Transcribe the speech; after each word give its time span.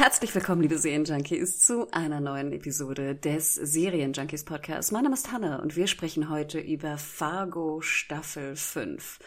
Herzlich 0.00 0.34
willkommen, 0.34 0.62
liebe 0.62 0.78
Serienjunkies, 0.78 1.58
zu 1.58 1.90
einer 1.90 2.20
neuen 2.20 2.52
Episode 2.52 3.14
des 3.14 3.54
Serienjunkies 3.54 4.46
Podcasts. 4.46 4.92
Mein 4.92 5.02
Name 5.02 5.14
ist 5.14 5.30
Hanne 5.30 5.60
und 5.60 5.76
wir 5.76 5.86
sprechen 5.88 6.30
heute 6.30 6.58
über 6.58 6.96
Fargo 6.96 7.82
Staffel 7.82 8.56
5. 8.56 9.18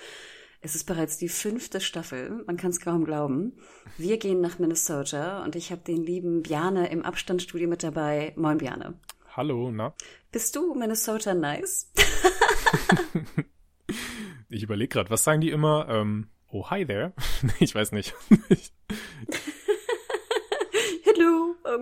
Es 0.62 0.73
ist 0.73 0.86
bereits 0.86 1.20
die 1.20 1.30
fünfte 1.30 1.80
Staffel, 1.80 2.44
man 2.48 2.58
kann 2.58 2.72
es 2.72 2.80
kaum 2.80 3.05
glauben. 3.05 3.54
Wir 4.00 4.17
gehen 4.17 4.41
nach 4.41 4.58
Minnesota 4.58 5.44
und 5.44 5.55
ich 5.55 5.72
habe 5.72 5.84
den 5.84 6.04
lieben 6.04 6.41
Bjane 6.41 6.90
im 6.90 7.05
Abstandsstudio 7.05 7.70
mit 7.70 7.84
dabei. 7.84 8.34
Moin 8.36 8.58
Bjane. 8.58 9.00
Hallo, 9.38 9.70
na? 9.70 9.94
Bist 10.31 10.55
du 10.55 10.73
Minnesota 10.73 11.36
nice? 11.36 11.92
ich 14.50 14.64
überlege 14.64 14.90
gerade, 14.90 15.12
was 15.12 15.23
sagen 15.23 15.42
die 15.42 15.52
immer? 15.52 15.88
Ähm, 15.88 16.31
oh, 16.50 16.72
hi 16.72 16.84
there. 16.84 17.14
ich 17.59 17.76
weiß 17.76 17.92
nicht. 17.92 18.16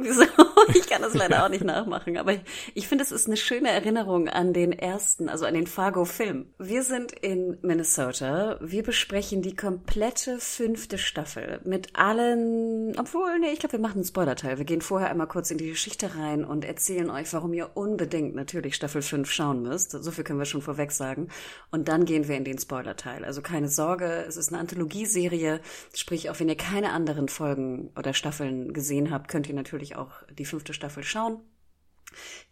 Irgendwie 0.02 0.11
so. 0.25 0.25
Ich 0.73 0.89
kann 0.89 1.02
das 1.02 1.13
leider 1.13 1.44
auch 1.44 1.49
nicht 1.49 1.63
nachmachen, 1.63 2.17
aber 2.17 2.33
ich, 2.33 2.41
ich 2.73 2.88
finde, 2.88 3.03
es 3.03 3.11
ist 3.11 3.27
eine 3.27 3.38
schöne 3.38 3.69
Erinnerung 3.69 4.30
an 4.30 4.53
den 4.53 4.71
ersten, 4.71 5.27
also 5.30 5.45
an 5.45 5.53
den 5.53 5.67
Fargo-Film. 5.67 6.45
Wir 6.59 6.83
sind 6.83 7.11
in 7.11 7.57
Minnesota. 7.61 8.57
Wir 8.61 8.83
besprechen 8.83 9.41
die 9.41 9.55
komplette 9.55 10.39
fünfte 10.39 10.97
Staffel 10.97 11.59
mit 11.63 11.95
allen, 11.95 12.97
obwohl, 12.97 13.39
nee, 13.39 13.52
ich 13.52 13.59
glaube, 13.59 13.73
wir 13.73 13.79
machen 13.79 13.95
einen 13.95 14.05
Spoiler-Teil. 14.05 14.57
Wir 14.57 14.66
gehen 14.66 14.81
vorher 14.81 15.09
einmal 15.09 15.27
kurz 15.27 15.52
in 15.52 15.57
die 15.57 15.69
Geschichte 15.69 16.16
rein 16.16 16.45
und 16.45 16.66
erzählen 16.66 17.09
euch, 17.09 17.31
warum 17.33 17.53
ihr 17.53 17.72
unbedingt 17.75 18.35
natürlich 18.35 18.75
Staffel 18.75 19.02
5 19.02 19.29
schauen 19.29 19.61
müsst. 19.61 19.91
So 19.91 20.11
viel 20.11 20.23
können 20.23 20.39
wir 20.39 20.45
schon 20.45 20.61
vorweg 20.61 20.91
sagen. 20.91 21.29
Und 21.72 21.88
dann 21.88 22.05
gehen 22.05 22.27
wir 22.27 22.38
in 22.38 22.45
den 22.45 22.59
Spoiler-Teil. 22.59 23.25
Also 23.25 23.41
keine 23.41 23.67
Sorge, 23.67 24.25
es 24.27 24.38
ist 24.38 24.49
eine 24.49 24.59
Anthologieserie, 24.59 25.59
sprich, 25.95 26.29
auch 26.29 26.39
wenn 26.39 26.49
ihr 26.49 26.57
keine 26.57 26.91
anderen 26.91 27.27
Folgen 27.27 27.91
oder 27.97 28.13
Staffeln 28.13 28.73
gesehen 28.73 29.11
habt, 29.11 29.27
könnt 29.27 29.47
ihr 29.49 29.55
natürlich 29.55 29.91
auch 29.95 30.23
die 30.38 30.45
fünfte 30.45 30.73
Staffel 30.73 31.03
schauen. 31.03 31.42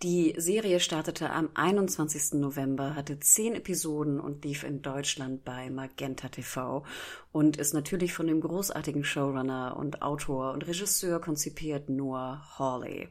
Die 0.04 0.34
Serie 0.38 0.80
startete 0.80 1.32
am 1.32 1.50
21. 1.54 2.40
November, 2.40 2.96
hatte 2.96 3.20
zehn 3.20 3.56
Episoden 3.56 4.20
und 4.20 4.46
lief 4.46 4.64
in 4.64 4.82
Deutschland 4.82 5.44
bei 5.44 5.70
Magenta 5.70 6.30
TV 6.30 6.86
und 7.32 7.58
ist 7.58 7.74
natürlich 7.74 8.14
von 8.14 8.28
dem 8.28 8.40
großartigen 8.40 9.04
Showrunner 9.04 9.76
und 9.78 10.02
Autor 10.02 10.54
und 10.54 10.66
Regisseur 10.66 11.20
konzipiert 11.20 11.90
Noah 11.90 12.42
Hawley. 12.58 13.10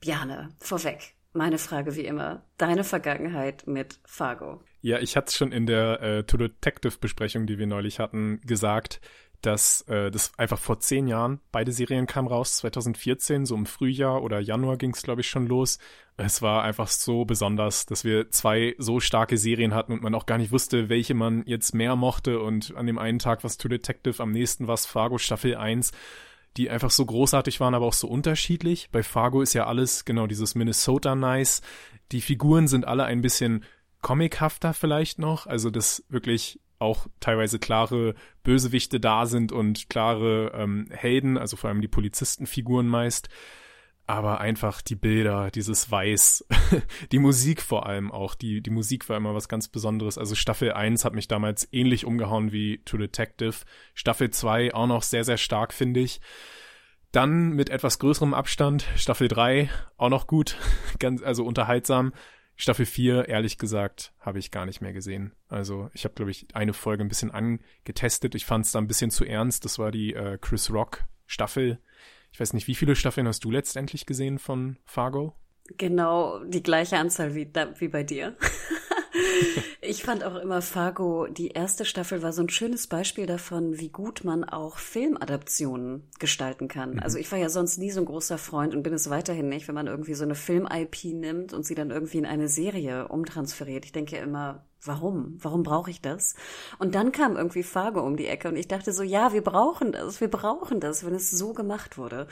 Bjane, 0.00 0.50
vorweg, 0.60 1.14
meine 1.32 1.58
Frage 1.58 1.96
wie 1.96 2.04
immer, 2.04 2.44
deine 2.56 2.84
Vergangenheit 2.84 3.66
mit 3.66 3.98
Fargo. 4.04 4.62
Ja, 4.80 5.00
ich 5.00 5.16
hatte 5.16 5.28
es 5.28 5.36
schon 5.36 5.50
in 5.50 5.66
der 5.66 6.00
äh, 6.00 6.24
To 6.24 6.36
Detective 6.36 6.98
Besprechung, 7.00 7.46
die 7.46 7.58
wir 7.58 7.66
neulich 7.66 7.98
hatten, 7.98 8.40
gesagt 8.42 9.00
dass 9.42 9.82
äh, 9.82 10.10
das 10.10 10.32
einfach 10.36 10.58
vor 10.58 10.80
zehn 10.80 11.06
Jahren, 11.06 11.40
beide 11.52 11.72
Serien 11.72 12.06
kamen 12.06 12.28
raus, 12.28 12.56
2014, 12.58 13.46
so 13.46 13.54
im 13.54 13.66
Frühjahr 13.66 14.22
oder 14.22 14.40
Januar 14.40 14.76
ging 14.76 14.92
es, 14.92 15.02
glaube 15.02 15.20
ich, 15.20 15.28
schon 15.28 15.46
los. 15.46 15.78
Es 16.16 16.42
war 16.42 16.64
einfach 16.64 16.88
so 16.88 17.24
besonders, 17.24 17.86
dass 17.86 18.02
wir 18.02 18.30
zwei 18.30 18.74
so 18.78 18.98
starke 18.98 19.36
Serien 19.38 19.74
hatten 19.74 19.92
und 19.92 20.02
man 20.02 20.14
auch 20.14 20.26
gar 20.26 20.38
nicht 20.38 20.50
wusste, 20.50 20.88
welche 20.88 21.14
man 21.14 21.44
jetzt 21.46 21.74
mehr 21.74 21.94
mochte. 21.94 22.40
Und 22.40 22.74
an 22.76 22.86
dem 22.86 22.98
einen 22.98 23.20
Tag 23.20 23.44
war 23.44 23.48
es 23.48 23.58
True 23.58 23.70
Detective, 23.70 24.20
am 24.22 24.32
nächsten 24.32 24.66
war 24.66 24.74
es 24.74 24.86
Fargo 24.86 25.18
Staffel 25.18 25.56
1 25.56 25.92
die 26.56 26.70
einfach 26.70 26.90
so 26.90 27.06
großartig 27.06 27.60
waren, 27.60 27.74
aber 27.74 27.86
auch 27.86 27.92
so 27.92 28.08
unterschiedlich. 28.08 28.88
Bei 28.90 29.04
Fargo 29.04 29.42
ist 29.42 29.52
ja 29.52 29.66
alles 29.66 30.04
genau 30.04 30.26
dieses 30.26 30.56
Minnesota 30.56 31.14
Nice. 31.14 31.62
Die 32.10 32.20
Figuren 32.20 32.66
sind 32.66 32.84
alle 32.84 33.04
ein 33.04 33.20
bisschen 33.20 33.64
comichafter 34.02 34.74
vielleicht 34.74 35.18
noch, 35.18 35.46
also 35.46 35.70
das 35.70 36.04
wirklich 36.08 36.60
auch 36.78 37.06
teilweise 37.20 37.58
klare 37.58 38.14
Bösewichte 38.42 39.00
da 39.00 39.26
sind 39.26 39.52
und 39.52 39.88
klare 39.88 40.52
ähm, 40.54 40.88
Helden, 40.90 41.38
also 41.38 41.56
vor 41.56 41.70
allem 41.70 41.80
die 41.80 41.88
Polizistenfiguren 41.88 42.86
meist. 42.86 43.28
Aber 44.06 44.40
einfach 44.40 44.80
die 44.80 44.94
Bilder, 44.94 45.50
dieses 45.50 45.90
Weiß, 45.90 46.46
die 47.12 47.18
Musik 47.18 47.60
vor 47.60 47.86
allem 47.86 48.10
auch, 48.10 48.34
die, 48.34 48.62
die 48.62 48.70
Musik 48.70 49.06
war 49.10 49.18
immer 49.18 49.34
was 49.34 49.50
ganz 49.50 49.68
Besonderes. 49.68 50.16
Also 50.16 50.34
Staffel 50.34 50.72
1 50.72 51.04
hat 51.04 51.14
mich 51.14 51.28
damals 51.28 51.68
ähnlich 51.72 52.06
umgehauen 52.06 52.50
wie 52.50 52.80
True 52.86 53.00
Detective. 53.00 53.56
Staffel 53.92 54.30
2 54.30 54.72
auch 54.72 54.86
noch 54.86 55.02
sehr, 55.02 55.24
sehr 55.24 55.36
stark, 55.36 55.74
finde 55.74 56.00
ich. 56.00 56.22
Dann 57.12 57.50
mit 57.50 57.68
etwas 57.68 57.98
größerem 57.98 58.32
Abstand, 58.32 58.86
Staffel 58.96 59.28
3 59.28 59.68
auch 59.98 60.10
noch 60.10 60.26
gut, 60.26 60.56
ganz, 60.98 61.22
also 61.22 61.44
unterhaltsam. 61.44 62.12
Staffel 62.60 62.86
4, 62.86 63.28
ehrlich 63.28 63.56
gesagt, 63.56 64.12
habe 64.18 64.40
ich 64.40 64.50
gar 64.50 64.66
nicht 64.66 64.80
mehr 64.80 64.92
gesehen. 64.92 65.32
Also 65.48 65.90
ich 65.94 66.02
habe, 66.02 66.14
glaube 66.14 66.32
ich, 66.32 66.48
eine 66.54 66.72
Folge 66.72 67.04
ein 67.04 67.08
bisschen 67.08 67.30
angetestet. 67.30 68.34
Ich 68.34 68.46
fand 68.46 68.66
es 68.66 68.72
da 68.72 68.80
ein 68.80 68.88
bisschen 68.88 69.12
zu 69.12 69.24
ernst. 69.24 69.64
Das 69.64 69.78
war 69.78 69.92
die 69.92 70.12
äh, 70.12 70.38
Chris 70.40 70.68
Rock 70.72 71.04
Staffel. 71.24 71.78
Ich 72.32 72.40
weiß 72.40 72.54
nicht, 72.54 72.66
wie 72.66 72.74
viele 72.74 72.96
Staffeln 72.96 73.28
hast 73.28 73.44
du 73.44 73.52
letztendlich 73.52 74.06
gesehen 74.06 74.40
von 74.40 74.76
Fargo? 74.84 75.36
Genau 75.76 76.38
die 76.44 76.62
gleiche 76.62 76.96
Anzahl 76.96 77.34
wie, 77.34 77.46
da, 77.46 77.68
wie 77.78 77.88
bei 77.88 78.02
dir. 78.02 78.34
ich 79.80 80.02
fand 80.02 80.24
auch 80.24 80.36
immer 80.36 80.62
Fargo, 80.62 81.26
die 81.26 81.48
erste 81.48 81.84
Staffel 81.84 82.22
war 82.22 82.32
so 82.32 82.42
ein 82.42 82.48
schönes 82.48 82.86
Beispiel 82.86 83.26
davon, 83.26 83.78
wie 83.78 83.90
gut 83.90 84.24
man 84.24 84.44
auch 84.44 84.78
Filmadaptionen 84.78 86.08
gestalten 86.18 86.68
kann. 86.68 86.94
Mhm. 86.94 87.00
Also 87.00 87.18
ich 87.18 87.30
war 87.30 87.38
ja 87.38 87.48
sonst 87.48 87.78
nie 87.78 87.90
so 87.90 88.00
ein 88.00 88.06
großer 88.06 88.38
Freund 88.38 88.74
und 88.74 88.82
bin 88.82 88.94
es 88.94 89.10
weiterhin 89.10 89.48
nicht, 89.48 89.68
wenn 89.68 89.74
man 89.74 89.86
irgendwie 89.86 90.14
so 90.14 90.24
eine 90.24 90.34
Film-IP 90.34 91.04
nimmt 91.14 91.52
und 91.52 91.64
sie 91.64 91.74
dann 91.74 91.90
irgendwie 91.90 92.18
in 92.18 92.26
eine 92.26 92.48
Serie 92.48 93.08
umtransferiert. 93.08 93.84
Ich 93.84 93.92
denke 93.92 94.16
immer, 94.16 94.67
warum? 94.82 95.36
Warum 95.40 95.62
brauche 95.62 95.90
ich 95.90 96.00
das? 96.00 96.34
Und 96.78 96.94
dann 96.94 97.12
kam 97.12 97.36
irgendwie 97.36 97.62
Fargo 97.62 98.00
um 98.00 98.16
die 98.16 98.26
Ecke 98.26 98.48
und 98.48 98.56
ich 98.56 98.68
dachte 98.68 98.92
so, 98.92 99.02
ja, 99.02 99.32
wir 99.32 99.42
brauchen 99.42 99.92
das, 99.92 100.20
wir 100.20 100.28
brauchen 100.28 100.80
das, 100.80 101.04
wenn 101.04 101.14
es 101.14 101.30
so 101.30 101.52
gemacht 101.52 101.98
wurde. 101.98 102.28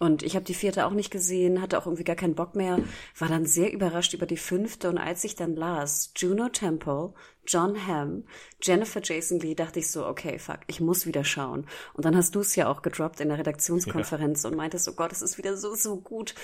Und 0.00 0.24
ich 0.24 0.34
habe 0.34 0.44
die 0.44 0.54
vierte 0.54 0.86
auch 0.86 0.92
nicht 0.92 1.12
gesehen, 1.12 1.60
hatte 1.60 1.78
auch 1.78 1.86
irgendwie 1.86 2.04
gar 2.04 2.16
keinen 2.16 2.34
Bock 2.34 2.56
mehr, 2.56 2.80
war 3.16 3.28
dann 3.28 3.46
sehr 3.46 3.72
überrascht 3.72 4.12
über 4.12 4.26
die 4.26 4.36
fünfte 4.36 4.88
und 4.88 4.98
als 4.98 5.22
ich 5.22 5.36
dann 5.36 5.54
las, 5.54 6.12
Juno 6.16 6.48
Temple, 6.48 7.14
John 7.46 7.86
Hamm, 7.86 8.24
Jennifer 8.60 9.00
Jason 9.02 9.38
Lee, 9.38 9.54
dachte 9.54 9.78
ich 9.78 9.90
so, 9.90 10.06
okay, 10.06 10.38
fuck, 10.38 10.60
ich 10.66 10.80
muss 10.80 11.06
wieder 11.06 11.24
schauen. 11.24 11.66
Und 11.92 12.04
dann 12.04 12.16
hast 12.16 12.34
du 12.34 12.40
es 12.40 12.56
ja 12.56 12.68
auch 12.68 12.82
gedroppt 12.82 13.20
in 13.20 13.28
der 13.28 13.38
Redaktionskonferenz 13.38 14.42
ja. 14.42 14.50
und 14.50 14.56
meintest, 14.56 14.88
oh 14.88 14.94
Gott, 14.94 15.12
es 15.12 15.22
ist 15.22 15.38
wieder 15.38 15.56
so, 15.56 15.74
so 15.74 16.00
gut. 16.00 16.34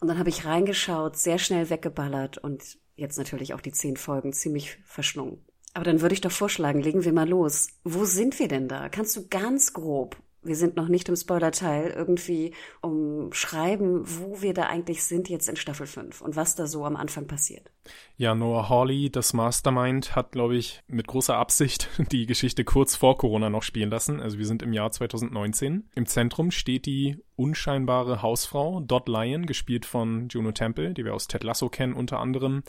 Und 0.00 0.08
dann 0.08 0.18
habe 0.18 0.28
ich 0.28 0.44
reingeschaut, 0.44 1.16
sehr 1.16 1.38
schnell 1.38 1.70
weggeballert 1.70 2.38
und 2.38 2.78
jetzt 2.98 3.16
natürlich 3.16 3.54
auch 3.54 3.60
die 3.60 3.72
zehn 3.72 3.96
Folgen 3.96 4.32
ziemlich 4.32 4.78
verschlungen. 4.84 5.44
Aber 5.74 5.84
dann 5.84 6.00
würde 6.00 6.14
ich 6.14 6.20
doch 6.20 6.32
vorschlagen, 6.32 6.80
legen 6.80 7.04
wir 7.04 7.12
mal 7.12 7.28
los. 7.28 7.68
Wo 7.84 8.04
sind 8.04 8.38
wir 8.38 8.48
denn 8.48 8.68
da? 8.68 8.88
Kannst 8.88 9.16
du 9.16 9.28
ganz 9.28 9.72
grob, 9.72 10.16
wir 10.42 10.56
sind 10.56 10.76
noch 10.76 10.88
nicht 10.88 11.08
im 11.08 11.16
Spoiler-Teil, 11.16 11.92
irgendwie 11.96 12.52
umschreiben, 12.80 14.02
wo 14.04 14.40
wir 14.40 14.54
da 14.54 14.64
eigentlich 14.64 15.04
sind 15.04 15.28
jetzt 15.28 15.48
in 15.48 15.56
Staffel 15.56 15.86
5 15.86 16.20
und 16.20 16.36
was 16.36 16.54
da 16.54 16.66
so 16.66 16.84
am 16.84 16.96
Anfang 16.96 17.26
passiert? 17.26 17.70
Ja, 18.16 18.34
Noah 18.34 18.68
Hawley, 18.68 19.10
das 19.10 19.32
Mastermind, 19.32 20.14
hat, 20.14 20.32
glaube 20.32 20.56
ich, 20.56 20.82
mit 20.86 21.06
großer 21.06 21.36
Absicht 21.36 21.88
die 22.12 22.26
Geschichte 22.26 22.64
kurz 22.64 22.96
vor 22.96 23.18
Corona 23.18 23.50
noch 23.50 23.62
spielen 23.62 23.90
lassen. 23.90 24.20
Also 24.20 24.38
wir 24.38 24.46
sind 24.46 24.62
im 24.62 24.72
Jahr 24.72 24.90
2019. 24.90 25.88
Im 25.94 26.06
Zentrum 26.06 26.50
steht 26.50 26.86
die 26.86 27.18
unscheinbare 27.36 28.22
Hausfrau 28.22 28.80
Dot 28.80 29.08
Lyon, 29.08 29.46
gespielt 29.46 29.86
von 29.86 30.28
Juno 30.28 30.52
Temple, 30.52 30.94
die 30.94 31.04
wir 31.04 31.14
aus 31.14 31.28
Ted 31.28 31.44
Lasso 31.44 31.68
kennen 31.68 31.94
unter 31.94 32.20
anderem. 32.20 32.62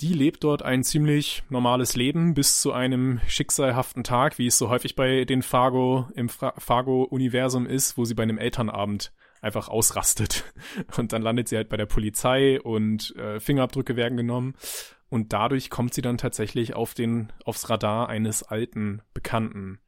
Die 0.00 0.12
lebt 0.12 0.44
dort 0.44 0.62
ein 0.62 0.84
ziemlich 0.84 1.42
normales 1.48 1.96
Leben 1.96 2.34
bis 2.34 2.60
zu 2.60 2.72
einem 2.72 3.20
schicksalhaften 3.26 4.04
Tag, 4.04 4.38
wie 4.38 4.46
es 4.46 4.58
so 4.58 4.68
häufig 4.68 4.94
bei 4.94 5.24
den 5.24 5.40
Fargo 5.40 6.08
im 6.14 6.28
Fargo-Universum 6.28 7.66
ist, 7.66 7.96
wo 7.96 8.04
sie 8.04 8.12
bei 8.12 8.24
einem 8.24 8.36
Elternabend 8.36 9.12
einfach 9.40 9.68
ausrastet. 9.68 10.44
Und 10.98 11.14
dann 11.14 11.22
landet 11.22 11.48
sie 11.48 11.56
halt 11.56 11.70
bei 11.70 11.78
der 11.78 11.86
Polizei 11.86 12.60
und 12.60 13.14
äh, 13.16 13.40
Fingerabdrücke 13.40 13.96
werden 13.96 14.16
genommen. 14.16 14.54
Und 15.08 15.32
dadurch 15.32 15.70
kommt 15.70 15.94
sie 15.94 16.02
dann 16.02 16.18
tatsächlich 16.18 16.74
auf 16.74 16.92
den, 16.92 17.32
aufs 17.44 17.70
Radar 17.70 18.08
eines 18.08 18.42
alten 18.42 19.02
Bekannten, 19.14 19.78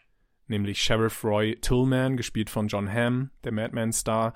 nämlich 0.47 0.81
Sheriff 0.81 1.25
Roy 1.25 1.57
Tillman, 1.61 2.17
gespielt 2.17 2.51
von 2.51 2.69
John 2.69 2.91
Hamm, 2.91 3.31
der 3.43 3.53
Madman-Star, 3.53 4.33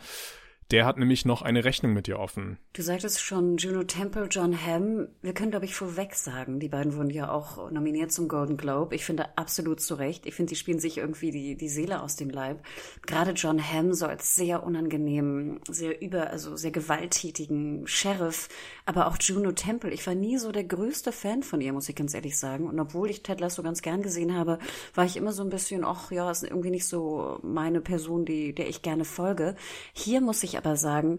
Der 0.73 0.87
hat 0.87 0.97
nämlich 0.97 1.27
noch 1.27 1.43
eine 1.43 1.67
Rechnung 1.67 1.93
mit 1.93 2.09
ihr 2.09 2.19
offen. 2.19 2.57
Du 2.73 2.81
sagtest 2.81 3.21
schon 3.21 3.59
Juno 3.59 3.85
Temple, 3.85 4.27
John 4.31 4.59
Hamm. 4.59 5.09
Wir 5.21 5.35
können, 5.35 5.51
glaube 5.51 5.67
ich, 5.67 5.75
vorweg 5.75 6.15
sagen, 6.15 6.61
die 6.61 6.71
beiden 6.71 6.97
wurden 6.97 7.11
ja 7.11 7.31
auch 7.31 7.71
nominiert 7.71 8.11
zum 8.11 8.27
Golden 8.27 8.57
Globe. 8.57 8.95
Ich 8.95 9.05
finde 9.05 9.37
absolut 9.37 9.83
zu 9.83 9.97
Recht. 9.97 10.25
Ich 10.25 10.35
finde, 10.35 10.49
die 10.49 10.57
spielen 10.57 10.79
sich 10.79 10.97
irgendwie 10.97 11.31
die, 11.31 11.57
die 11.59 11.69
Seele 11.69 12.03
aus 12.03 12.17
dem 12.17 12.31
Leib. 12.31 12.65
Gerade 13.07 13.33
John 13.33 13.63
Hamm 13.63 13.93
so 13.93 14.07
als 14.07 14.35
sehr 14.35 14.63
unangenehmen, 14.63 15.61
sehr 15.69 16.01
über, 16.01 16.31
also 16.31 16.57
sehr 16.57 16.71
gewalttätigen 16.71 17.87
Sheriff. 17.87 18.49
Aber 18.87 19.09
auch 19.09 19.19
Juno 19.21 19.53
Temple. 19.53 19.91
Ich 19.91 20.07
war 20.07 20.15
nie 20.15 20.39
so 20.39 20.53
der 20.53 20.65
größte 20.65 21.13
Fan 21.13 21.43
von 21.43 21.61
ihr, 21.61 21.75
muss 21.75 21.91
ich 21.91 21.97
ganz 21.97 22.15
ehrlich 22.15 22.39
sagen. 22.39 22.67
Und 22.67 22.81
obwohl 22.81 23.11
ich 23.11 23.23
Ted 23.23 23.41
Lasso 23.41 23.63
ganz 23.63 23.83
gern 23.83 24.01
gesehen 24.01 24.35
habe, 24.35 24.59
war 24.95 25.05
ich 25.05 25.19
immer 25.19 25.33
so 25.33 25.43
ein 25.43 25.51
bisschen, 25.51 25.85
ach 25.85 26.11
ja, 26.11 26.31
ist 26.31 26.45
irgendwie 26.45 26.71
nicht 26.71 26.87
so 26.87 27.41
meine 27.43 27.83
Person, 27.83 28.25
die, 28.25 28.55
der 28.55 28.71
ich 28.71 28.81
gerne 28.81 29.05
folge. 29.05 29.55
Hier 29.93 30.23
muss 30.23 30.43
ich 30.43 30.62
aber 30.65 30.77
sagen, 30.77 31.19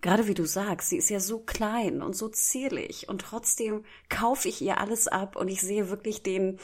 gerade 0.00 0.26
wie 0.28 0.34
du 0.34 0.44
sagst, 0.44 0.90
sie 0.90 0.98
ist 0.98 1.10
ja 1.10 1.18
so 1.18 1.38
klein 1.38 2.02
und 2.02 2.14
so 2.14 2.28
zierlich 2.28 3.08
und 3.08 3.22
trotzdem 3.22 3.84
kaufe 4.08 4.48
ich 4.48 4.60
ihr 4.60 4.78
alles 4.78 5.08
ab 5.08 5.34
und 5.34 5.48
ich 5.48 5.60
sehe 5.60 5.88
wirklich 5.88 6.22
den, 6.22 6.58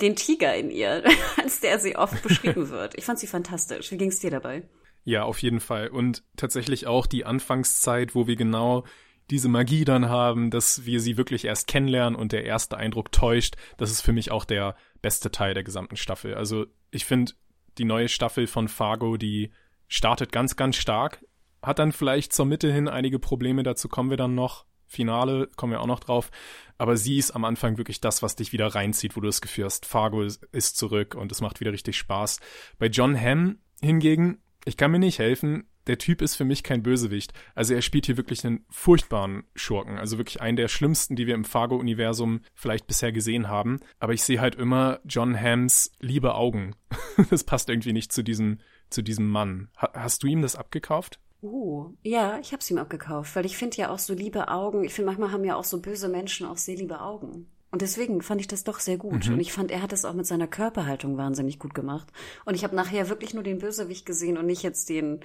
den 0.00 0.16
Tiger 0.16 0.54
in 0.54 0.70
ihr, 0.70 1.02
als 1.42 1.60
der 1.60 1.78
sie 1.78 1.96
oft 1.96 2.22
beschrieben 2.22 2.68
wird. 2.68 2.96
Ich 2.96 3.04
fand 3.04 3.18
sie 3.18 3.26
fantastisch. 3.26 3.90
Wie 3.90 3.96
ging 3.96 4.10
es 4.10 4.20
dir 4.20 4.30
dabei? 4.30 4.68
Ja, 5.04 5.24
auf 5.24 5.40
jeden 5.40 5.60
Fall. 5.60 5.88
Und 5.88 6.22
tatsächlich 6.36 6.86
auch 6.86 7.06
die 7.06 7.24
Anfangszeit, 7.24 8.14
wo 8.14 8.26
wir 8.26 8.36
genau 8.36 8.84
diese 9.30 9.48
Magie 9.48 9.84
dann 9.84 10.08
haben, 10.08 10.50
dass 10.50 10.84
wir 10.84 11.00
sie 11.00 11.16
wirklich 11.16 11.46
erst 11.46 11.66
kennenlernen 11.66 12.18
und 12.18 12.32
der 12.32 12.44
erste 12.44 12.76
Eindruck 12.76 13.12
täuscht, 13.12 13.56
das 13.78 13.90
ist 13.90 14.02
für 14.02 14.12
mich 14.12 14.30
auch 14.30 14.44
der 14.44 14.76
beste 15.00 15.30
Teil 15.30 15.54
der 15.54 15.64
gesamten 15.64 15.96
Staffel. 15.96 16.34
Also 16.34 16.66
ich 16.90 17.04
finde 17.06 17.32
die 17.78 17.84
neue 17.84 18.08
Staffel 18.08 18.46
von 18.46 18.68
Fargo, 18.68 19.16
die 19.16 19.52
startet 19.88 20.32
ganz, 20.32 20.56
ganz 20.56 20.76
stark 20.76 21.24
hat 21.64 21.78
dann 21.78 21.92
vielleicht 21.92 22.32
zur 22.32 22.46
Mitte 22.46 22.72
hin 22.72 22.88
einige 22.88 23.18
Probleme, 23.18 23.62
dazu 23.62 23.88
kommen 23.88 24.10
wir 24.10 24.16
dann 24.16 24.34
noch. 24.34 24.66
Finale 24.86 25.48
kommen 25.56 25.72
wir 25.72 25.80
auch 25.80 25.86
noch 25.86 26.00
drauf. 26.00 26.30
Aber 26.78 26.96
sie 26.96 27.18
ist 27.18 27.32
am 27.32 27.44
Anfang 27.44 27.78
wirklich 27.78 28.00
das, 28.00 28.22
was 28.22 28.36
dich 28.36 28.52
wieder 28.52 28.68
reinzieht, 28.68 29.16
wo 29.16 29.20
du 29.20 29.26
das 29.26 29.40
Gefühl 29.40 29.64
hast, 29.64 29.86
Fargo 29.86 30.22
ist 30.22 30.76
zurück 30.76 31.14
und 31.14 31.32
es 31.32 31.40
macht 31.40 31.60
wieder 31.60 31.72
richtig 31.72 31.96
Spaß. 31.96 32.40
Bei 32.78 32.86
John 32.86 33.18
Hamm 33.20 33.58
hingegen, 33.80 34.42
ich 34.64 34.76
kann 34.76 34.90
mir 34.90 34.98
nicht 34.98 35.18
helfen, 35.18 35.68
der 35.86 35.98
Typ 35.98 36.22
ist 36.22 36.36
für 36.36 36.44
mich 36.44 36.62
kein 36.62 36.82
Bösewicht. 36.82 37.32
Also 37.54 37.74
er 37.74 37.82
spielt 37.82 38.06
hier 38.06 38.16
wirklich 38.16 38.44
einen 38.44 38.64
furchtbaren 38.70 39.44
Schurken. 39.54 39.98
Also 39.98 40.16
wirklich 40.16 40.40
einen 40.40 40.56
der 40.56 40.68
schlimmsten, 40.68 41.14
die 41.14 41.26
wir 41.26 41.34
im 41.34 41.44
Fargo-Universum 41.44 42.40
vielleicht 42.54 42.86
bisher 42.86 43.12
gesehen 43.12 43.48
haben. 43.48 43.80
Aber 43.98 44.14
ich 44.14 44.22
sehe 44.22 44.40
halt 44.40 44.54
immer 44.54 45.00
John 45.04 45.38
Hams 45.38 45.92
liebe 46.00 46.34
Augen. 46.34 46.74
das 47.30 47.44
passt 47.44 47.68
irgendwie 47.68 47.92
nicht 47.92 48.12
zu 48.12 48.22
diesem, 48.22 48.60
zu 48.88 49.02
diesem 49.02 49.28
Mann. 49.28 49.68
hast 49.76 50.22
du 50.22 50.26
ihm 50.26 50.40
das 50.40 50.56
abgekauft? 50.56 51.20
Uh, 51.44 51.92
ja, 52.02 52.38
ich 52.38 52.52
habe 52.52 52.60
es 52.60 52.70
ihm 52.70 52.78
abgekauft, 52.78 53.36
weil 53.36 53.44
ich 53.44 53.58
finde 53.58 53.76
ja 53.76 53.90
auch 53.90 53.98
so 53.98 54.14
liebe 54.14 54.48
Augen, 54.48 54.82
ich 54.82 54.94
finde 54.94 55.06
manchmal 55.10 55.30
haben 55.30 55.44
ja 55.44 55.56
auch 55.56 55.64
so 55.64 55.78
böse 55.78 56.08
Menschen 56.08 56.46
auch 56.46 56.56
sehr 56.56 56.76
liebe 56.76 57.02
Augen. 57.02 57.50
Und 57.70 57.82
deswegen 57.82 58.22
fand 58.22 58.40
ich 58.40 58.46
das 58.46 58.64
doch 58.64 58.80
sehr 58.80 58.96
gut. 58.96 59.26
Mhm. 59.26 59.34
Und 59.34 59.40
ich 59.40 59.52
fand, 59.52 59.70
er 59.70 59.82
hat 59.82 59.92
es 59.92 60.06
auch 60.06 60.14
mit 60.14 60.26
seiner 60.26 60.46
Körperhaltung 60.46 61.18
wahnsinnig 61.18 61.58
gut 61.58 61.74
gemacht. 61.74 62.08
Und 62.46 62.54
ich 62.54 62.64
habe 62.64 62.74
nachher 62.74 63.10
wirklich 63.10 63.34
nur 63.34 63.42
den 63.42 63.58
Bösewicht 63.58 64.06
gesehen 64.06 64.38
und 64.38 64.46
nicht 64.46 64.62
jetzt 64.62 64.88
den, 64.88 65.20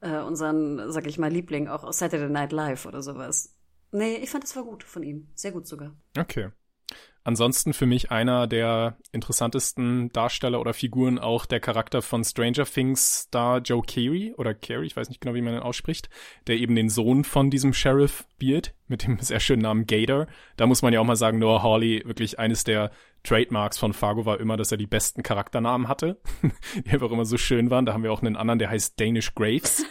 äh, 0.00 0.18
unseren, 0.18 0.90
sag 0.90 1.06
ich 1.06 1.16
mal, 1.16 1.30
Liebling 1.30 1.68
auch 1.68 1.84
aus 1.84 2.00
Saturday 2.00 2.28
Night 2.28 2.52
Live 2.52 2.84
oder 2.84 3.02
sowas. 3.02 3.56
Nee, 3.92 4.16
ich 4.16 4.28
fand, 4.28 4.44
es 4.44 4.54
war 4.56 4.64
gut 4.64 4.82
von 4.84 5.02
ihm. 5.02 5.28
Sehr 5.34 5.52
gut 5.52 5.66
sogar. 5.66 5.96
Okay. 6.18 6.50
Ansonsten 7.24 7.72
für 7.72 7.86
mich 7.86 8.10
einer 8.10 8.48
der 8.48 8.96
interessantesten 9.12 10.10
Darsteller 10.12 10.60
oder 10.60 10.74
Figuren 10.74 11.20
auch 11.20 11.46
der 11.46 11.60
Charakter 11.60 12.02
von 12.02 12.24
Stranger 12.24 12.64
Things 12.64 13.20
Star 13.22 13.58
Joe 13.58 13.82
Carey 13.82 14.34
oder 14.36 14.54
Carey, 14.54 14.86
ich 14.86 14.96
weiß 14.96 15.08
nicht 15.08 15.20
genau, 15.20 15.34
wie 15.34 15.42
man 15.42 15.54
ihn 15.54 15.60
ausspricht, 15.60 16.10
der 16.48 16.56
eben 16.56 16.74
den 16.74 16.88
Sohn 16.88 17.22
von 17.22 17.48
diesem 17.48 17.74
Sheriff 17.74 18.24
spielt, 18.34 18.74
mit 18.88 19.04
dem 19.04 19.20
sehr 19.20 19.38
schönen 19.38 19.62
Namen 19.62 19.86
Gator. 19.86 20.26
Da 20.56 20.66
muss 20.66 20.82
man 20.82 20.92
ja 20.92 20.98
auch 20.98 21.04
mal 21.04 21.14
sagen, 21.14 21.38
Noah 21.38 21.62
Hawley, 21.62 22.02
wirklich 22.04 22.40
eines 22.40 22.64
der 22.64 22.90
Trademarks 23.22 23.78
von 23.78 23.92
Fargo 23.92 24.26
war 24.26 24.40
immer, 24.40 24.56
dass 24.56 24.72
er 24.72 24.78
die 24.78 24.88
besten 24.88 25.22
Charakternamen 25.22 25.86
hatte, 25.86 26.20
die 26.84 26.90
einfach 26.90 27.12
immer 27.12 27.24
so 27.24 27.36
schön 27.36 27.70
waren. 27.70 27.86
Da 27.86 27.92
haben 27.92 28.02
wir 28.02 28.12
auch 28.12 28.22
einen 28.22 28.36
anderen, 28.36 28.58
der 28.58 28.70
heißt 28.70 28.98
Danish 28.98 29.32
Graves. 29.36 29.86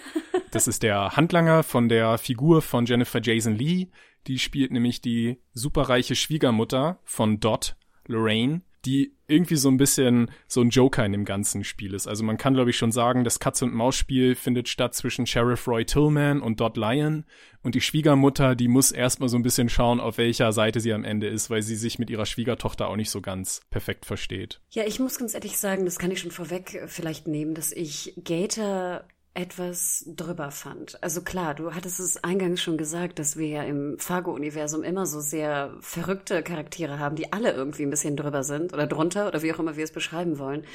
Das 0.52 0.68
ist 0.68 0.84
der 0.84 1.16
Handlanger 1.16 1.64
von 1.64 1.88
der 1.88 2.18
Figur 2.18 2.62
von 2.62 2.86
Jennifer 2.86 3.22
Jason 3.22 3.56
Lee, 3.56 3.88
die 4.28 4.40
spielt 4.40 4.72
nämlich 4.72 5.02
die 5.02 5.38
superreiche 5.54 6.16
Schwiegermutter 6.16 7.00
von 7.04 7.40
Dot, 7.40 7.76
Lorraine, 8.08 8.62
die 8.86 9.16
irgendwie 9.28 9.56
so 9.56 9.70
ein 9.70 9.78
bisschen 9.78 10.32
so 10.48 10.62
ein 10.62 10.70
Joker 10.70 11.06
in 11.06 11.12
dem 11.12 11.26
ganzen 11.26 11.64
Spiel 11.64 11.94
ist. 11.94 12.08
Also 12.08 12.24
man 12.24 12.38
kann, 12.38 12.54
glaube 12.54 12.72
ich, 12.72 12.78
schon 12.78 12.92
sagen, 12.92 13.24
das 13.24 13.40
Katz-und-Maus-Spiel 13.40 14.36
findet 14.36 14.68
statt 14.68 14.96
zwischen 14.96 15.28
Sheriff 15.28 15.68
Roy 15.68 15.86
Tillman 15.86 16.42
und 16.42 16.60
Dot 16.60 16.78
Lyon. 16.78 17.26
Und 17.62 17.76
die 17.76 17.82
Schwiegermutter, 17.82 18.56
die 18.56 18.68
muss 18.68 18.92
erstmal 18.92 19.30
so 19.30 19.38
ein 19.38 19.44
bisschen 19.44 19.70
schauen, 19.70 20.00
auf 20.00 20.18
welcher 20.18 20.52
Seite 20.52 20.80
sie 20.80 20.94
am 20.94 21.04
Ende 21.04 21.28
ist, 21.28 21.50
weil 21.50 21.62
sie 21.62 21.76
sich 21.76 22.00
mit 22.00 22.10
ihrer 22.10 22.26
Schwiegertochter 22.26 22.88
auch 22.88 22.96
nicht 22.96 23.12
so 23.12 23.22
ganz 23.22 23.62
perfekt 23.70 24.06
versteht. 24.06 24.60
Ja, 24.72 24.84
ich 24.86 25.00
muss 25.00 25.20
ganz 25.20 25.36
ehrlich 25.36 25.58
sagen, 25.58 25.86
das 25.86 26.00
kann 26.00 26.12
ich 26.12 26.20
schon 26.20 26.32
vorweg 26.32 26.84
vielleicht 26.88 27.28
nehmen, 27.28 27.54
dass 27.54 27.72
ich 27.72 28.14
Gator 28.24 29.04
etwas 29.34 30.04
drüber 30.08 30.52
fand. 30.52 31.02
Also 31.02 31.22
klar, 31.22 31.56
du 31.56 31.74
hattest 31.74 32.02
es 32.02 32.22
eingangs 32.22 32.62
schon 32.62 32.78
gesagt, 32.78 33.18
dass 33.18 33.38
wir 33.38 33.48
ja 33.48 33.64
im 33.64 33.98
Fargo-Universum 33.98 34.84
immer 34.84 35.06
so 35.06 35.22
sehr 35.22 35.74
verrückte 35.80 36.44
Charaktere 36.44 37.00
haben, 37.00 37.16
die 37.16 37.32
alle 37.32 37.54
irgendwie 37.54 37.84
ein 37.84 37.90
bisschen 37.90 38.18
drüber 38.18 38.44
sind 38.44 38.74
oder 38.74 38.88
drunter 38.88 39.28
oder 39.28 39.42
wie 39.42 39.54
auch 39.54 39.60
immer 39.60 39.78
wir 39.78 39.86
es 39.86 39.94
beschreiben 39.94 40.38
wollen. 40.38 40.66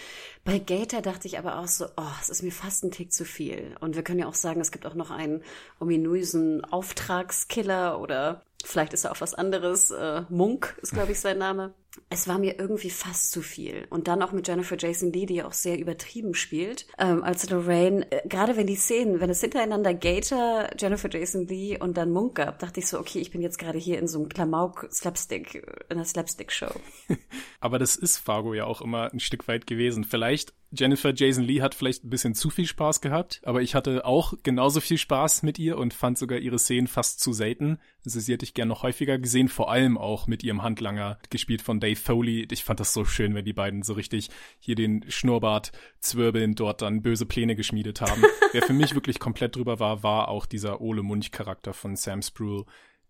Bei 0.44 0.58
Gator 0.58 1.03
dachte 1.03 1.29
ich 1.29 1.38
aber 1.38 1.58
auch 1.58 1.69
so, 1.69 1.87
oh, 1.97 2.12
es 2.20 2.31
ist 2.31 2.43
mir 2.43 2.53
fast 2.53 2.82
ein 2.82 2.91
Tick 2.91 3.12
zu 3.12 3.26
viel. 3.26 3.76
Und 3.81 3.94
wir 3.94 4.03
können 4.03 4.20
ja 4.20 4.26
auch 4.26 4.35
sagen, 4.35 4.61
es 4.61 4.73
gibt 4.73 4.87
auch 4.87 4.94
noch 4.94 5.11
einen 5.11 5.43
ominösen 5.79 6.64
Auftragskiller 6.64 8.00
oder 8.00 8.43
vielleicht 8.64 8.94
ist 8.94 9.05
er 9.05 9.12
auch 9.12 9.20
was 9.20 9.35
anderes. 9.35 9.91
Äh, 9.91 10.23
Munk 10.31 10.79
ist, 10.81 10.94
glaube 10.94 11.12
ich, 11.12 11.20
sein 11.20 11.37
Name 11.38 11.75
es 12.08 12.28
war 12.28 12.38
mir 12.38 12.58
irgendwie 12.58 12.90
fast 12.90 13.32
zu 13.32 13.43
viel. 13.43 13.87
Und 13.90 14.08
dann 14.08 14.22
auch 14.22 14.32
mit 14.32 14.46
Jennifer 14.46 14.76
Jason 14.78 15.12
Lee, 15.12 15.26
die 15.26 15.37
ja 15.37 15.46
auch 15.46 15.52
sehr 15.52 15.78
übertrieben 15.78 16.34
spielt, 16.34 16.87
ähm, 16.98 17.22
als 17.22 17.48
Lorraine, 17.50 18.10
äh, 18.10 18.26
gerade 18.28 18.56
wenn 18.56 18.66
die 18.66 18.76
Szenen, 18.76 19.20
wenn 19.20 19.31
es 19.31 19.40
hintereinander 19.40 19.94
Gator, 19.94 20.69
Jennifer 20.78 21.10
Jason 21.10 21.46
Lee 21.46 21.78
und 21.78 21.96
dann 21.96 22.12
Munk 22.12 22.37
gab, 22.37 22.58
dachte 22.58 22.81
ich 22.81 22.87
so, 22.87 22.98
okay, 22.98 23.19
ich 23.19 23.31
bin 23.31 23.43
jetzt 23.43 23.58
gerade 23.58 23.78
hier 23.78 23.98
in 23.98 24.08
so 24.08 24.19
einem 24.19 24.28
Klamauk-Slapstick, 24.28 25.54
in 25.54 25.96
einer 25.96 26.04
Slapstick-Show. 26.04 26.72
Aber 27.60 27.78
das 27.78 27.96
ist 27.96 28.19
Fargo 28.19 28.54
ja 28.54 28.64
auch 28.64 28.81
immer 28.81 29.12
ein 29.12 29.20
Stück 29.20 29.49
weit 29.49 29.66
gewesen. 29.66 30.04
Vielleicht 30.04 30.54
Jennifer 30.72 31.14
Jason 31.14 31.44
Lee 31.44 31.62
hat 31.62 31.75
vielleicht 31.75 32.04
ein 32.04 32.10
bisschen 32.10 32.34
zu 32.34 32.50
viel 32.50 32.66
Spaß 32.66 33.00
gehabt, 33.00 33.40
aber 33.44 33.62
ich 33.62 33.75
hatte 33.75 34.04
auch 34.04 34.34
genauso 34.42 34.81
viel 34.81 34.99
Spaß 34.99 35.42
mit 35.42 35.58
ihr 35.58 35.78
und 35.78 35.94
fand 35.94 36.19
sogar 36.19 36.38
ihre 36.38 36.58
Szenen 36.58 36.87
fast 36.87 37.20
zu 37.20 37.32
selten. 37.32 37.78
Also 38.04 38.20
sie 38.20 38.32
hätte 38.32 38.44
ich 38.44 38.54
gern 38.54 38.69
noch 38.69 38.82
häufiger 38.82 39.19
gesehen, 39.19 39.49
vor 39.49 39.70
allem 39.70 39.96
auch 39.96 40.26
mit 40.26 40.42
ihrem 40.42 40.62
Handlanger, 40.62 41.19
gespielt 41.31 41.62
von 41.62 41.81
Dave 41.87 42.00
Foley. 42.00 42.49
Ich 42.50 42.65
fand 42.65 42.81
das 42.81 42.93
so 42.93 43.05
schön, 43.05 43.37
wenn 43.37 43.44
die 43.44 43.53
beiden 43.53 43.83
so 43.83 43.93
richtig 43.93 44.31
hier 44.59 44.75
den 44.75 45.05
Schnurrbart 45.09 45.71
zwirbeln, 46.00 46.57
dort 46.57 46.83
dann 46.83 47.00
böse 47.00 47.26
Pläne 47.26 47.55
geschmiedet 47.55 48.00
haben. 48.00 48.23
Wer 48.52 48.62
für 48.62 48.73
mich 48.73 48.95
wirklich 48.95 49.21
komplett 49.21 49.55
drüber 49.55 49.78
war, 49.78 50.02
war 50.02 50.28
auch 50.28 50.47
dieser 50.47 50.81
Ole 50.81 51.05
Munch-Charakter 51.05 51.73
von 51.73 51.95
Sam 51.95 52.23
Spruill 52.23 52.64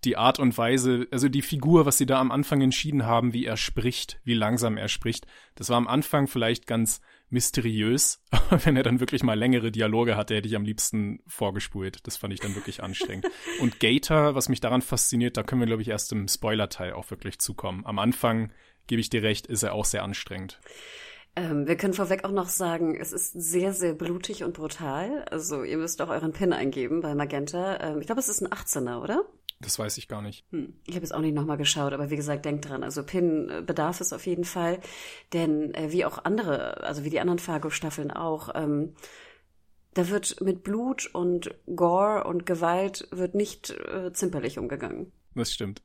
die 0.07 0.17
Art 0.17 0.39
und 0.39 0.57
Weise, 0.57 1.07
also 1.11 1.29
die 1.29 1.43
Figur, 1.43 1.85
was 1.85 1.99
sie 1.99 2.07
da 2.07 2.21
am 2.21 2.31
Anfang 2.31 2.63
entschieden 2.63 3.05
haben, 3.05 3.33
wie 3.33 3.45
er 3.45 3.57
spricht, 3.57 4.21
wie 4.25 4.35
langsam 4.35 4.77
er 4.77 4.89
spricht, 4.89 5.27
das 5.57 5.69
war 5.69 5.77
am 5.77 5.89
Anfang 5.89 6.29
vielleicht 6.29 6.67
ganz 6.67 7.01
mysteriös, 7.29 8.23
aber 8.31 8.65
wenn 8.65 8.77
er 8.77 8.85
dann 8.85 9.01
wirklich 9.01 9.23
mal 9.23 9.39
längere 9.39 9.73
Dialoge 9.73 10.17
hatte, 10.17 10.37
hätte 10.37 10.49
ich 10.49 10.57
am 10.57 10.65
liebsten 10.65 11.21
vorgespult. 11.27 12.07
Das 12.07 12.17
fand 12.17 12.33
ich 12.33 12.41
dann 12.41 12.55
wirklich 12.55 12.83
anstrengend. 12.83 13.27
Und 13.61 13.81
Gator, 13.81 14.35
was 14.35 14.49
mich 14.49 14.61
daran 14.61 14.81
fasziniert, 14.81 15.37
da 15.37 15.43
können 15.43 15.61
wir, 15.61 15.67
glaube 15.67 15.83
ich, 15.83 15.89
erst 15.89 16.13
im 16.13 16.29
Spoiler-Teil 16.29 16.93
auch 16.93 17.11
wirklich 17.11 17.41
zukommen. 17.41 17.85
Am 17.85 17.99
Anfang, 17.99 18.53
gebe 18.87 19.01
ich 19.01 19.11
dir 19.11 19.23
recht, 19.25 19.49
ist 19.49 19.65
er 19.65 19.75
auch 19.75 19.85
sehr 19.85 20.05
anstrengend. 20.05 20.61
Ähm, 21.35 21.67
wir 21.67 21.77
können 21.77 21.95
vorweg 21.95 22.25
auch 22.25 22.31
noch 22.31 22.49
sagen, 22.49 22.97
es 22.99 23.13
ist 23.13 23.33
sehr, 23.33 23.73
sehr 23.73 23.93
blutig 23.93 24.45
und 24.45 24.55
brutal. 24.55 25.25
Also 25.31 25.65
ihr 25.65 25.77
müsst 25.77 26.01
auch 26.01 26.09
euren 26.09 26.33
PIN 26.33 26.53
eingeben 26.53 27.01
bei 27.01 27.15
Magenta. 27.15 27.79
Ähm, 27.81 28.01
ich 28.01 28.07
glaube, 28.07 28.21
es 28.21 28.29
ist 28.29 28.41
ein 28.41 28.49
18er, 28.49 29.03
oder? 29.03 29.25
Das 29.61 29.79
weiß 29.79 29.97
ich 29.97 30.09
gar 30.09 30.21
nicht. 30.21 30.45
Hm. 30.51 30.75
Ich 30.87 30.95
habe 30.95 31.05
es 31.05 31.13
auch 31.13 31.21
nicht 31.21 31.35
nochmal 31.35 31.57
geschaut, 31.57 31.93
aber 31.93 32.11
wie 32.11 32.17
gesagt, 32.17 32.45
denkt 32.45 32.69
dran. 32.69 32.83
Also 32.83 33.03
Pin 33.03 33.49
äh, 33.49 33.63
bedarf 33.63 34.01
es 34.01 34.13
auf 34.13 34.27
jeden 34.27 34.45
Fall. 34.45 34.81
Denn 35.33 35.73
äh, 35.75 35.93
wie 35.93 36.05
auch 36.05 36.25
andere, 36.25 36.83
also 36.85 37.05
wie 37.05 37.11
die 37.11 37.21
anderen 37.21 37.39
Fargo-Staffeln 37.39 38.11
auch, 38.11 38.51
ähm, 38.55 38.95
da 39.95 40.11
wird 40.11 40.43
mit 40.43 40.63
Blut 40.63 41.09
und 41.15 41.55
Gore 41.75 42.25
und 42.25 42.45
Gewalt 42.45 43.09
wird 43.13 43.35
nicht 43.35 43.71
äh, 43.71 44.13
zimperlich 44.13 44.59
umgegangen. 44.59 45.11
Das 45.35 45.53
stimmt. 45.53 45.83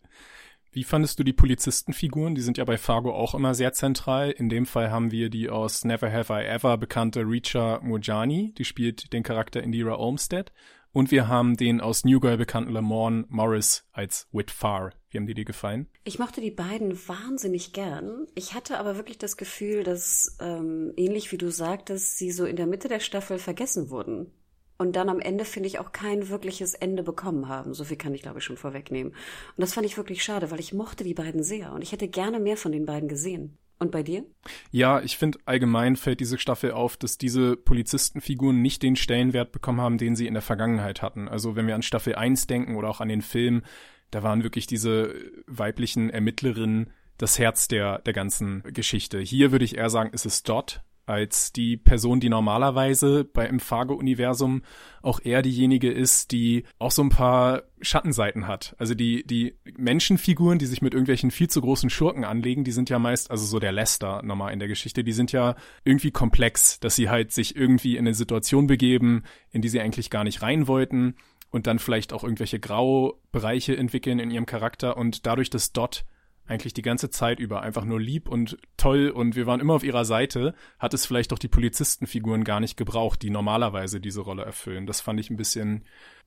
Wie 0.73 0.83
fandest 0.85 1.19
du 1.19 1.23
die 1.23 1.33
Polizistenfiguren? 1.33 2.35
Die 2.35 2.41
sind 2.41 2.57
ja 2.57 2.63
bei 2.63 2.77
Fargo 2.77 3.13
auch 3.13 3.35
immer 3.35 3.53
sehr 3.53 3.73
zentral. 3.73 4.31
In 4.31 4.47
dem 4.47 4.65
Fall 4.65 4.89
haben 4.89 5.11
wir 5.11 5.29
die 5.29 5.49
aus 5.49 5.83
Never 5.83 6.11
Have 6.11 6.33
I 6.33 6.45
Ever 6.45 6.77
bekannte 6.77 7.21
Richa 7.21 7.79
Mujani. 7.83 8.53
Die 8.57 8.63
spielt 8.63 9.11
den 9.11 9.23
Charakter 9.23 9.61
Indira 9.61 9.97
Olmstead. 9.97 10.53
Und 10.93 11.09
wir 11.09 11.29
haben 11.29 11.55
den 11.55 11.79
aus 11.79 12.03
New 12.03 12.19
Girl 12.19 12.37
bekannten 12.37 12.73
Lamorne 12.73 13.25
Morris 13.29 13.85
als 13.93 14.27
Whit 14.33 14.51
Farr. 14.51 14.91
Wie 15.09 15.17
haben 15.17 15.25
dir 15.25 15.35
die 15.35 15.45
gefallen? 15.45 15.87
Ich 16.03 16.19
mochte 16.19 16.41
die 16.41 16.51
beiden 16.51 16.97
wahnsinnig 17.07 17.71
gern. 17.71 18.27
Ich 18.35 18.53
hatte 18.53 18.77
aber 18.77 18.97
wirklich 18.97 19.17
das 19.17 19.37
Gefühl, 19.37 19.83
dass 19.83 20.37
ähm, 20.41 20.91
ähnlich 20.97 21.31
wie 21.31 21.37
du 21.37 21.49
sagtest, 21.49 22.17
sie 22.17 22.31
so 22.31 22.45
in 22.45 22.57
der 22.57 22.67
Mitte 22.67 22.89
der 22.89 22.99
Staffel 22.99 23.39
vergessen 23.39 23.89
wurden. 23.89 24.31
und 24.77 24.95
dann 24.95 25.09
am 25.09 25.19
Ende, 25.19 25.45
finde 25.45 25.67
ich, 25.67 25.77
auch 25.77 25.91
kein 25.91 26.29
wirkliches 26.29 26.73
Ende 26.73 27.03
bekommen 27.03 27.47
haben. 27.47 27.73
So 27.75 27.83
viel 27.83 27.97
kann 27.97 28.15
ich, 28.15 28.23
glaube 28.23 28.39
ich, 28.39 28.43
schon 28.45 28.57
vorwegnehmen. 28.57 29.13
Und 29.13 29.61
das 29.61 29.73
fand 29.75 29.85
ich 29.85 29.95
wirklich 29.95 30.23
schade, 30.23 30.49
weil 30.49 30.59
ich 30.59 30.73
mochte 30.73 31.03
die 31.03 31.13
beiden 31.13 31.43
sehr 31.43 31.71
und 31.71 31.83
ich 31.83 31.91
hätte 31.91 32.07
gerne 32.07 32.39
mehr 32.39 32.57
von 32.57 32.71
den 32.71 32.85
beiden 32.87 33.07
gesehen. 33.07 33.59
Und 33.81 33.89
bei 33.89 34.03
dir? 34.03 34.23
Ja, 34.69 35.01
ich 35.01 35.17
finde 35.17 35.39
allgemein 35.45 35.95
fällt 35.95 36.19
diese 36.19 36.37
Staffel 36.37 36.71
auf, 36.71 36.97
dass 36.97 37.17
diese 37.17 37.57
Polizistenfiguren 37.57 38.61
nicht 38.61 38.83
den 38.83 38.95
Stellenwert 38.95 39.51
bekommen 39.51 39.81
haben, 39.81 39.97
den 39.97 40.15
sie 40.15 40.27
in 40.27 40.35
der 40.35 40.43
Vergangenheit 40.43 41.01
hatten. 41.01 41.27
Also 41.27 41.55
wenn 41.55 41.65
wir 41.65 41.73
an 41.73 41.81
Staffel 41.81 42.13
1 42.13 42.45
denken 42.45 42.75
oder 42.75 42.89
auch 42.89 43.01
an 43.01 43.09
den 43.09 43.23
Film, 43.23 43.63
da 44.11 44.21
waren 44.21 44.43
wirklich 44.43 44.67
diese 44.67 45.15
weiblichen 45.47 46.11
Ermittlerinnen 46.11 46.91
das 47.17 47.39
Herz 47.39 47.67
der, 47.67 47.97
der 47.99 48.13
ganzen 48.13 48.61
Geschichte. 48.67 49.19
Hier 49.19 49.51
würde 49.51 49.65
ich 49.65 49.77
eher 49.77 49.89
sagen, 49.89 50.11
ist 50.13 50.27
es 50.27 50.43
Dot, 50.43 50.81
als 51.05 51.51
die 51.51 51.77
Person, 51.77 52.19
die 52.19 52.29
normalerweise 52.29 53.23
bei 53.23 53.47
im 53.47 53.59
Fargo-Universum 53.59 54.61
auch 55.01 55.19
eher 55.23 55.41
diejenige 55.41 55.91
ist, 55.91 56.31
die 56.31 56.63
auch 56.79 56.91
so 56.91 57.01
ein 57.01 57.09
paar 57.09 57.63
Schattenseiten 57.81 58.47
hat. 58.47 58.75
Also 58.77 58.93
die, 58.93 59.25
die 59.25 59.55
Menschenfiguren, 59.77 60.59
die 60.59 60.67
sich 60.67 60.81
mit 60.81 60.93
irgendwelchen 60.93 61.31
viel 61.31 61.49
zu 61.49 61.61
großen 61.61 61.89
Schurken 61.89 62.23
anlegen, 62.23 62.63
die 62.63 62.71
sind 62.71 62.89
ja 62.89 62.99
meist, 62.99 63.31
also 63.31 63.45
so 63.45 63.59
der 63.59 63.71
Lester 63.71 64.21
nochmal 64.23 64.53
in 64.53 64.59
der 64.59 64.67
Geschichte, 64.67 65.03
die 65.03 65.13
sind 65.13 65.31
ja 65.31 65.55
irgendwie 65.83 66.11
komplex, 66.11 66.79
dass 66.79 66.95
sie 66.95 67.09
halt 67.09 67.31
sich 67.31 67.55
irgendwie 67.55 67.97
in 67.97 68.05
eine 68.05 68.13
Situation 68.13 68.67
begeben, 68.67 69.23
in 69.51 69.61
die 69.61 69.69
sie 69.69 69.81
eigentlich 69.81 70.09
gar 70.09 70.23
nicht 70.23 70.41
rein 70.41 70.67
wollten 70.67 71.15
und 71.49 71.67
dann 71.67 71.79
vielleicht 71.79 72.13
auch 72.13 72.23
irgendwelche 72.23 72.59
Graubereiche 72.59 73.75
entwickeln 73.75 74.19
in 74.19 74.31
ihrem 74.31 74.45
Charakter 74.45 74.97
und 74.97 75.25
dadurch, 75.25 75.49
dass 75.49 75.73
Dot 75.73 76.05
eigentlich 76.51 76.73
die 76.73 76.81
ganze 76.81 77.09
Zeit 77.09 77.39
über 77.39 77.61
einfach 77.61 77.85
nur 77.85 77.99
lieb 77.99 78.29
und 78.29 78.57
toll 78.77 79.09
und 79.09 79.35
wir 79.35 79.47
waren 79.47 79.61
immer 79.61 79.73
auf 79.73 79.83
ihrer 79.83 80.05
Seite, 80.05 80.53
hat 80.77 80.93
es 80.93 81.05
vielleicht 81.05 81.31
auch 81.33 81.39
die 81.39 81.47
Polizistenfiguren 81.47 82.43
gar 82.43 82.59
nicht 82.59 82.77
gebraucht, 82.77 83.21
die 83.21 83.29
normalerweise 83.29 84.01
diese 84.01 84.21
Rolle 84.21 84.43
erfüllen. 84.43 84.85
Das 84.85 85.01
fand 85.01 85.19
ich 85.19 85.29
ein 85.29 85.37
bisschen 85.37 85.85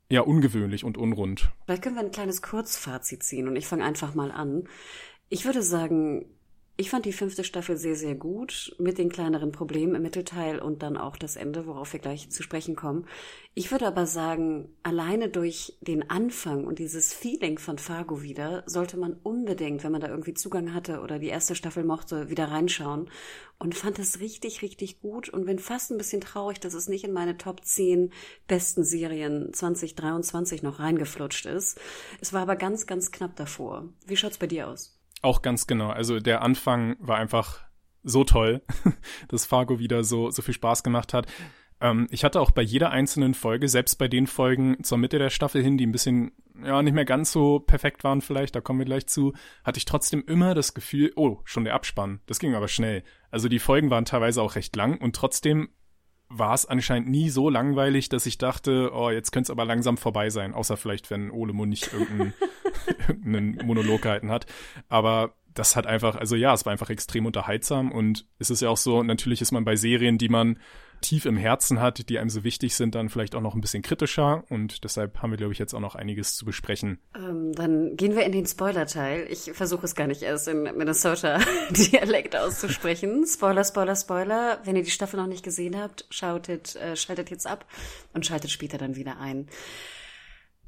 ja 0.09 0.23
ungewöhnlich 0.23 0.85
und 0.85 0.99
unrund. 0.99 1.51
Vielleicht 1.67 1.83
können 1.83 1.97
wir 1.97 2.03
ein 2.03 2.11
kleines 2.11 2.43
Kurzfazit 2.43 3.23
ziehen 3.23 3.49
und 3.49 3.57
ich 3.57 3.67
fange 3.67 3.85
einfach 3.85 4.15
mal 4.15 4.31
an. 4.31 4.65
Ich 5.29 5.45
würde 5.45 5.63
sagen, 5.63 6.27
ich 6.77 6.91
fand 6.91 7.05
die 7.05 7.13
fünfte 7.13 7.45
Staffel 7.45 7.77
sehr, 7.77 7.95
sehr 7.95 8.17
gut, 8.17 8.75
mit 8.81 8.99
den 8.99 9.09
kleineren 9.09 9.53
Problemen 9.53 9.95
im 9.95 10.03
Mittelteil 10.03 10.59
und 10.59 10.83
dann 10.83 10.97
auch 10.97 11.17
das 11.17 11.37
Ende, 11.37 11.69
worauf 11.69 11.93
wir 11.93 12.01
gleich 12.01 12.31
zu 12.31 12.43
sprechen 12.43 12.75
kommen. 12.75 13.07
Ich 13.55 13.71
würde 13.71 13.87
aber 13.87 14.07
sagen, 14.07 14.75
alleine 14.83 15.29
durch 15.29 15.79
den 15.83 16.11
Anfang 16.11 16.65
und 16.65 16.81
dieses 16.81 17.15
Feeling 17.15 17.59
von 17.59 17.79
Fargo 17.79 18.23
wieder, 18.23 18.65
sollte 18.67 18.97
man 18.97 19.15
unbedingt, 19.23 19.85
wenn 19.85 19.93
man 19.93 20.01
da 20.01 20.09
irgendwie 20.09 20.35
Zugang 20.35 20.75
hatte 20.75 21.01
oder 21.01 21.21
die 21.21 21.29
erste 21.29 21.55
Staffel 21.55 21.85
mochte, 21.85 22.29
wieder 22.29 22.51
reinschauen 22.51 23.09
und 23.61 23.77
fand 23.77 24.01
es 24.01 24.19
richtig, 24.19 24.63
richtig 24.63 25.01
gut 25.01 25.29
und 25.29 25.47
bin 25.47 25.61
fast 25.61 25.93
ein 25.93 25.99
bisschen 25.99 26.23
traurig, 26.23 26.59
dass 26.59 26.75
es 26.75 26.89
nicht 26.89 27.05
in 27.05 27.13
meine 27.13 27.39
Top 27.39 27.65
10 27.65 28.13
besten 28.49 28.83
Serien 28.83 29.53
2023 29.53 30.65
noch 30.65 30.81
reingeflutscht 30.81 31.47
ist. 31.47 31.81
Es 32.21 32.33
war 32.33 32.43
aber 32.43 32.57
ganz, 32.57 32.89
ganz 32.89 33.13
knapp 33.13 33.37
davor. 33.37 33.91
Wie 34.07 34.17
schaut's 34.17 34.39
bei 34.39 34.49
dir 34.49 34.67
aus? 34.69 34.99
Auch 35.25 35.41
ganz 35.41 35.67
genau. 35.67 35.89
Also 35.89 36.21
der 36.21 36.43
Anfang 36.43 36.97
war 36.99 37.17
einfach 37.17 37.65
so 38.03 38.25
toll, 38.25 38.61
dass 39.29 39.47
Fargo 39.47 39.79
wieder 39.79 40.05
so, 40.05 40.31
so 40.31 40.43
viel 40.43 40.53
Spaß 40.53 40.83
gemacht 40.83 41.15
hat. 41.15 41.27
Ähm, 41.81 42.07
ich 42.11 42.25
hatte 42.25 42.43
auch 42.43 42.51
bei 42.51 42.61
jeder 42.61 42.91
einzelnen 42.91 43.33
Folge, 43.33 43.69
selbst 43.69 43.97
bei 43.97 44.07
den 44.07 44.27
Folgen 44.27 44.85
zur 44.85 44.99
Mitte 44.99 45.19
der 45.19 45.31
Staffel 45.31 45.63
hin, 45.63 45.79
die 45.79 45.87
ein 45.87 45.93
bisschen, 45.93 46.33
ja, 46.63 46.83
nicht 46.83 46.93
mehr 46.93 47.07
ganz 47.07 47.33
so 47.33 47.59
perfekt 47.59 48.05
waren 48.05 48.21
vielleicht, 48.21 48.55
da 48.55 48.61
kommen 48.61 48.81
wir 48.81 48.85
gleich 48.85 49.07
zu, 49.07 49.33
hatte 49.65 49.79
ich 49.79 49.87
trotzdem 49.87 50.23
immer 50.27 50.53
das 50.53 50.75
Gefühl, 50.75 51.11
oh, 51.17 51.41
schon 51.45 51.65
der 51.65 51.73
Abspann. 51.73 52.21
Das 52.27 52.39
ging 52.39 52.55
aber 52.55 52.69
schnell. 52.69 53.03
Also 53.31 53.49
die 53.49 53.59
Folgen 53.59 53.89
waren 53.89 54.05
teilweise 54.05 54.43
auch 54.43 54.57
recht 54.57 54.77
lang 54.77 55.01
und 55.01 55.17
trotzdem 55.17 55.71
war 56.39 56.55
es 56.55 56.67
anscheinend 56.67 57.09
nie 57.09 57.31
so 57.31 57.49
langweilig, 57.49 58.09
dass 58.09 58.27
ich 58.27 58.39
dachte, 58.39 58.91
oh, 58.93 59.11
jetzt 59.11 59.31
könnte 59.31 59.47
es 59.47 59.51
aber 59.51 59.65
langsam 59.65 59.97
vorbei 59.97 60.31
sein, 60.31 60.53
außer 60.55 60.77
vielleicht, 60.77 61.11
wenn 61.11 61.31
Ole 61.31 61.53
Mo 61.53 61.67
nicht 61.67 61.93
irgendeinen, 61.93 62.35
irgendeinen 63.09 63.67
Monolog 63.67 64.03
gehalten 64.03 64.31
hat. 64.31 64.47
Aber 64.89 65.35
das 65.55 65.77
hat 65.77 65.87
einfach, 65.87 66.17
also 66.17 66.35
ja, 66.37 66.53
es 66.53 66.67
war 66.67 66.73
einfach 66.73 66.91
extrem 66.91 67.27
unterhaltsam 67.27 67.93
und 67.93 68.27
es 68.39 68.51
ist 68.51 68.61
ja 68.61 68.69
auch 68.69 68.77
so, 68.77 69.03
natürlich 69.03 69.41
ist 69.41 69.53
man 69.53 69.65
bei 69.65 69.77
Serien, 69.77 70.19
die 70.19 70.29
man 70.29 70.59
tief 71.05 71.27
im 71.27 71.37
Herzen 71.37 71.81
hat, 71.81 72.09
die 72.09 72.19
einem 72.19 72.31
so 72.31 72.45
wichtig 72.45 72.75
sind, 72.75 72.95
dann 72.95 73.11
vielleicht 73.11 73.35
auch 73.35 73.41
noch 73.41 73.55
ein 73.55 73.61
bisschen 73.61 73.83
kritischer. 73.83 74.45
Und 74.49 74.85
deshalb 74.85 75.21
haben 75.21 75.31
wir, 75.31 75.37
glaube 75.37 75.53
ich, 75.53 75.59
jetzt 75.59 75.75
auch 75.75 75.81
noch 75.81 75.95
einiges 75.95 76.35
zu 76.35 76.45
besprechen. 76.45 76.99
Ähm, 77.15 77.53
dann 77.53 77.97
gehen 77.97 78.17
wir 78.17 78.25
in 78.25 78.33
den 78.33 78.47
Spoiler-Teil. 78.47 79.27
Ich 79.31 79.53
versuche 79.53 79.85
es 79.85 79.95
gar 79.95 80.07
nicht 80.07 80.23
erst 80.23 80.49
in 80.49 80.63
Minnesota-Dialekt 80.63 82.35
auszusprechen. 82.37 83.27
Spoiler, 83.27 83.65
Spoiler, 83.65 83.97
Spoiler. 83.97 84.61
Wenn 84.65 84.77
ihr 84.77 84.83
die 84.83 84.91
Staffel 84.91 85.21
noch 85.21 85.27
nicht 85.27 85.45
gesehen 85.45 85.79
habt, 85.79 86.07
schautet, 86.11 86.75
äh, 86.77 86.97
schaltet 86.97 87.31
jetzt 87.31 87.47
ab 87.47 87.67
und 88.15 88.25
schaltet 88.25 88.51
später 88.51 88.79
dann 88.79 88.97
wieder 88.97 89.21
ein. 89.21 89.49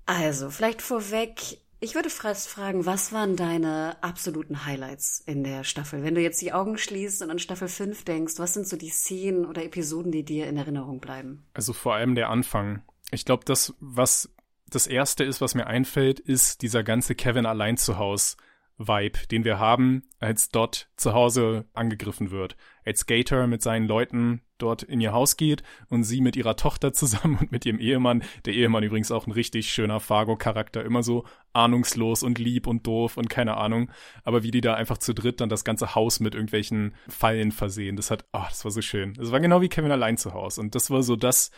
Also, 0.05 0.51
vielleicht 0.51 0.83
vorweg, 0.83 1.59
ich 1.87 1.95
würde 1.95 2.11
fast 2.11 2.49
fragen, 2.49 2.85
was 2.85 3.13
waren 3.13 3.37
deine 3.37 3.97
absoluten 4.01 4.67
Highlights 4.67 5.23
in 5.25 5.45
der 5.45 5.63
Staffel? 5.63 6.03
Wenn 6.03 6.17
du 6.17 6.21
jetzt 6.21 6.43
die 6.43 6.53
Augen 6.53 6.79
schließt 6.79 7.23
und 7.23 7.31
an 7.31 7.39
Staffel 7.39 7.69
5 7.69 8.05
denkst, 8.05 8.35
was 8.39 8.55
sind 8.55 8.67
so 8.67 8.77
die 8.77 8.89
Szenen 8.89 9.47
oder 9.47 9.65
Episoden, 9.65 10.11
die 10.11 10.25
dir 10.25 10.49
in 10.49 10.57
Erinnerung 10.57 10.99
bleiben? 10.99 11.47
Also 11.55 11.73
vor 11.73 11.95
allem 11.95 12.17
der 12.17 12.29
Anfang. 12.29 12.83
Ich 13.13 13.25
glaube, 13.25 13.45
das, 13.45 13.73
was 13.79 14.29
das 14.69 14.89
erste 14.89 15.23
ist, 15.23 15.41
was 15.41 15.55
mir 15.55 15.69
einfällt, 15.69 16.19
ist 16.19 16.63
dieser 16.63 16.83
ganze 16.83 17.15
Kevin 17.15 17.47
allein 17.47 17.77
zu 17.77 17.99
Haus 17.99 18.37
Vibe, 18.79 19.27
den 19.31 19.45
wir 19.45 19.59
haben, 19.59 20.03
als 20.21 20.51
Dot 20.51 20.89
zu 20.97 21.15
Hause 21.15 21.65
angegriffen 21.73 22.31
wird. 22.31 22.57
Als 22.85 23.07
Gator 23.07 23.47
mit 23.47 23.63
seinen 23.63 23.89
Leuten 23.89 24.43
dort 24.59 24.83
in 24.83 25.01
ihr 25.01 25.13
Haus 25.13 25.37
geht 25.37 25.63
und 25.89 26.05
sie 26.05 26.21
mit 26.21 26.37
ihrer 26.37 26.57
Tochter 26.57 26.93
zusammen 26.93 27.39
und 27.41 27.53
mit 27.53 27.67
ihrem 27.67 27.79
Ehemann, 27.79 28.23
der 28.45 28.55
Ehemann 28.55 28.85
übrigens 28.85 29.11
auch 29.11 29.27
ein 29.27 29.33
richtig 29.33 29.71
schöner 29.71 30.01
Fargo-Charakter, 30.01 30.85
immer 30.85 31.03
so 31.03 31.25
ahnungslos 31.53 32.23
und 32.23 32.39
lieb 32.39 32.67
und 32.67 32.87
doof 32.87 33.17
und 33.17 33.31
keine 33.31 33.57
Ahnung, 33.57 33.91
aber 34.25 34.43
wie 34.43 34.51
die 34.51 34.61
da 34.61 34.75
einfach 34.75 34.99
zu 34.99 35.15
dritt 35.15 35.41
dann 35.41 35.49
das 35.49 35.65
ganze 35.65 35.95
Haus 35.95 36.21
mit 36.21 36.35
irgendwelchen 36.35 36.95
Fallen 37.09 37.53
versehen, 37.53 37.97
das 37.97 38.11
hat, 38.11 38.27
ah, 38.33 38.43
oh, 38.43 38.47
das 38.49 38.65
war 38.65 38.71
so 38.71 38.83
schön. 38.83 39.15
Das 39.15 39.33
war 39.33 39.41
genau 39.41 39.61
wie 39.61 39.69
Kevin 39.69 39.93
allein 39.93 40.17
zu 40.17 40.35
Hause 40.35 40.61
und 40.61 40.75
das 40.75 40.91
war 40.91 41.03
so 41.03 41.17
das, 41.17 41.51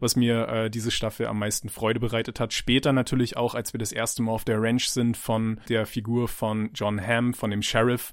was 0.00 0.16
mir 0.16 0.48
äh, 0.48 0.70
diese 0.70 0.90
Staffel 0.90 1.26
am 1.26 1.38
meisten 1.38 1.68
Freude 1.68 2.00
bereitet 2.00 2.40
hat. 2.40 2.52
Später 2.52 2.92
natürlich 2.92 3.36
auch, 3.36 3.54
als 3.54 3.72
wir 3.72 3.78
das 3.78 3.92
erste 3.92 4.22
Mal 4.22 4.32
auf 4.32 4.44
der 4.44 4.60
Ranch 4.60 4.88
sind 4.88 5.16
von 5.16 5.60
der 5.68 5.86
Figur 5.86 6.28
von 6.28 6.70
John 6.74 7.00
Hamm, 7.00 7.34
von 7.34 7.50
dem 7.50 7.62
Sheriff, 7.62 8.12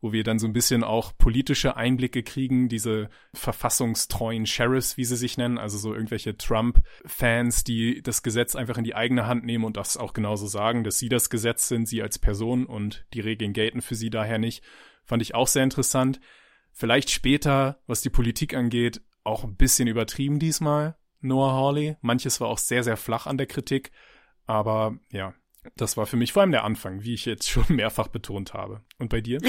wo 0.00 0.12
wir 0.12 0.22
dann 0.22 0.38
so 0.38 0.46
ein 0.46 0.52
bisschen 0.52 0.84
auch 0.84 1.16
politische 1.16 1.76
Einblicke 1.76 2.22
kriegen, 2.22 2.68
diese 2.68 3.08
verfassungstreuen 3.34 4.46
Sheriffs, 4.46 4.96
wie 4.96 5.04
sie 5.04 5.16
sich 5.16 5.36
nennen, 5.38 5.58
also 5.58 5.78
so 5.78 5.92
irgendwelche 5.92 6.36
Trump-Fans, 6.36 7.64
die 7.64 8.02
das 8.02 8.22
Gesetz 8.22 8.54
einfach 8.54 8.78
in 8.78 8.84
die 8.84 8.94
eigene 8.94 9.26
Hand 9.26 9.44
nehmen 9.44 9.64
und 9.64 9.76
das 9.76 9.96
auch 9.96 10.12
genauso 10.12 10.46
sagen, 10.46 10.84
dass 10.84 10.98
sie 10.98 11.08
das 11.08 11.30
Gesetz 11.30 11.68
sind, 11.68 11.86
sie 11.86 12.02
als 12.02 12.18
Person 12.18 12.66
und 12.66 13.06
die 13.12 13.20
Regeln 13.20 13.52
gelten 13.52 13.80
für 13.80 13.94
sie 13.94 14.10
daher 14.10 14.38
nicht. 14.38 14.62
Fand 15.04 15.22
ich 15.22 15.34
auch 15.34 15.48
sehr 15.48 15.64
interessant. 15.64 16.20
Vielleicht 16.72 17.10
später, 17.10 17.80
was 17.86 18.02
die 18.02 18.10
Politik 18.10 18.54
angeht, 18.54 19.00
auch 19.24 19.44
ein 19.44 19.56
bisschen 19.56 19.88
übertrieben 19.88 20.38
diesmal, 20.38 20.96
Noah 21.20 21.52
Hawley. 21.52 21.96
Manches 22.00 22.40
war 22.40 22.48
auch 22.48 22.58
sehr, 22.58 22.84
sehr 22.84 22.96
flach 22.96 23.26
an 23.26 23.38
der 23.38 23.46
Kritik. 23.46 23.90
Aber 24.46 24.98
ja, 25.10 25.34
das 25.76 25.96
war 25.96 26.06
für 26.06 26.16
mich 26.16 26.32
vor 26.32 26.42
allem 26.42 26.52
der 26.52 26.64
Anfang, 26.64 27.02
wie 27.02 27.14
ich 27.14 27.26
jetzt 27.26 27.48
schon 27.48 27.64
mehrfach 27.68 28.08
betont 28.08 28.54
habe. 28.54 28.82
Und 28.98 29.10
bei 29.10 29.20
dir? 29.20 29.40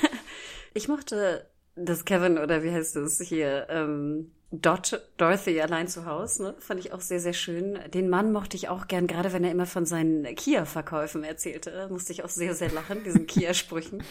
ich 0.74 0.88
mochte 0.88 1.50
das 1.76 2.04
Kevin 2.04 2.38
oder 2.38 2.62
wie 2.62 2.72
heißt 2.72 2.96
es 2.96 3.20
hier, 3.20 3.66
ähm, 3.70 4.32
Dot, 4.50 4.98
Dorothy 5.18 5.60
allein 5.60 5.88
zu 5.88 6.06
Hause, 6.06 6.42
ne? 6.42 6.54
fand 6.58 6.80
ich 6.80 6.92
auch 6.94 7.02
sehr, 7.02 7.20
sehr 7.20 7.34
schön. 7.34 7.78
Den 7.92 8.08
Mann 8.08 8.32
mochte 8.32 8.56
ich 8.56 8.70
auch 8.70 8.88
gern, 8.88 9.06
gerade 9.06 9.34
wenn 9.34 9.44
er 9.44 9.50
immer 9.50 9.66
von 9.66 9.84
seinen 9.84 10.24
Kia-Verkäufen 10.24 11.22
erzählte. 11.22 11.70
Da 11.70 11.88
musste 11.88 12.14
ich 12.14 12.24
auch 12.24 12.30
sehr, 12.30 12.54
sehr 12.54 12.72
lachen, 12.72 13.04
diesen 13.04 13.26
Kia-Sprüchen 13.26 14.02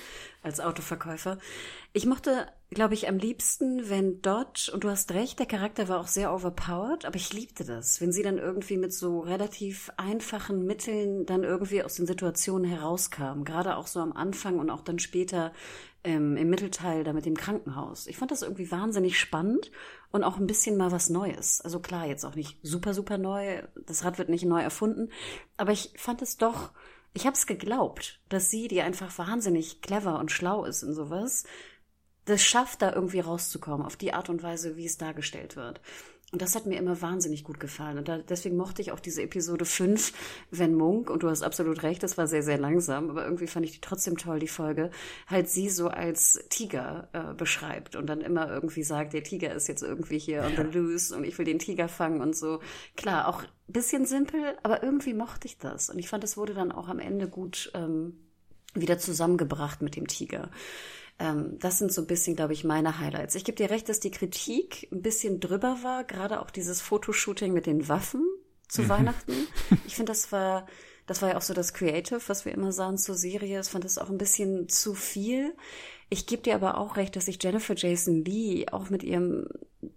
als 0.44 0.60
Autoverkäufer. 0.60 1.40
Ich 1.92 2.06
mochte, 2.06 2.46
glaube 2.70 2.94
ich, 2.94 3.08
am 3.08 3.18
liebsten, 3.18 3.90
wenn 3.90 4.22
Dot, 4.22 4.70
und 4.72 4.84
du 4.84 4.90
hast 4.92 5.12
recht, 5.16 5.40
der 5.40 5.48
Charakter 5.48 5.88
war 5.88 6.00
auch 6.00 6.08
sehr 6.08 6.32
overpowered, 6.32 7.06
aber 7.06 7.16
ich 7.16 7.34
liebte 7.34 7.66
das, 7.66 8.00
wenn 8.00 8.12
sie 8.12 8.22
dann 8.22 8.38
irgendwie 8.38 8.78
mit 8.78 8.94
so 8.94 9.22
relativ 9.22 9.92
einfachen 9.98 10.68
Mitteln 10.68 11.26
dann 11.26 11.44
irgendwie 11.44 11.82
aus 11.82 11.96
den 11.96 12.06
Situationen 12.06 12.70
herauskam. 12.70 13.44
Gerade 13.44 13.76
auch 13.76 13.88
so 13.88 14.02
am 14.02 14.14
Anfang 14.14 14.60
und 14.60 14.70
auch 14.70 14.82
dann 14.82 15.00
später 15.00 15.52
ähm, 16.04 16.38
im 16.38 16.50
Mittelteil 16.50 17.04
da 17.04 17.12
mit 17.12 17.26
dem 17.26 17.36
Krankenhaus. 17.36 18.08
Ich 18.08 18.18
fand 18.18 18.32
das 18.32 18.44
irgendwie 18.44 18.72
wahnsinnig 18.72 19.20
spannend 19.20 19.72
und 20.12 20.24
auch 20.24 20.38
ein 20.38 20.48
bisschen 20.48 20.78
mal 20.78 20.92
was 20.92 21.10
Neues. 21.10 21.62
Also 21.62 21.80
klar, 21.80 22.06
jetzt 22.06 22.26
auch 22.26 22.36
nicht 22.36 22.58
super, 22.64 22.94
super 22.94 23.18
neu. 23.18 23.62
Das 23.86 24.04
Rad 24.04 24.18
wird 24.18 24.30
nicht 24.30 24.46
neu 24.46 24.62
erfunden. 24.62 25.10
Aber 25.58 25.72
ich 25.72 25.94
fand 25.98 26.22
es 26.22 26.38
doch, 26.38 26.72
ich 27.14 27.26
habe 27.26 27.36
es 27.36 27.48
geglaubt, 27.48 28.20
dass 28.30 28.50
sie, 28.50 28.68
die 28.68 28.82
einfach 28.82 29.18
wahnsinnig 29.18 29.82
clever 29.82 30.20
und 30.20 30.32
schlau 30.32 30.66
ist 30.66 30.84
in 30.84 30.94
sowas, 30.94 31.46
das 32.26 32.44
schafft, 32.44 32.82
da 32.82 32.94
irgendwie 32.94 33.22
rauszukommen, 33.22 33.86
auf 33.86 33.96
die 33.96 34.14
Art 34.14 34.30
und 34.30 34.44
Weise, 34.44 34.76
wie 34.76 34.86
es 34.86 34.98
dargestellt 34.98 35.56
wird. 35.56 35.82
Und 36.34 36.42
das 36.42 36.56
hat 36.56 36.66
mir 36.66 36.78
immer 36.78 37.02
wahnsinnig 37.02 37.46
gut 37.46 37.58
gefallen. 37.58 37.98
Und 37.98 38.10
da, 38.10 38.18
deswegen 38.18 38.58
mochte 38.58 38.82
ich 38.82 38.92
auch 38.92 39.00
diese 39.00 39.22
Episode 39.22 39.64
5, 39.64 40.12
wenn 40.52 40.74
Munk, 40.74 41.10
und 41.10 41.24
du 41.24 41.30
hast 41.30 41.42
absolut 41.42 41.84
recht, 41.84 42.04
das 42.04 42.18
war 42.18 42.28
sehr, 42.28 42.44
sehr 42.44 42.58
langsam, 42.58 43.10
aber 43.10 43.24
irgendwie 43.24 43.48
fand 43.48 43.66
ich 43.66 43.72
die 43.72 43.82
trotzdem 43.82 44.18
toll, 44.18 44.40
die 44.40 44.50
Folge, 44.50 44.92
halt 45.28 45.50
sie 45.50 45.70
so 45.70 45.88
als 45.88 46.44
Tiger 46.50 47.08
äh, 47.14 47.34
beschreibt 47.34 47.96
und 47.96 48.08
dann 48.08 48.20
immer 48.20 48.50
irgendwie 48.50 48.84
sagt, 48.84 49.14
der 49.14 49.24
Tiger 49.24 49.54
ist 49.54 49.70
jetzt 49.70 49.84
irgendwie 49.84 50.20
hier 50.20 50.44
on 50.44 50.58
the 50.58 50.78
loose 50.78 51.16
und 51.16 51.24
ich 51.24 51.38
will 51.38 51.46
den 51.46 51.60
Tiger 51.60 51.88
fangen 51.88 52.20
und 52.20 52.36
so. 52.36 52.60
Klar, 52.98 53.30
auch 53.30 53.44
bisschen 53.68 54.06
simpel, 54.06 54.58
aber 54.64 54.84
irgendwie 54.84 55.14
mochte 55.14 55.48
ich 55.48 55.58
das. 55.58 55.90
Und 55.90 55.98
ich 55.98 56.10
fand, 56.10 56.26
es 56.26 56.36
wurde 56.36 56.54
dann 56.54 56.74
auch 56.74 56.90
am 56.90 57.00
Ende 57.00 57.30
gut 57.30 57.72
ähm, 57.74 58.20
wieder 58.74 58.98
zusammengebracht 58.98 59.82
mit 59.82 59.96
dem 59.96 60.08
Tiger. 60.08 60.52
Ähm, 61.20 61.58
das 61.60 61.80
sind 61.80 61.92
so 61.92 62.02
ein 62.02 62.08
bisschen, 62.08 62.36
glaube 62.36 62.54
ich, 62.54 62.64
meine 62.64 63.00
Highlights. 63.00 63.36
Ich 63.36 63.44
gebe 63.44 63.58
dir 63.58 63.70
recht, 63.70 63.90
dass 63.90 64.00
die 64.00 64.12
Kritik 64.12 64.88
ein 64.92 65.02
bisschen 65.02 65.40
drüber 65.40 65.80
war, 65.82 66.04
gerade 66.04 66.42
auch 66.42 66.52
dieses 66.52 66.82
Fotoshooting 66.82 67.54
mit 67.54 67.66
den 67.66 67.88
Waffen 67.88 68.24
zu 68.68 68.84
mhm. 68.84 68.90
Weihnachten. 68.90 69.34
Ich 69.88 69.96
finde, 69.96 70.12
das 70.12 70.32
war, 70.32 70.68
das 71.08 71.22
war 71.22 71.30
ja 71.30 71.38
auch 71.38 71.42
so 71.42 71.54
das 71.54 71.74
Creative, 71.74 72.22
was 72.28 72.46
wir 72.46 72.54
immer 72.54 72.72
sahen 72.72 72.98
zur 72.98 73.16
Serie. 73.16 73.62
Ich 73.62 73.68
fand 73.68 73.86
das 73.86 73.98
auch 73.98 74.10
ein 74.10 74.18
bisschen 74.18 74.70
zu 74.70 74.94
viel. 74.94 75.56
Ich 76.10 76.28
gebe 76.28 76.44
dir 76.44 76.56
aber 76.56 76.78
auch 76.78 76.96
recht, 76.96 77.16
dass 77.16 77.28
ich 77.28 77.42
Jennifer 77.42 77.76
Jason 77.76 78.24
Lee 78.24 78.66
auch 78.72 78.90
mit 78.90 79.04
ihrem 79.04 79.48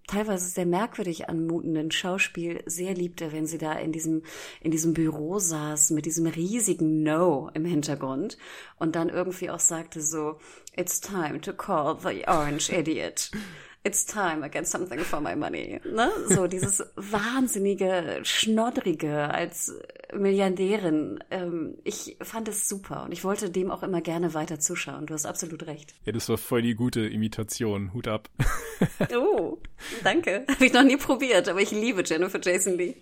teilweise 0.06 0.48
sehr 0.48 0.66
merkwürdig 0.66 1.28
anmutenden 1.28 1.90
Schauspiel 1.90 2.62
sehr 2.66 2.94
liebte, 2.94 3.32
wenn 3.32 3.46
sie 3.46 3.58
da 3.58 3.72
in 3.72 3.92
diesem, 3.92 4.22
in 4.60 4.70
diesem 4.70 4.92
Büro 4.92 5.38
saß 5.38 5.90
mit 5.90 6.06
diesem 6.06 6.26
riesigen 6.26 7.02
No 7.02 7.50
im 7.54 7.64
Hintergrund 7.64 8.38
und 8.78 8.96
dann 8.96 9.08
irgendwie 9.08 9.50
auch 9.50 9.60
sagte 9.60 10.00
so, 10.00 10.38
it's 10.76 11.00
time 11.00 11.40
to 11.40 11.52
call 11.52 11.98
the 12.00 12.24
orange 12.26 12.70
idiot 12.70 13.30
it's 13.82 14.04
time 14.04 14.44
I 14.44 14.50
get 14.50 14.66
something 14.66 15.00
for 15.00 15.20
my 15.20 15.34
money. 15.34 15.80
Ne? 15.84 16.10
So 16.28 16.46
dieses 16.46 16.82
wahnsinnige, 16.96 18.20
schnoddrige 18.22 19.32
als 19.32 19.72
Milliardärin. 20.12 21.20
Ähm, 21.30 21.78
ich 21.84 22.16
fand 22.20 22.48
es 22.48 22.68
super 22.68 23.04
und 23.04 23.12
ich 23.12 23.24
wollte 23.24 23.50
dem 23.50 23.70
auch 23.70 23.82
immer 23.82 24.00
gerne 24.00 24.34
weiter 24.34 24.58
zuschauen. 24.58 25.06
Du 25.06 25.14
hast 25.14 25.24
absolut 25.24 25.66
recht. 25.66 25.94
Ja, 26.04 26.12
das 26.12 26.28
war 26.28 26.36
voll 26.36 26.62
die 26.62 26.74
gute 26.74 27.00
Imitation. 27.06 27.94
Hut 27.94 28.08
ab. 28.08 28.28
oh, 29.16 29.58
danke. 30.04 30.44
Habe 30.50 30.66
ich 30.66 30.72
noch 30.72 30.84
nie 30.84 30.96
probiert, 30.96 31.48
aber 31.48 31.60
ich 31.60 31.70
liebe 31.70 32.02
Jennifer 32.04 32.40
Jason 32.42 32.76
Lee. 32.76 32.96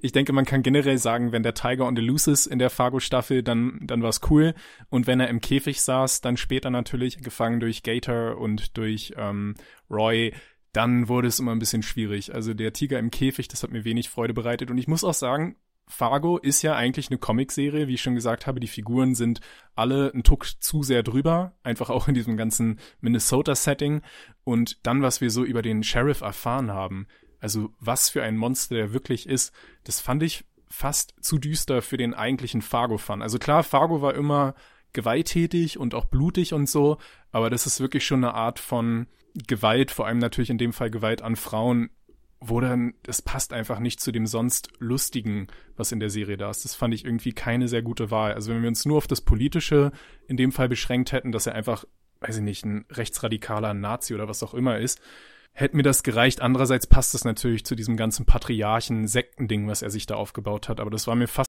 Ich 0.00 0.12
denke, 0.12 0.32
man 0.32 0.44
kann 0.44 0.62
generell 0.62 0.98
sagen, 0.98 1.32
wenn 1.32 1.42
der 1.42 1.54
Tiger 1.54 1.86
on 1.86 1.96
the 1.96 2.02
Loose 2.02 2.30
ist 2.30 2.46
in 2.46 2.58
der 2.58 2.70
Fargo-Staffel, 2.70 3.42
dann, 3.42 3.78
dann 3.82 4.02
war 4.02 4.08
es 4.08 4.20
cool. 4.30 4.54
Und 4.90 5.06
wenn 5.06 5.20
er 5.20 5.28
im 5.28 5.40
Käfig 5.40 5.80
saß, 5.82 6.22
dann 6.22 6.36
später 6.36 6.70
natürlich 6.70 7.18
gefangen 7.22 7.60
durch 7.60 7.82
Gator 7.82 8.38
und 8.38 8.76
durch 8.76 9.14
ähm, 9.16 9.54
Roy, 9.90 10.32
dann 10.72 11.08
wurde 11.08 11.28
es 11.28 11.38
immer 11.38 11.52
ein 11.52 11.58
bisschen 11.58 11.82
schwierig. 11.82 12.34
Also 12.34 12.52
der 12.52 12.72
Tiger 12.72 12.98
im 12.98 13.10
Käfig, 13.10 13.48
das 13.48 13.62
hat 13.62 13.70
mir 13.70 13.84
wenig 13.84 14.10
Freude 14.10 14.34
bereitet. 14.34 14.70
Und 14.70 14.78
ich 14.78 14.88
muss 14.88 15.04
auch 15.04 15.14
sagen, 15.14 15.56
Fargo 15.86 16.38
ist 16.38 16.62
ja 16.62 16.74
eigentlich 16.74 17.10
eine 17.10 17.18
Comicserie, 17.18 17.88
wie 17.88 17.94
ich 17.94 18.02
schon 18.02 18.14
gesagt 18.14 18.46
habe. 18.46 18.60
Die 18.60 18.66
Figuren 18.66 19.14
sind 19.14 19.40
alle 19.74 20.10
ein 20.14 20.22
Tuck 20.22 20.46
zu 20.60 20.82
sehr 20.82 21.02
drüber, 21.02 21.54
einfach 21.62 21.90
auch 21.90 22.08
in 22.08 22.14
diesem 22.14 22.36
ganzen 22.36 22.80
Minnesota-Setting. 23.00 24.02
Und 24.44 24.78
dann, 24.86 25.02
was 25.02 25.20
wir 25.20 25.30
so 25.30 25.44
über 25.44 25.62
den 25.62 25.82
Sheriff 25.82 26.22
erfahren 26.22 26.72
haben, 26.72 27.06
also 27.40 27.70
was 27.78 28.08
für 28.08 28.22
ein 28.22 28.36
Monster 28.36 28.74
der 28.74 28.92
wirklich 28.92 29.28
ist, 29.28 29.52
das 29.84 30.00
fand 30.00 30.22
ich 30.22 30.44
fast 30.68 31.14
zu 31.20 31.38
düster 31.38 31.82
für 31.82 31.98
den 31.98 32.14
eigentlichen 32.14 32.62
Fargo-Fan. 32.62 33.22
Also 33.22 33.38
klar, 33.38 33.62
Fargo 33.62 34.00
war 34.02 34.14
immer 34.14 34.54
gewalttätig 34.94 35.78
und 35.78 35.94
auch 35.94 36.06
blutig 36.06 36.54
und 36.54 36.68
so, 36.68 36.98
aber 37.32 37.50
das 37.50 37.66
ist 37.66 37.80
wirklich 37.80 38.06
schon 38.06 38.24
eine 38.24 38.34
Art 38.34 38.58
von 38.58 39.06
Gewalt, 39.46 39.90
vor 39.90 40.06
allem 40.06 40.18
natürlich 40.18 40.50
in 40.50 40.58
dem 40.58 40.72
Fall 40.72 40.90
Gewalt 40.90 41.20
an 41.20 41.36
Frauen, 41.36 41.90
wo 42.40 42.60
dann, 42.60 42.94
das 43.02 43.22
passt 43.22 43.52
einfach 43.52 43.78
nicht 43.78 44.00
zu 44.00 44.12
dem 44.12 44.26
sonst 44.26 44.68
Lustigen, 44.78 45.48
was 45.76 45.92
in 45.92 46.00
der 46.00 46.10
Serie 46.10 46.36
da 46.36 46.50
ist. 46.50 46.64
Das 46.64 46.74
fand 46.74 46.94
ich 46.94 47.04
irgendwie 47.04 47.32
keine 47.32 47.68
sehr 47.68 47.82
gute 47.82 48.10
Wahl. 48.10 48.34
Also 48.34 48.52
wenn 48.52 48.62
wir 48.62 48.68
uns 48.68 48.84
nur 48.84 48.98
auf 48.98 49.06
das 49.06 49.22
Politische 49.22 49.92
in 50.28 50.36
dem 50.36 50.52
Fall 50.52 50.68
beschränkt 50.68 51.12
hätten, 51.12 51.32
dass 51.32 51.46
er 51.46 51.54
einfach, 51.54 51.84
weiß 52.20 52.36
ich 52.38 52.42
nicht, 52.42 52.64
ein 52.64 52.84
rechtsradikaler 52.90 53.74
Nazi 53.74 54.14
oder 54.14 54.28
was 54.28 54.42
auch 54.42 54.54
immer 54.54 54.78
ist, 54.78 55.00
hätte 55.52 55.76
mir 55.76 55.82
das 55.82 56.02
gereicht. 56.02 56.42
Andererseits 56.42 56.86
passt 56.86 57.14
es 57.14 57.24
natürlich 57.24 57.64
zu 57.64 57.74
diesem 57.74 57.96
ganzen 57.96 58.26
Patriarchen-Sektending, 58.26 59.66
was 59.66 59.82
er 59.82 59.90
sich 59.90 60.06
da 60.06 60.16
aufgebaut 60.16 60.68
hat. 60.68 60.80
Aber 60.80 60.90
das 60.90 61.06
war 61.06 61.14
mir 61.14 61.28
fast. 61.28 61.48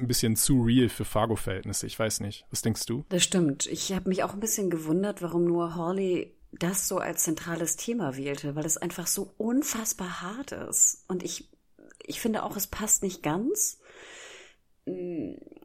Ein 0.00 0.08
bisschen 0.08 0.36
zu 0.36 0.62
real 0.62 0.88
für 0.88 1.04
Fargo-Verhältnisse. 1.04 1.86
Ich 1.86 1.98
weiß 1.98 2.20
nicht. 2.20 2.44
Was 2.50 2.62
denkst 2.62 2.86
du? 2.86 3.04
Das 3.08 3.22
stimmt. 3.22 3.66
Ich 3.66 3.92
habe 3.92 4.08
mich 4.08 4.22
auch 4.22 4.32
ein 4.32 4.40
bisschen 4.40 4.70
gewundert, 4.70 5.22
warum 5.22 5.44
nur 5.44 5.74
Hawley 5.74 6.34
das 6.52 6.88
so 6.88 6.98
als 6.98 7.24
zentrales 7.24 7.76
Thema 7.76 8.16
wählte, 8.16 8.56
weil 8.56 8.66
es 8.66 8.76
einfach 8.76 9.06
so 9.06 9.32
unfassbar 9.38 10.20
hart 10.20 10.52
ist. 10.52 11.04
Und 11.08 11.22
ich, 11.22 11.48
ich 12.02 12.20
finde 12.20 12.42
auch, 12.42 12.56
es 12.56 12.66
passt 12.66 13.02
nicht 13.02 13.22
ganz. 13.22 13.78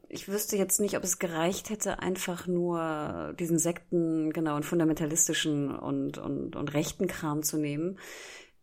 Ich 0.10 0.28
wüsste 0.28 0.58
jetzt 0.58 0.80
nicht, 0.80 0.96
ob 0.96 1.04
es 1.04 1.18
gereicht 1.18 1.70
hätte, 1.70 2.00
einfach 2.00 2.46
nur 2.46 3.34
diesen 3.40 3.58
Sekten, 3.58 4.32
genau, 4.32 4.56
und 4.56 4.66
fundamentalistischen 4.66 5.76
und, 5.76 6.18
und, 6.18 6.56
und 6.56 6.74
rechten 6.74 7.08
Kram 7.08 7.42
zu 7.42 7.58
nehmen. 7.58 7.98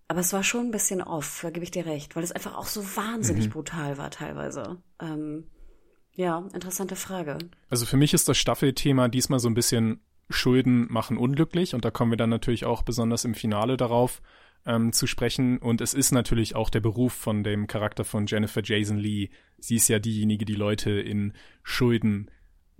Aber 0.08 0.20
es 0.20 0.32
war 0.32 0.44
schon 0.44 0.66
ein 0.66 0.70
bisschen 0.70 1.02
off, 1.02 1.40
da 1.42 1.50
gebe 1.50 1.64
ich 1.64 1.70
dir 1.70 1.86
recht, 1.86 2.14
weil 2.14 2.22
es 2.22 2.32
einfach 2.32 2.56
auch 2.56 2.66
so 2.66 2.84
wahnsinnig 2.96 3.46
mhm. 3.46 3.52
brutal 3.52 3.98
war 3.98 4.10
teilweise. 4.10 4.82
Ähm, 5.00 5.46
ja, 6.14 6.46
interessante 6.54 6.96
Frage. 6.96 7.38
Also 7.70 7.86
für 7.86 7.96
mich 7.96 8.14
ist 8.14 8.28
das 8.28 8.38
Staffelthema 8.38 9.08
diesmal 9.08 9.38
so 9.38 9.48
ein 9.48 9.54
bisschen 9.54 10.00
Schulden 10.30 10.90
machen 10.90 11.16
unglücklich 11.16 11.74
und 11.74 11.84
da 11.84 11.90
kommen 11.90 12.12
wir 12.12 12.16
dann 12.16 12.30
natürlich 12.30 12.64
auch 12.64 12.82
besonders 12.82 13.24
im 13.24 13.34
Finale 13.34 13.76
darauf 13.76 14.22
ähm, 14.66 14.92
zu 14.92 15.06
sprechen. 15.06 15.58
Und 15.58 15.80
es 15.80 15.94
ist 15.94 16.12
natürlich 16.12 16.54
auch 16.54 16.70
der 16.70 16.80
Beruf 16.80 17.12
von 17.12 17.42
dem 17.42 17.66
Charakter 17.66 18.04
von 18.04 18.26
Jennifer 18.26 18.62
Jason 18.62 18.98
Lee. 18.98 19.30
Sie 19.58 19.76
ist 19.76 19.88
ja 19.88 19.98
diejenige, 19.98 20.44
die 20.44 20.54
Leute 20.54 20.90
in 20.90 21.32
Schulden 21.62 22.30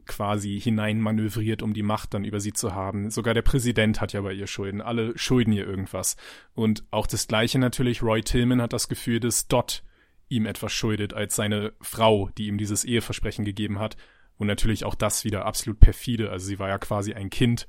quasi 0.04 0.60
hineinmanövriert, 0.60 1.62
um 1.62 1.74
die 1.74 1.82
Macht 1.82 2.14
dann 2.14 2.24
über 2.24 2.40
sie 2.40 2.52
zu 2.52 2.74
haben. 2.74 3.10
Sogar 3.10 3.34
der 3.34 3.42
Präsident 3.42 4.00
hat 4.00 4.12
ja 4.12 4.20
bei 4.20 4.32
ihr 4.32 4.46
Schulden. 4.48 4.80
Alle 4.80 5.16
schulden 5.16 5.52
ihr 5.52 5.66
irgendwas. 5.66 6.16
Und 6.54 6.84
auch 6.90 7.06
das 7.06 7.28
Gleiche 7.28 7.58
natürlich. 7.58 8.02
Roy 8.02 8.22
Tillman 8.22 8.60
hat 8.60 8.72
das 8.72 8.88
Gefühl, 8.88 9.20
dass 9.20 9.46
Dot 9.46 9.84
ihm 10.32 10.46
etwas 10.46 10.72
schuldet 10.72 11.14
als 11.14 11.36
seine 11.36 11.72
Frau, 11.80 12.30
die 12.38 12.46
ihm 12.48 12.58
dieses 12.58 12.84
Eheversprechen 12.84 13.44
gegeben 13.44 13.78
hat. 13.78 13.96
Und 14.36 14.46
natürlich 14.46 14.84
auch 14.84 14.94
das 14.94 15.24
wieder 15.24 15.44
absolut 15.44 15.78
perfide. 15.78 16.30
Also 16.30 16.46
sie 16.46 16.58
war 16.58 16.68
ja 16.68 16.78
quasi 16.78 17.14
ein 17.14 17.30
Kind, 17.30 17.66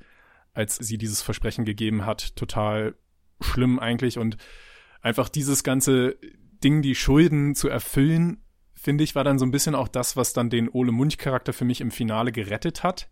als 0.54 0.76
sie 0.76 0.98
dieses 0.98 1.22
Versprechen 1.22 1.64
gegeben 1.64 2.06
hat. 2.06 2.34
Total 2.36 2.94
schlimm 3.40 3.78
eigentlich. 3.78 4.18
Und 4.18 4.36
einfach 5.02 5.28
dieses 5.28 5.62
ganze 5.62 6.16
Ding, 6.64 6.82
die 6.82 6.94
Schulden 6.94 7.54
zu 7.54 7.68
erfüllen, 7.68 8.42
finde 8.74 9.04
ich, 9.04 9.14
war 9.14 9.24
dann 9.24 9.38
so 9.38 9.44
ein 9.44 9.50
bisschen 9.50 9.74
auch 9.74 9.88
das, 9.88 10.16
was 10.16 10.32
dann 10.32 10.50
den 10.50 10.68
Ole 10.68 10.92
Munch-Charakter 10.92 11.52
für 11.52 11.64
mich 11.64 11.80
im 11.80 11.90
Finale 11.90 12.32
gerettet 12.32 12.82
hat. 12.82 13.08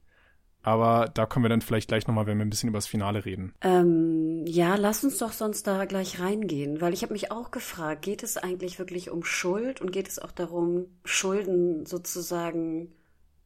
Aber 0.62 1.10
da 1.12 1.26
kommen 1.26 1.44
wir 1.44 1.50
dann 1.50 1.60
vielleicht 1.60 1.88
gleich 1.88 2.06
nochmal, 2.06 2.26
wenn 2.26 2.38
wir 2.38 2.44
ein 2.44 2.50
bisschen 2.50 2.68
über 2.68 2.78
das 2.78 2.86
Finale 2.86 3.24
reden. 3.24 3.52
Ähm, 3.62 4.44
ja, 4.46 4.76
lass 4.76 5.02
uns 5.04 5.18
doch 5.18 5.32
sonst 5.32 5.66
da 5.66 5.84
gleich 5.84 6.20
reingehen, 6.20 6.80
weil 6.80 6.94
ich 6.94 7.02
habe 7.02 7.12
mich 7.12 7.32
auch 7.32 7.50
gefragt, 7.50 8.02
geht 8.02 8.22
es 8.22 8.36
eigentlich 8.36 8.78
wirklich 8.78 9.10
um 9.10 9.24
Schuld 9.24 9.80
und 9.80 9.92
geht 9.92 10.08
es 10.08 10.18
auch 10.18 10.32
darum, 10.32 10.86
Schulden 11.04 11.86
sozusagen 11.86 12.92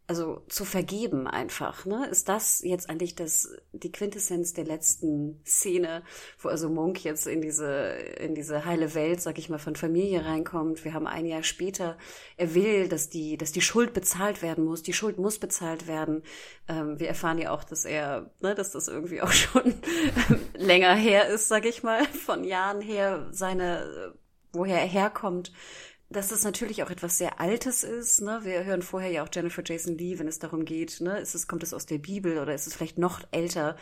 also 0.09 0.45
zu 0.49 0.65
vergeben 0.65 1.27
einfach, 1.27 1.85
ne? 1.85 2.07
Ist 2.07 2.29
das 2.29 2.63
jetzt 2.63 2.89
eigentlich 2.89 3.17
das, 3.17 3.51
die 3.73 3.91
Quintessenz 3.91 4.53
der 4.53 4.65
letzten 4.65 5.41
Szene, 5.45 6.05
wo 6.39 6.49
also 6.49 6.69
Monk 6.69 7.03
jetzt 7.03 7.27
in 7.27 7.41
diese, 7.43 7.89
in 8.21 8.37
diese 8.37 8.65
heile 8.65 8.95
Welt, 8.95 9.21
sag 9.21 9.39
ich 9.39 9.49
mal, 9.49 9.59
von 9.59 9.75
Familie 9.75 10.25
reinkommt. 10.25 10.85
Wir 10.85 10.95
haben 10.95 11.09
ein 11.09 11.27
Jahr 11.27 11.43
später, 11.43 11.99
er 12.37 12.55
will, 12.55 12.89
dass 12.89 13.09
die, 13.09 13.37
dass 13.37 13.51
die 13.51 13.61
Schuld 13.61 13.95
bezahlt 13.95 14.43
werden 14.43 14.65
muss. 14.65 14.83
Die 14.85 14.93
Schuld 14.93 15.19
muss 15.19 15.41
bezahlt 15.41 15.89
werden. 15.89 16.23
Ähm, 16.69 17.01
wir 17.01 17.09
erfahren 17.09 17.39
ja 17.39 17.51
auch, 17.51 17.65
dass 17.65 17.85
er, 17.85 18.31
ne, 18.41 18.55
dass 18.55 18.71
das 18.71 18.87
irgendwie 18.87 19.23
auch 19.23 19.33
schon 19.33 19.75
länger 20.55 20.95
her 20.95 21.27
ist, 21.27 21.49
sag 21.49 21.67
ich 21.67 21.83
mal, 21.83 22.05
von 22.05 22.45
Jahren 22.45 22.81
her, 22.81 23.27
seine, 23.33 24.15
woher 24.53 24.79
er 24.79 24.87
herkommt 24.87 25.53
dass 26.09 26.29
das 26.29 26.45
natürlich 26.45 26.83
auch 26.83 26.91
etwas 26.91 27.19
sehr 27.19 27.41
Altes 27.41 27.83
ist. 27.83 28.21
Ne? 28.21 28.41
Wir 28.43 28.65
hören 28.65 28.83
vorher 28.83 29.11
ja 29.11 29.25
auch 29.25 29.29
Jennifer 29.33 29.63
Jason 29.65 29.99
Lee, 29.99 30.19
wenn 30.19 30.29
es 30.29 30.39
darum 30.39 30.65
geht, 30.65 31.01
ne? 31.01 31.19
ist 31.19 31.35
es, 31.35 31.49
kommt 31.49 31.63
es 31.63 31.75
aus 31.75 31.87
der 31.87 31.99
Bibel 31.99 32.39
oder 32.39 32.55
ist 32.55 32.67
es 32.67 32.75
vielleicht 32.75 32.99
noch 32.99 33.21
älter, 33.33 33.77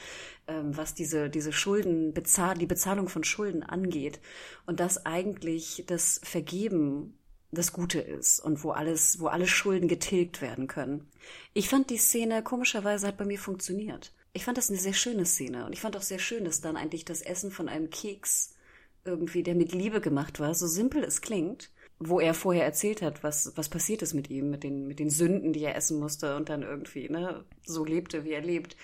ähm, 0.47 0.77
was 0.77 0.95
diese, 0.95 1.29
diese 1.29 1.53
Schulden, 1.53 2.15
bezahl 2.15 2.57
die 2.57 2.67
Bezahlung 2.67 3.09
von 3.09 3.25
Schulden 3.25 3.63
angeht. 3.63 4.21
Und 4.67 4.81
dass 4.81 5.05
eigentlich 5.05 5.85
das 5.87 6.21
Vergeben 6.25 7.19
das 7.55 7.73
Gute 7.73 8.01
ist 8.01 8.41
und 8.41 8.65
wo 8.65 8.71
alles, 8.71 9.21
wo 9.21 9.29
alle 9.29 9.47
Schulden 9.47 9.87
getilgt 9.87 10.41
werden 10.43 10.67
können. 10.67 11.09
Ich 11.53 11.69
fand 11.69 11.91
die 11.91 11.99
Szene 11.99 12.43
komischerweise 12.43 13.07
hat 13.07 13.17
bei 13.17 13.25
mir 13.25 13.39
funktioniert. 13.39 14.13
Ich 14.33 14.45
fand 14.45 14.59
das 14.59 14.71
eine 14.71 14.79
sehr 14.79 14.95
schöne 14.95 15.25
Szene 15.25 15.65
und 15.67 15.73
ich 15.73 15.81
fand 15.81 15.97
auch 15.97 16.03
sehr 16.03 16.19
schön, 16.19 16.45
dass 16.45 16.61
dann 16.61 16.77
eigentlich 16.77 17.05
das 17.05 17.23
Essen 17.23 17.53
von 17.53 17.69
einem 17.69 17.91
Keks 17.91 18.55
irgendwie, 19.05 19.43
der 19.43 19.55
mit 19.55 19.73
Liebe 19.73 20.01
gemacht 20.01 20.41
war, 20.41 20.55
so 20.55 20.67
simpel 20.67 21.05
es 21.05 21.21
klingt, 21.21 21.71
wo 21.99 22.21
er 22.21 22.35
vorher 22.35 22.65
erzählt 22.65 23.03
hat, 23.03 23.23
was, 23.23 23.53
was 23.57 23.69
passiert 23.69 24.03
ist 24.03 24.15
mit 24.15 24.31
ihm, 24.31 24.51
mit 24.51 24.65
den, 24.65 24.87
mit 24.87 24.99
den 24.99 25.11
Sünden, 25.11 25.53
die 25.53 25.65
er 25.65 25.77
essen 25.77 25.99
musste 26.01 26.37
und 26.37 26.49
dann 26.49 26.63
irgendwie, 26.63 27.09
ne, 27.09 27.45
so 27.65 27.85
lebte, 27.85 28.25
wie 28.25 28.33
er 28.33 28.43
lebt 28.43 28.77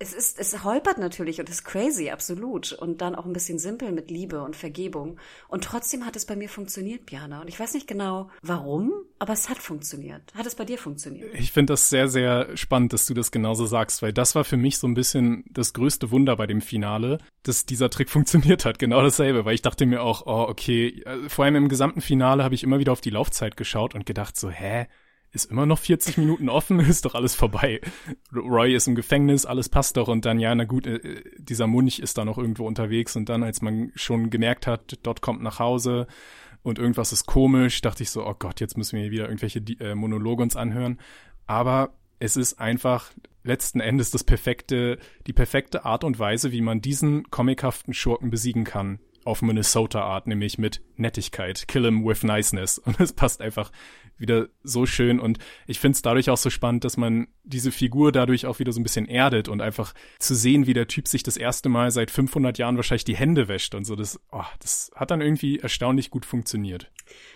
es 0.00 0.12
ist, 0.12 0.38
es 0.38 0.62
holpert 0.62 0.98
natürlich 0.98 1.40
und 1.40 1.48
ist 1.48 1.64
crazy, 1.64 2.10
absolut. 2.10 2.72
Und 2.72 3.00
dann 3.00 3.16
auch 3.16 3.26
ein 3.26 3.32
bisschen 3.32 3.58
simpel 3.58 3.90
mit 3.90 4.10
Liebe 4.10 4.42
und 4.42 4.54
Vergebung. 4.54 5.18
Und 5.48 5.64
trotzdem 5.64 6.06
hat 6.06 6.14
es 6.14 6.24
bei 6.24 6.36
mir 6.36 6.48
funktioniert, 6.48 7.04
Piana. 7.04 7.40
Und 7.40 7.48
ich 7.48 7.58
weiß 7.58 7.74
nicht 7.74 7.88
genau 7.88 8.30
warum, 8.40 8.92
aber 9.18 9.32
es 9.32 9.48
hat 9.48 9.58
funktioniert. 9.58 10.22
Hat 10.34 10.46
es 10.46 10.54
bei 10.54 10.64
dir 10.64 10.78
funktioniert? 10.78 11.34
Ich 11.34 11.50
finde 11.50 11.72
das 11.72 11.90
sehr, 11.90 12.06
sehr 12.06 12.56
spannend, 12.56 12.92
dass 12.92 13.06
du 13.06 13.14
das 13.14 13.32
genauso 13.32 13.66
sagst, 13.66 14.00
weil 14.00 14.12
das 14.12 14.36
war 14.36 14.44
für 14.44 14.56
mich 14.56 14.78
so 14.78 14.86
ein 14.86 14.94
bisschen 14.94 15.44
das 15.50 15.72
größte 15.72 16.12
Wunder 16.12 16.36
bei 16.36 16.46
dem 16.46 16.60
Finale, 16.60 17.18
dass 17.42 17.66
dieser 17.66 17.90
Trick 17.90 18.08
funktioniert 18.10 18.64
hat. 18.64 18.78
Genau 18.78 19.02
dasselbe, 19.02 19.44
weil 19.44 19.54
ich 19.54 19.62
dachte 19.62 19.84
mir 19.84 20.02
auch, 20.02 20.26
oh, 20.26 20.48
okay, 20.48 21.02
äh, 21.06 21.28
vor 21.28 21.44
allem 21.44 21.56
im 21.56 21.68
gesamten 21.68 22.02
Finale 22.02 22.44
habe 22.44 22.54
ich 22.54 22.62
immer 22.62 22.78
wieder 22.78 22.92
auf 22.92 23.00
die 23.00 23.10
Laufzeit 23.10 23.56
geschaut 23.56 23.96
und 23.96 24.06
gedacht 24.06 24.36
so, 24.36 24.48
hä? 24.48 24.86
Ist 25.32 25.50
immer 25.50 25.66
noch 25.66 25.78
40 25.78 26.18
Minuten 26.18 26.48
offen, 26.48 26.80
ist 26.88 27.04
doch 27.04 27.14
alles 27.14 27.34
vorbei. 27.34 27.80
Roy 28.34 28.74
ist 28.74 28.88
im 28.88 28.94
Gefängnis, 28.94 29.46
alles 29.46 29.68
passt 29.68 29.96
doch 29.96 30.08
und 30.08 30.24
dann, 30.24 30.38
ja, 30.38 30.54
na 30.54 30.64
gut, 30.64 30.86
äh, 30.86 31.22
dieser 31.38 31.66
Munch 31.66 31.98
ist 31.98 32.18
da 32.18 32.24
noch 32.24 32.38
irgendwo 32.38 32.66
unterwegs 32.66 33.16
und 33.16 33.28
dann, 33.28 33.42
als 33.42 33.62
man 33.62 33.92
schon 33.94 34.30
gemerkt 34.30 34.66
hat, 34.66 34.98
dort 35.02 35.20
kommt 35.20 35.42
nach 35.42 35.58
Hause 35.58 36.06
und 36.62 36.78
irgendwas 36.78 37.12
ist 37.12 37.26
komisch, 37.26 37.80
dachte 37.80 38.02
ich 38.02 38.10
so, 38.10 38.26
oh 38.26 38.34
Gott, 38.38 38.60
jetzt 38.60 38.76
müssen 38.76 38.98
wir 38.98 39.10
wieder 39.10 39.24
irgendwelche 39.24 39.60
äh, 39.80 39.94
Monologe 39.94 40.42
uns 40.42 40.56
anhören. 40.56 40.98
Aber 41.46 41.94
es 42.18 42.36
ist 42.36 42.58
einfach 42.58 43.10
letzten 43.44 43.80
Endes 43.80 44.10
das 44.10 44.24
perfekte, 44.24 44.98
die 45.26 45.32
perfekte 45.32 45.84
Art 45.84 46.04
und 46.04 46.18
Weise, 46.18 46.52
wie 46.52 46.60
man 46.60 46.80
diesen 46.80 47.30
comichaften 47.30 47.94
Schurken 47.94 48.30
besiegen 48.30 48.64
kann 48.64 48.98
auf 49.28 49.42
Minnesota 49.42 50.00
Art, 50.00 50.26
nämlich 50.26 50.58
mit 50.58 50.80
Nettigkeit. 50.96 51.68
Kill 51.68 51.84
him 51.84 52.04
with 52.04 52.22
niceness. 52.22 52.78
Und 52.78 52.98
es 52.98 53.12
passt 53.12 53.42
einfach 53.42 53.70
wieder 54.16 54.48
so 54.62 54.86
schön 54.86 55.20
und 55.20 55.38
ich 55.66 55.78
finde 55.78 55.94
es 55.94 56.02
dadurch 56.02 56.30
auch 56.30 56.36
so 56.36 56.50
spannend, 56.50 56.84
dass 56.84 56.96
man 56.96 57.28
diese 57.44 57.70
Figur 57.72 58.12
dadurch 58.12 58.46
auch 58.46 58.58
wieder 58.58 58.72
so 58.72 58.80
ein 58.80 58.82
bisschen 58.82 59.06
erdet 59.06 59.48
und 59.48 59.60
einfach 59.60 59.94
zu 60.18 60.34
sehen, 60.34 60.66
wie 60.66 60.74
der 60.74 60.88
Typ 60.88 61.08
sich 61.08 61.22
das 61.22 61.36
erste 61.36 61.68
Mal 61.68 61.90
seit 61.90 62.10
500 62.10 62.58
Jahren 62.58 62.76
wahrscheinlich 62.76 63.04
die 63.04 63.16
Hände 63.16 63.48
wäscht 63.48 63.74
und 63.74 63.84
so, 63.84 63.96
das, 63.96 64.18
oh, 64.32 64.42
das 64.60 64.90
hat 64.94 65.10
dann 65.10 65.20
irgendwie 65.20 65.60
erstaunlich 65.60 66.10
gut 66.10 66.26
funktioniert. 66.26 66.90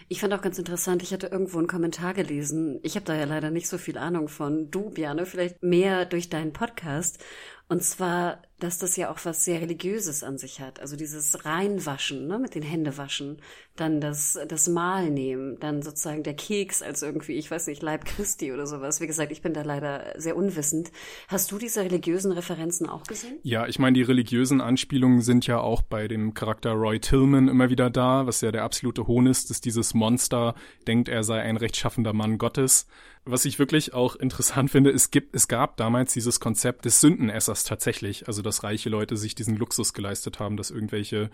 Ich 0.09 0.20
fand 0.20 0.35
auch 0.35 0.42
ganz 0.42 0.59
interessant, 0.59 1.02
ich 1.02 1.12
hatte 1.12 1.28
irgendwo 1.28 1.59
einen 1.59 1.68
Kommentar 1.68 2.14
gelesen, 2.14 2.81
ich 2.83 2.96
habe 2.96 3.07
da 3.07 3.14
ja 3.14 3.24
leider 3.24 3.50
nicht 3.50 3.68
so 3.68 3.78
viel 3.78 3.96
Ahnung 3.96 4.28
von, 4.28 4.70
du, 4.70 4.90
Björne, 4.90 5.24
vielleicht 5.24 5.62
mehr 5.62 6.05
durch 6.05 6.28
deinen 6.28 6.52
Podcast 6.52 7.22
und 7.68 7.83
zwar, 7.83 8.42
dass 8.62 8.79
das 8.79 8.96
ja 8.96 9.11
auch 9.11 9.18
was 9.25 9.44
sehr 9.44 9.61
Religiöses 9.61 10.22
an 10.22 10.38
sich 10.38 10.61
hat. 10.61 10.79
Also 10.79 10.94
dieses 10.94 11.44
Reinwaschen, 11.44 12.29
ne, 12.29 12.38
mit 12.38 12.55
den 12.55 12.62
Händewaschen, 12.62 13.38
dann 13.75 14.01
das, 14.01 14.38
das 14.46 14.68
Mahl 14.68 15.11
nehmen, 15.11 15.59
dann 15.59 15.83
sozusagen 15.83 16.22
der 16.22 16.35
Keks 16.35 16.83
als 16.83 17.03
irgendwie, 17.03 17.33
ich 17.33 17.51
weiß 17.51 17.66
nicht, 17.66 17.83
Leib 17.83 18.05
Christi 18.05 18.53
oder 18.53 18.66
sowas. 18.66 19.01
Wie 19.01 19.07
gesagt, 19.07 19.33
ich 19.33 19.42
bin 19.42 19.55
da 19.55 19.62
leider 19.62 20.14
sehr 20.16 20.37
unwissend. 20.37 20.92
Hast 21.29 21.51
du 21.51 21.59
diese 21.59 21.81
religiösen 21.81 22.31
Referenzen 22.33 22.88
auch 22.88 23.03
gesehen? 23.05 23.38
Ja, 23.42 23.66
ich 23.66 23.79
meine, 23.79 23.94
die 23.94 24.03
religiösen 24.03 24.61
Anspielungen 24.61 25.22
sind 25.22 25.46
ja 25.46 25.59
auch 25.59 25.83
bei 25.83 26.07
dem 26.07 26.35
Charakter 26.35 26.72
Roy 26.72 27.01
Tillman 27.01 27.48
immer 27.48 27.70
wieder 27.70 27.90
da, 27.90 28.27
was 28.27 28.42
ja 28.42 28.53
der 28.53 28.62
absolute 28.62 29.07
Hohn 29.07 29.27
ist, 29.27 29.51
dass 29.51 29.61
dieses 29.61 29.94
Monster 29.94 30.55
denkt, 30.87 31.09
er 31.09 31.25
sei 31.25 31.40
ein 31.40 31.57
rechtschaffender 31.57 32.12
Mann 32.12 32.38
Gottes. 32.38 32.87
Was 33.25 33.44
ich 33.44 33.61
wirklich 33.61 33.94
auch 33.94 34.16
interessant 34.16 34.70
finde, 34.70 34.90
es 34.90 35.12
gibt, 35.12 35.37
es 35.37 35.46
gab 35.46 35.77
damals 35.77 36.12
dieses 36.12 36.40
Konzept 36.40 36.85
des 36.85 37.01
Sündenessers 37.01 37.62
tatsächlich, 37.62 38.27
also 38.27 38.42
dass 38.52 38.62
reiche 38.62 38.88
Leute 38.88 39.16
sich 39.16 39.34
diesen 39.34 39.56
Luxus 39.56 39.94
geleistet 39.94 40.38
haben, 40.38 40.56
dass 40.56 40.70
irgendwelche 40.70 41.30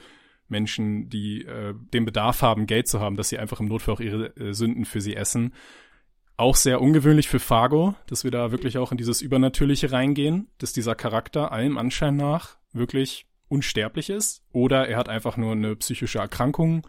Menschen, 0.49 1.11
die 1.11 1.45
äh, 1.45 1.75
den 1.93 2.05
Bedarf 2.05 2.43
haben, 2.43 2.67
Geld 2.67 2.89
zu 2.89 3.01
haben, 3.01 3.17
dass 3.17 3.29
sie 3.29 3.39
einfach 3.39 3.61
im 3.61 3.67
Notfall 3.67 3.95
auch 3.95 4.01
ihre 4.01 4.37
äh, 4.37 4.55
Sünden 4.55 4.85
für 4.85 5.01
sie 5.01 5.15
essen. 5.15 5.53
Auch 6.37 6.57
sehr 6.57 6.81
ungewöhnlich 6.81 7.29
für 7.29 7.41
Fargo, 7.41 7.95
dass 8.07 8.25
wir 8.25 8.31
da 8.31 8.53
wirklich 8.53 8.79
auch 8.79 8.93
in 8.93 8.99
dieses 8.99 9.21
Übernatürliche 9.21 9.93
reingehen, 9.93 10.49
dass 10.59 10.73
dieser 10.73 10.95
Charakter 10.95 11.53
allem 11.53 11.77
Anschein 11.77 12.17
nach 12.17 12.57
wirklich 12.73 13.27
unsterblich 13.49 14.09
ist 14.09 14.43
oder 14.53 14.89
er 14.89 14.97
hat 14.97 15.09
einfach 15.09 15.37
nur 15.37 15.53
eine 15.53 15.75
psychische 15.77 16.21
Erkrankung 16.21 16.87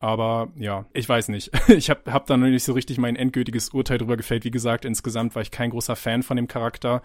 aber 0.00 0.50
ja, 0.56 0.86
ich 0.94 1.08
weiß 1.08 1.28
nicht. 1.28 1.50
Ich 1.68 1.90
habe 1.90 2.10
hab 2.12 2.26
da 2.26 2.36
noch 2.36 2.48
nicht 2.48 2.64
so 2.64 2.72
richtig 2.72 2.98
mein 2.98 3.16
endgültiges 3.16 3.68
Urteil 3.68 3.98
drüber 3.98 4.16
gefällt. 4.16 4.44
Wie 4.44 4.50
gesagt, 4.50 4.84
insgesamt 4.84 5.34
war 5.34 5.42
ich 5.42 5.50
kein 5.50 5.70
großer 5.70 5.94
Fan 5.94 6.22
von 6.22 6.36
dem 6.36 6.48
Charakter. 6.48 7.02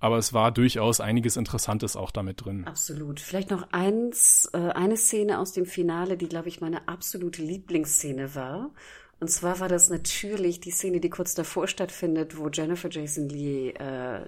Aber 0.00 0.16
es 0.16 0.32
war 0.32 0.50
durchaus 0.50 1.00
einiges 1.00 1.36
Interessantes 1.36 1.94
auch 1.94 2.10
damit 2.10 2.44
drin. 2.44 2.64
Absolut. 2.64 3.20
Vielleicht 3.20 3.50
noch 3.50 3.68
eins, 3.70 4.48
äh, 4.52 4.58
eine 4.58 4.96
Szene 4.96 5.38
aus 5.38 5.52
dem 5.52 5.66
Finale, 5.66 6.16
die, 6.16 6.28
glaube 6.28 6.48
ich, 6.48 6.60
meine 6.60 6.88
absolute 6.88 7.42
Lieblingsszene 7.42 8.34
war. 8.34 8.72
Und 9.20 9.30
zwar 9.30 9.60
war 9.60 9.68
das 9.68 9.90
natürlich 9.90 10.60
die 10.60 10.70
Szene, 10.70 11.00
die 11.00 11.10
kurz 11.10 11.34
davor 11.34 11.68
stattfindet, 11.68 12.38
wo 12.38 12.48
Jennifer 12.48 12.88
Jason 12.90 13.28
Lee 13.28 13.70
äh, 13.72 14.24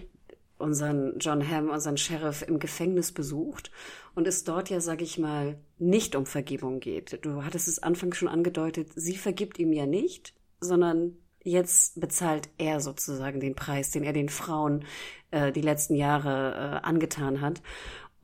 unseren 0.59 1.19
John 1.19 1.47
Hamm, 1.47 1.71
unseren 1.71 1.97
Sheriff 1.97 2.43
im 2.47 2.59
Gefängnis 2.59 3.13
besucht 3.13 3.71
und 4.15 4.27
es 4.27 4.45
dort 4.45 4.71
ja, 4.71 4.81
sag 4.81 5.03
ich 5.03 5.19
mal, 5.19 5.59
nicht 5.79 6.15
um 6.15 6.25
Vergebung 6.25 6.81
geht. 6.81 7.19
Du 7.25 7.45
hattest 7.45 7.67
es 7.69 7.83
anfangs 7.83 8.17
schon 8.17 8.29
angedeutet, 8.29 8.91
sie 8.95 9.17
vergibt 9.17 9.59
ihm 9.59 9.73
ja 9.73 9.87
nicht, 9.87 10.35
sondern 10.61 11.17
jetzt 11.45 12.01
bezahlt 12.01 12.49
er 12.59 12.81
sozusagen 12.81 13.41
den 13.41 13.55
Preis, 13.55 13.91
den 13.91 14.05
er 14.05 14.13
den 14.13 14.29
Frauen 14.29 14.85
äh, 15.31 15.53
die 15.53 15.61
letzten 15.61 15.95
Jahre 15.95 16.81
äh, 16.83 16.87
angetan 16.87 17.41
hat. 17.41 17.63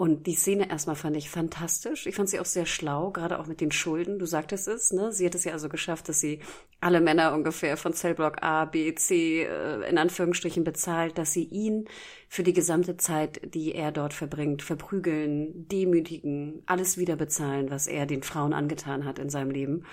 Und 0.01 0.29
die 0.29 0.37
Szene 0.37 0.71
erstmal 0.71 0.95
fand 0.95 1.17
ich 1.17 1.29
fantastisch. 1.29 2.07
Ich 2.07 2.15
fand 2.15 2.29
sie 2.29 2.39
auch 2.39 2.45
sehr 2.45 2.67
schlau, 2.67 3.11
gerade 3.11 3.41
auch 3.41 3.47
mit 3.47 3.61
den 3.61 3.73
Schulden. 3.73 4.21
Du 4.21 4.27
sagtest 4.27 4.69
es, 4.69 4.93
ne? 4.93 5.11
Sie 5.11 5.27
hat 5.27 5.35
es 5.35 5.43
ja 5.43 5.53
also 5.53 5.69
geschafft, 5.69 6.09
dass 6.09 6.21
sie 6.21 6.39
alle 6.81 7.01
Männer 7.01 7.35
ungefähr 7.35 7.77
von 7.77 7.93
Zellblock 7.93 8.41
A, 8.41 8.65
B, 8.65 8.95
C 8.95 9.43
äh, 9.43 9.91
in 9.91 9.99
Anführungsstrichen 9.99 10.63
bezahlt, 10.63 11.19
dass 11.19 11.33
sie 11.33 11.43
ihn 11.43 11.89
für 12.29 12.45
die 12.45 12.53
gesamte 12.53 12.97
Zeit, 12.97 13.53
die 13.53 13.75
er 13.75 13.91
dort 13.91 14.13
verbringt, 14.13 14.63
verprügeln, 14.63 15.67
demütigen, 15.67 16.63
alles 16.67 16.97
wieder 16.97 17.17
bezahlen, 17.17 17.69
was 17.69 17.89
er 17.89 18.07
den 18.07 18.23
Frauen 18.23 18.53
angetan 18.53 19.05
hat 19.05 19.19
in 19.19 19.31
seinem 19.31 19.51
Leben. 19.51 19.85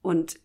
Und 0.00 0.40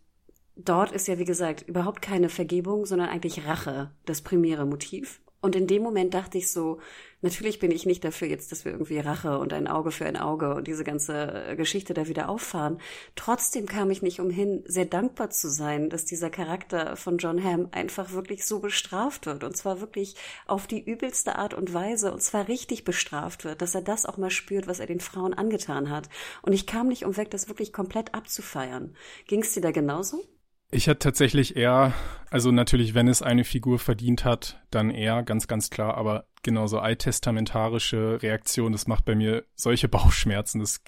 dort 0.57 0.91
ist 0.91 1.07
ja, 1.07 1.17
wie 1.19 1.25
gesagt, 1.25 1.67
überhaupt 1.67 2.01
keine 2.01 2.29
Vergebung, 2.29 2.85
sondern 2.85 3.09
eigentlich 3.09 3.45
Rache 3.45 3.91
das 4.05 4.21
primäre 4.21 4.65
Motiv. 4.65 5.21
Und 5.39 5.55
in 5.55 5.67
dem 5.67 5.83
Moment 5.83 6.15
dachte 6.15 6.39
ich 6.39 6.51
so, 6.51 6.79
natürlich 7.21 7.59
bin 7.59 7.69
ich 7.69 7.85
nicht 7.85 8.03
dafür 8.03 8.27
jetzt, 8.27 8.51
dass 8.51 8.65
wir 8.65 8.71
irgendwie 8.71 8.97
Rache 8.97 9.37
und 9.37 9.53
ein 9.53 9.67
Auge 9.67 9.91
für 9.91 10.07
ein 10.07 10.17
Auge 10.17 10.55
und 10.55 10.67
diese 10.67 10.83
ganze 10.83 11.45
äh, 11.49 11.55
Geschichte 11.55 11.93
da 11.93 12.07
wieder 12.07 12.27
auffahren. 12.27 12.79
Trotzdem 13.15 13.67
kam 13.67 13.91
ich 13.91 14.01
nicht 14.01 14.19
umhin, 14.19 14.63
sehr 14.65 14.85
dankbar 14.85 15.29
zu 15.29 15.49
sein, 15.49 15.91
dass 15.91 16.05
dieser 16.05 16.31
Charakter 16.31 16.95
von 16.95 17.19
John 17.19 17.43
Hamm 17.43 17.69
einfach 17.71 18.13
wirklich 18.13 18.45
so 18.45 18.59
bestraft 18.59 19.27
wird. 19.27 19.43
Und 19.43 19.55
zwar 19.55 19.79
wirklich 19.79 20.15
auf 20.47 20.65
die 20.65 20.83
übelste 20.83 21.35
Art 21.35 21.53
und 21.53 21.71
Weise. 21.71 22.11
Und 22.11 22.21
zwar 22.23 22.47
richtig 22.47 22.83
bestraft 22.83 23.45
wird, 23.45 23.61
dass 23.61 23.75
er 23.75 23.83
das 23.83 24.07
auch 24.07 24.17
mal 24.17 24.31
spürt, 24.31 24.67
was 24.67 24.79
er 24.79 24.87
den 24.87 24.99
Frauen 24.99 25.35
angetan 25.35 25.91
hat. 25.91 26.09
Und 26.41 26.53
ich 26.53 26.65
kam 26.65 26.87
nicht 26.87 27.05
umweg, 27.05 27.29
das 27.29 27.47
wirklich 27.47 27.71
komplett 27.71 28.15
abzufeiern. 28.15 28.95
Ging 29.27 29.43
es 29.43 29.53
dir 29.53 29.61
da 29.61 29.69
genauso? 29.69 30.23
Ich 30.69 30.89
hatte 30.89 30.99
tatsächlich 30.99 31.55
eher, 31.55 31.93
also 32.29 32.51
natürlich, 32.51 32.93
wenn 32.93 33.07
es 33.07 33.21
eine 33.21 33.45
Figur 33.45 33.79
verdient 33.79 34.25
hat, 34.25 34.61
dann 34.69 34.89
eher, 34.89 35.23
ganz, 35.23 35.47
ganz 35.47 35.69
klar, 35.69 35.95
aber 35.95 36.25
genauso 36.43 36.79
alttestamentarische 36.79 38.21
Reaktion, 38.21 38.73
das 38.73 38.85
macht 38.85 39.05
bei 39.05 39.15
mir 39.15 39.45
solche 39.55 39.87
Bauchschmerzen. 39.87 40.59
Das, 40.59 40.81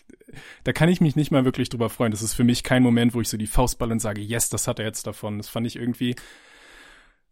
da 0.65 0.73
kann 0.73 0.89
ich 0.89 0.99
mich 0.99 1.15
nicht 1.15 1.31
mal 1.31 1.45
wirklich 1.45 1.69
drüber 1.69 1.89
freuen. 1.89 2.11
Das 2.11 2.21
ist 2.21 2.33
für 2.33 2.43
mich 2.43 2.63
kein 2.63 2.83
Moment, 2.83 3.13
wo 3.13 3.21
ich 3.21 3.29
so 3.29 3.37
die 3.37 3.47
Faustball 3.47 3.91
und 3.91 3.99
sage, 3.99 4.21
yes, 4.21 4.49
das 4.49 4.67
hat 4.67 4.79
er 4.79 4.85
jetzt 4.85 5.07
davon. 5.07 5.37
Das 5.37 5.47
fand 5.47 5.65
ich 5.65 5.77
irgendwie 5.77 6.15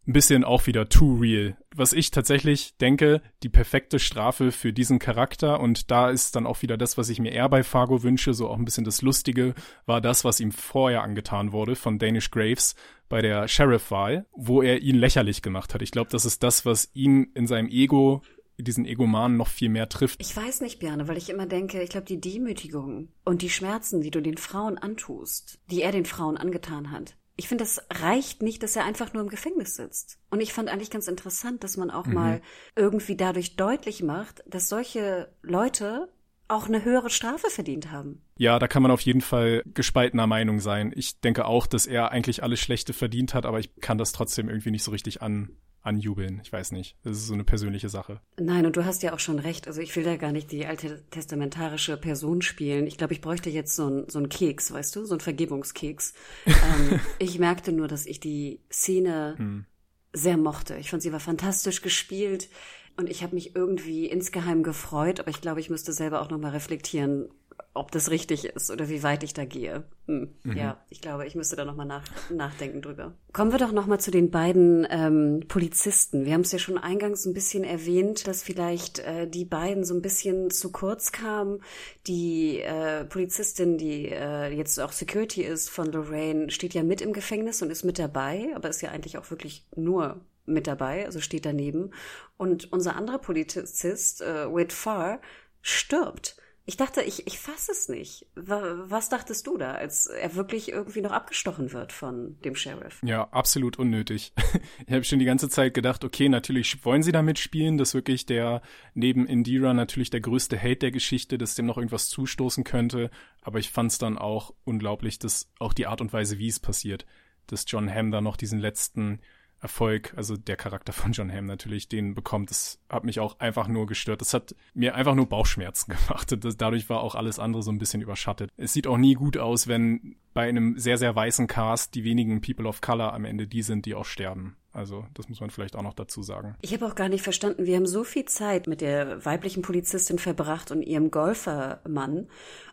ein 0.08 0.14
bisschen 0.14 0.44
auch 0.44 0.68
wieder 0.68 0.88
too 0.88 1.16
real. 1.16 1.58
Was 1.76 1.94
ich 1.94 2.12
tatsächlich 2.12 2.78
denke, 2.78 3.22
die 3.44 3.50
perfekte 3.50 4.00
Strafe 4.00 4.52
für 4.52 4.72
diesen 4.72 5.00
Charakter 5.00 5.60
und 5.60 5.92
da 5.92 6.10
ist 6.10 6.36
dann 6.36 6.48
auch 6.48 6.62
wieder 6.62 6.78
das, 6.78 6.98
was 6.98 7.10
ich 7.10 7.20
mir 7.20 7.32
eher 7.32 7.50
bei 7.50 7.64
Fargo 7.64 8.04
wünsche, 8.04 8.34
so 8.34 8.48
auch 8.48 8.58
ein 8.58 8.66
bisschen 8.66 8.86
das 8.86 9.02
Lustige, 9.02 9.54
war 9.86 10.00
das, 10.00 10.24
was 10.24 10.40
ihm 10.40 10.52
vorher 10.52 11.04
angetan 11.04 11.52
wurde 11.52 11.76
von 11.76 12.00
Danish 12.00 12.32
Graves 12.32 12.76
bei 13.10 13.22
der 13.22 13.48
Sheriff-Wahl, 13.48 14.26
wo 14.32 14.62
er 14.62 14.82
ihn 14.82 14.96
lächerlich 14.96 15.42
gemacht 15.42 15.74
hat. 15.74 15.82
Ich 15.82 15.92
glaube, 15.92 16.10
das 16.10 16.26
ist 16.26 16.42
das, 16.42 16.66
was 16.66 16.90
ihn 16.94 17.32
in 17.36 17.48
seinem 17.48 17.68
Ego 17.68 18.22
diesen 18.58 18.86
Egomanen 18.86 19.38
noch 19.38 19.50
viel 19.50 19.70
mehr 19.70 19.88
trifft. 19.88 20.20
Ich 20.20 20.36
weiß 20.36 20.62
nicht, 20.62 20.80
Björn, 20.80 21.08
weil 21.08 21.18
ich 21.18 21.30
immer 21.30 21.46
denke, 21.46 21.82
ich 21.84 21.90
glaube, 21.90 22.08
die 22.08 22.20
Demütigung 22.20 23.10
und 23.24 23.42
die 23.42 23.52
Schmerzen, 23.52 24.02
die 24.02 24.10
du 24.10 24.22
den 24.22 24.38
Frauen 24.38 24.78
antust, 24.78 25.60
die 25.70 25.84
er 25.84 25.92
den 25.92 26.06
Frauen 26.06 26.38
angetan 26.38 26.92
hat, 26.92 27.18
ich 27.38 27.48
finde, 27.48 27.64
das 27.64 27.86
reicht 27.94 28.42
nicht, 28.42 28.64
dass 28.64 28.76
er 28.76 28.84
einfach 28.84 29.14
nur 29.14 29.22
im 29.22 29.30
Gefängnis 29.30 29.76
sitzt. 29.76 30.20
Und 30.32 30.42
ich 30.42 30.54
fand 30.54 30.70
eigentlich 30.70 30.90
ganz 30.90 31.08
interessant, 31.08 31.64
dass 31.64 31.78
man 31.78 31.92
auch 31.92 32.08
mhm. 32.08 32.14
mal 32.14 32.42
irgendwie 32.76 33.16
dadurch 33.16 33.56
deutlich 33.56 34.02
macht, 34.02 34.44
dass 34.48 34.68
solche 34.68 35.32
Leute 35.44 36.10
auch 36.48 36.68
eine 36.68 36.84
höhere 36.84 37.10
Strafe 37.10 37.50
verdient 37.50 37.92
haben. 37.92 38.22
Ja, 38.38 38.58
da 38.58 38.68
kann 38.68 38.82
man 38.82 38.92
auf 38.92 39.02
jeden 39.02 39.22
Fall 39.22 39.64
gespaltener 39.66 40.28
Meinung 40.28 40.60
sein. 40.60 40.92
Ich 40.96 41.20
denke 41.20 41.46
auch, 41.46 41.68
dass 41.68 41.86
er 41.86 42.12
eigentlich 42.12 42.42
alles 42.42 42.60
Schlechte 42.60 42.94
verdient 42.94 43.34
hat, 43.34 43.46
aber 43.46 43.60
ich 43.60 43.76
kann 43.82 43.98
das 43.98 44.14
trotzdem 44.14 44.50
irgendwie 44.50 44.72
nicht 44.72 44.84
so 44.84 44.92
richtig 44.92 45.22
an, 45.22 45.58
anjubeln. 45.82 46.42
Ich 46.44 46.52
weiß 46.52 46.72
nicht. 46.72 46.98
Das 47.04 47.18
ist 47.18 47.28
so 47.28 47.34
eine 47.34 47.44
persönliche 47.44 47.90
Sache. 47.90 48.20
Nein, 48.40 48.66
und 48.66 48.76
du 48.76 48.86
hast 48.86 49.04
ja 49.04 49.14
auch 49.14 49.20
schon 49.20 49.40
recht. 49.40 49.68
Also 49.68 49.82
ich 49.82 49.96
will 49.96 50.04
da 50.04 50.18
gar 50.18 50.32
nicht 50.32 50.52
die 50.52 50.66
alte 50.66 51.04
testamentarische 51.10 51.98
Person 51.98 52.42
spielen. 52.42 52.88
Ich 52.88 52.98
glaube, 52.98 53.14
ich 53.14 53.22
bräuchte 53.22 53.50
jetzt 53.50 53.76
so 53.76 53.88
einen 53.88 54.10
so 54.10 54.22
Keks, 54.22 54.72
weißt 54.72 54.96
du? 54.96 55.06
So 55.06 55.14
einen 55.14 55.22
Vergebungskeks. 55.22 56.14
ähm, 56.46 57.00
ich 57.20 57.40
merkte 57.40 57.72
nur, 57.72 57.88
dass 57.88 58.06
ich 58.06 58.20
die 58.20 58.62
Szene 58.72 59.36
hm. 59.38 59.66
sehr 60.14 60.38
mochte. 60.38 60.76
Ich 60.76 60.90
fand, 60.90 61.02
sie 61.02 61.14
war 61.14 61.20
fantastisch 61.20 61.82
gespielt. 61.82 62.50
Und 62.98 63.10
ich 63.10 63.22
habe 63.22 63.36
mich 63.36 63.56
irgendwie 63.56 64.08
insgeheim 64.08 64.64
gefreut, 64.64 65.20
aber 65.20 65.30
ich 65.30 65.40
glaube, 65.40 65.60
ich 65.60 65.70
müsste 65.70 65.94
selber 65.94 66.20
auch 66.20 66.32
nochmal 66.32 66.52
reflektieren, 66.52 67.30
ob 67.78 67.92
das 67.92 68.10
richtig 68.10 68.46
ist 68.46 68.72
oder 68.72 68.90
wie 68.90 69.04
weit 69.04 69.24
ich 69.24 69.34
da 69.34 69.46
gehe. 69.46 69.84
Hm. 70.08 70.34
Mhm. 70.44 70.58
Ja, 70.58 70.84
ich 70.90 71.02
glaube, 71.02 71.28
ich 71.28 71.36
müsste 71.36 71.56
da 71.56 71.66
nochmal 71.66 71.86
nach, 71.86 72.04
nachdenken 72.30 72.82
drüber. 72.82 73.14
Kommen 73.34 73.52
wir 73.52 73.60
doch 73.60 73.72
nochmal 73.72 74.00
zu 74.00 74.12
den 74.12 74.32
beiden 74.32 74.88
ähm, 74.90 75.44
Polizisten. 75.48 76.26
Wir 76.26 76.34
haben 76.34 76.42
es 76.42 76.52
ja 76.52 76.60
schon 76.60 76.78
eingangs 76.78 77.26
ein 77.26 77.34
bisschen 77.34 77.64
erwähnt, 77.64 78.28
dass 78.28 78.44
vielleicht 78.44 79.00
äh, 79.00 79.28
die 79.28 79.46
beiden 79.46 79.84
so 79.84 79.94
ein 79.94 80.02
bisschen 80.02 80.50
zu 80.50 80.72
kurz 80.72 81.12
kamen. 81.12 81.62
Die 82.08 82.60
äh, 82.62 83.06
Polizistin, 83.06 83.78
die 83.78 84.10
äh, 84.10 84.54
jetzt 84.54 84.80
auch 84.80 84.92
Security 84.92 85.44
ist 85.44 85.70
von 85.70 85.92
Lorraine, 85.92 86.50
steht 86.50 86.74
ja 86.74 86.84
mit 86.84 87.02
im 87.02 87.14
Gefängnis 87.14 87.62
und 87.62 87.70
ist 87.70 87.84
mit 87.84 88.00
dabei, 88.00 88.50
aber 88.56 88.70
ist 88.70 88.82
ja 88.82 88.90
eigentlich 88.92 89.18
auch 89.18 89.30
wirklich 89.30 89.68
nur 89.76 90.22
mit 90.46 90.66
dabei, 90.66 91.06
also 91.06 91.20
steht 91.20 91.46
daneben. 91.46 91.92
Und 92.38 92.72
unser 92.72 92.96
anderer 92.96 93.20
Polizist, 93.20 94.22
äh, 94.22 94.52
Wade 94.52 94.74
Farr, 94.74 95.20
stirbt. 95.62 96.37
Ich 96.70 96.76
dachte, 96.76 97.02
ich, 97.02 97.26
ich 97.26 97.40
fasse 97.40 97.72
es 97.72 97.88
nicht. 97.88 98.28
Was 98.36 99.08
dachtest 99.08 99.48
du 99.48 99.58
da, 99.58 99.72
als 99.72 100.08
er 100.08 100.36
wirklich 100.36 100.70
irgendwie 100.70 101.00
noch 101.00 101.14
abgestochen 101.14 101.72
wird 101.72 101.94
von 101.94 102.38
dem 102.42 102.56
Sheriff? 102.56 103.00
Ja, 103.04 103.24
absolut 103.32 103.80
unnötig. 103.80 104.34
Ich 104.86 104.94
habe 104.94 105.04
schon 105.04 105.20
die 105.20 105.26
ganze 105.26 105.50
Zeit 105.50 105.74
gedacht, 105.74 106.04
okay, 106.04 106.30
natürlich 106.30 106.84
wollen 106.86 107.04
sie 107.04 107.12
damit 107.12 107.40
spielen, 107.40 107.78
dass 107.78 107.94
wirklich 107.94 108.26
der 108.26 108.62
neben 108.94 109.26
Indira 109.26 109.74
natürlich 109.74 110.10
der 110.10 110.22
größte 110.22 110.58
Hate 110.58 110.78
der 110.78 110.92
Geschichte, 110.92 111.38
dass 111.38 111.56
dem 111.56 111.66
noch 111.66 111.78
irgendwas 111.78 112.10
zustoßen 112.10 112.64
könnte. 112.64 113.12
Aber 113.42 113.60
ich 113.60 113.70
fand 113.70 113.92
es 113.92 113.98
dann 113.98 114.18
auch 114.18 114.54
unglaublich, 114.66 115.20
dass 115.20 115.50
auch 115.60 115.74
die 115.74 115.88
Art 115.88 116.02
und 116.02 116.12
Weise, 116.12 116.38
wie 116.38 116.48
es 116.48 116.60
passiert, 116.60 117.06
dass 117.48 117.66
John 117.68 117.90
Hamm 117.90 118.12
da 118.12 118.20
noch 118.22 118.36
diesen 118.36 118.60
letzten 118.60 119.20
Erfolg, 119.60 120.14
also 120.16 120.38
der 120.38 120.56
Charakter 120.56 120.94
von 120.94 121.12
John 121.12 121.32
Hamm 121.32 121.46
natürlich, 121.46 121.88
den 121.88 122.14
bekommt. 122.14 122.50
Das 122.52 122.80
hat 122.90 123.04
mich 123.04 123.20
auch 123.20 123.40
einfach 123.40 123.68
nur 123.68 123.88
gestört. 123.88 124.22
Das 124.22 124.34
hat 124.34 124.56
mir 124.74 124.96
einfach 124.96 125.16
nur 125.16 125.28
Bauchschmerzen 125.28 125.92
gemacht. 126.08 126.36
Das, 126.44 126.58
dadurch 126.58 126.90
war 126.90 127.02
auch 127.02 127.16
alles 127.16 127.40
andere 127.40 127.64
so 127.64 127.72
ein 127.72 127.80
bisschen 127.80 128.02
überschattet. 128.02 128.52
Es 128.58 128.74
sieht 128.74 128.88
auch 128.88 128.98
nie 128.98 129.16
gut 129.16 129.38
aus, 129.38 129.68
wenn 129.68 130.16
bei 130.38 130.48
einem 130.48 130.78
sehr, 130.78 131.00
sehr 131.00 131.16
weißen 131.16 131.48
Cast 131.48 131.96
die 131.96 132.04
wenigen 132.04 132.42
People 132.42 132.68
of 132.68 132.80
Color 132.80 133.12
am 133.12 133.26
Ende 133.26 133.48
die 133.48 133.64
sind, 133.64 133.88
die 133.88 133.96
auch 133.96 134.06
sterben. 134.06 134.56
Also 134.72 135.08
das 135.16 135.30
muss 135.30 135.42
man 135.42 135.50
vielleicht 135.50 135.76
auch 135.76 135.82
noch 135.82 135.96
dazu 135.96 136.22
sagen. 136.22 136.56
Ich 136.62 136.74
habe 136.74 136.86
auch 136.86 136.94
gar 136.94 137.10
nicht 137.10 137.24
verstanden, 137.24 137.66
wir 137.66 137.76
haben 137.76 137.88
so 137.88 138.04
viel 138.04 138.26
Zeit 138.26 138.68
mit 138.68 138.82
der 138.82 139.26
weiblichen 139.26 139.64
Polizistin 139.64 140.20
verbracht 140.20 140.70
und 140.70 140.84
ihrem 140.84 141.10
Golfermann 141.10 142.28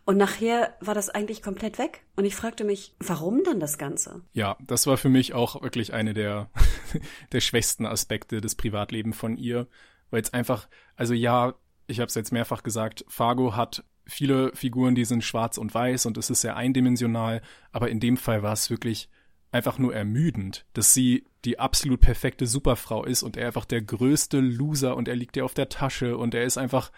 und 0.04 0.18
nachher 0.18 0.76
war 0.80 0.92
das 0.92 1.08
eigentlich 1.08 1.40
komplett 1.40 1.78
weg. 1.78 2.04
Und 2.16 2.26
ich 2.26 2.36
fragte 2.36 2.64
mich, 2.64 2.94
warum 2.98 3.42
dann 3.44 3.60
das 3.60 3.78
Ganze? 3.78 4.20
Ja, 4.34 4.58
das 4.60 4.86
war 4.86 4.98
für 4.98 5.08
mich 5.08 5.32
auch 5.32 5.62
wirklich 5.62 5.94
eine 5.94 6.12
der, 6.12 6.50
der 7.32 7.40
schwächsten 7.40 7.86
Aspekte 7.86 8.42
des 8.42 8.56
Privatlebens 8.56 9.16
von 9.16 9.38
ihr, 9.38 9.68
weil 10.10 10.20
es 10.20 10.34
einfach, 10.34 10.68
also 10.96 11.14
ja, 11.14 11.54
ich 11.86 12.00
habe 12.00 12.08
es 12.08 12.14
jetzt 12.14 12.30
mehrfach 12.30 12.62
gesagt, 12.62 13.06
Fargo 13.08 13.56
hat 13.56 13.84
viele 14.06 14.54
Figuren, 14.54 14.94
die 14.94 15.04
sind 15.04 15.24
schwarz 15.24 15.58
und 15.58 15.74
weiß 15.74 16.06
und 16.06 16.18
es 16.18 16.30
ist 16.30 16.42
sehr 16.42 16.56
eindimensional, 16.56 17.42
aber 17.72 17.88
in 17.90 18.00
dem 18.00 18.16
Fall 18.16 18.42
war 18.42 18.52
es 18.52 18.70
wirklich 18.70 19.08
einfach 19.50 19.78
nur 19.78 19.94
ermüdend, 19.94 20.66
dass 20.72 20.94
sie 20.94 21.26
die 21.44 21.58
absolut 21.58 22.00
perfekte 22.00 22.46
Superfrau 22.46 23.04
ist 23.04 23.22
und 23.22 23.36
er 23.36 23.46
einfach 23.46 23.64
der 23.64 23.82
größte 23.82 24.40
Loser 24.40 24.96
und 24.96 25.08
er 25.08 25.16
liegt 25.16 25.36
ihr 25.36 25.44
auf 25.44 25.54
der 25.54 25.68
Tasche 25.68 26.16
und 26.16 26.34
er 26.34 26.44
ist 26.44 26.58
einfach, 26.58 26.90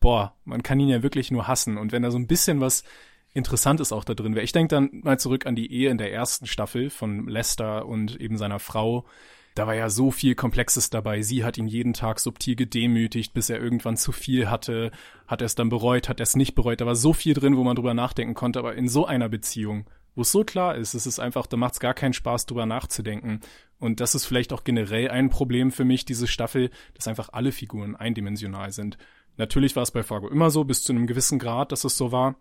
boah, 0.00 0.36
man 0.44 0.62
kann 0.62 0.78
ihn 0.78 0.88
ja 0.88 1.02
wirklich 1.02 1.30
nur 1.30 1.48
hassen. 1.48 1.78
Und 1.78 1.92
wenn 1.92 2.02
da 2.02 2.10
so 2.10 2.18
ein 2.18 2.26
bisschen 2.26 2.60
was 2.60 2.84
Interessantes 3.34 3.92
auch 3.92 4.04
da 4.04 4.12
drin 4.12 4.34
wäre. 4.34 4.44
Ich 4.44 4.52
denke 4.52 4.74
dann 4.74 4.90
mal 5.04 5.18
zurück 5.18 5.46
an 5.46 5.56
die 5.56 5.72
Ehe 5.72 5.90
in 5.90 5.96
der 5.96 6.12
ersten 6.12 6.46
Staffel 6.46 6.90
von 6.90 7.28
Lester 7.28 7.86
und 7.86 8.20
eben 8.20 8.36
seiner 8.36 8.58
Frau. 8.58 9.06
Da 9.54 9.66
war 9.66 9.74
ja 9.74 9.90
so 9.90 10.10
viel 10.10 10.34
Komplexes 10.34 10.90
dabei. 10.90 11.22
Sie 11.22 11.44
hat 11.44 11.58
ihn 11.58 11.66
jeden 11.66 11.92
Tag 11.92 12.20
subtil 12.20 12.56
gedemütigt, 12.56 13.34
bis 13.34 13.50
er 13.50 13.60
irgendwann 13.60 13.96
zu 13.96 14.12
viel 14.12 14.48
hatte. 14.48 14.90
Hat 15.26 15.42
er 15.42 15.46
es 15.46 15.54
dann 15.54 15.68
bereut, 15.68 16.08
hat 16.08 16.20
er 16.20 16.24
es 16.24 16.36
nicht 16.36 16.54
bereut. 16.54 16.80
Da 16.80 16.86
war 16.86 16.96
so 16.96 17.12
viel 17.12 17.34
drin, 17.34 17.56
wo 17.56 17.64
man 17.64 17.76
drüber 17.76 17.94
nachdenken 17.94 18.34
konnte. 18.34 18.58
Aber 18.58 18.74
in 18.74 18.88
so 18.88 19.06
einer 19.06 19.28
Beziehung 19.28 19.86
wo 20.14 20.22
es 20.22 20.32
so 20.32 20.44
klar 20.44 20.76
ist, 20.76 20.94
es 20.94 21.06
ist 21.06 21.18
einfach, 21.18 21.46
da 21.46 21.56
macht 21.56 21.74
es 21.74 21.80
gar 21.80 21.94
keinen 21.94 22.12
Spaß, 22.12 22.46
drüber 22.46 22.66
nachzudenken. 22.66 23.40
Und 23.78 24.00
das 24.00 24.14
ist 24.14 24.26
vielleicht 24.26 24.52
auch 24.52 24.64
generell 24.64 25.10
ein 25.10 25.30
Problem 25.30 25.72
für 25.72 25.84
mich, 25.84 26.04
diese 26.04 26.26
Staffel, 26.26 26.70
dass 26.94 27.08
einfach 27.08 27.30
alle 27.32 27.52
Figuren 27.52 27.96
eindimensional 27.96 28.72
sind. 28.72 28.98
Natürlich 29.36 29.74
war 29.74 29.82
es 29.82 29.90
bei 29.90 30.02
Fargo 30.02 30.28
immer 30.28 30.50
so, 30.50 30.64
bis 30.64 30.84
zu 30.84 30.92
einem 30.92 31.06
gewissen 31.06 31.38
Grad, 31.38 31.72
dass 31.72 31.84
es 31.84 31.96
so 31.96 32.12
war. 32.12 32.36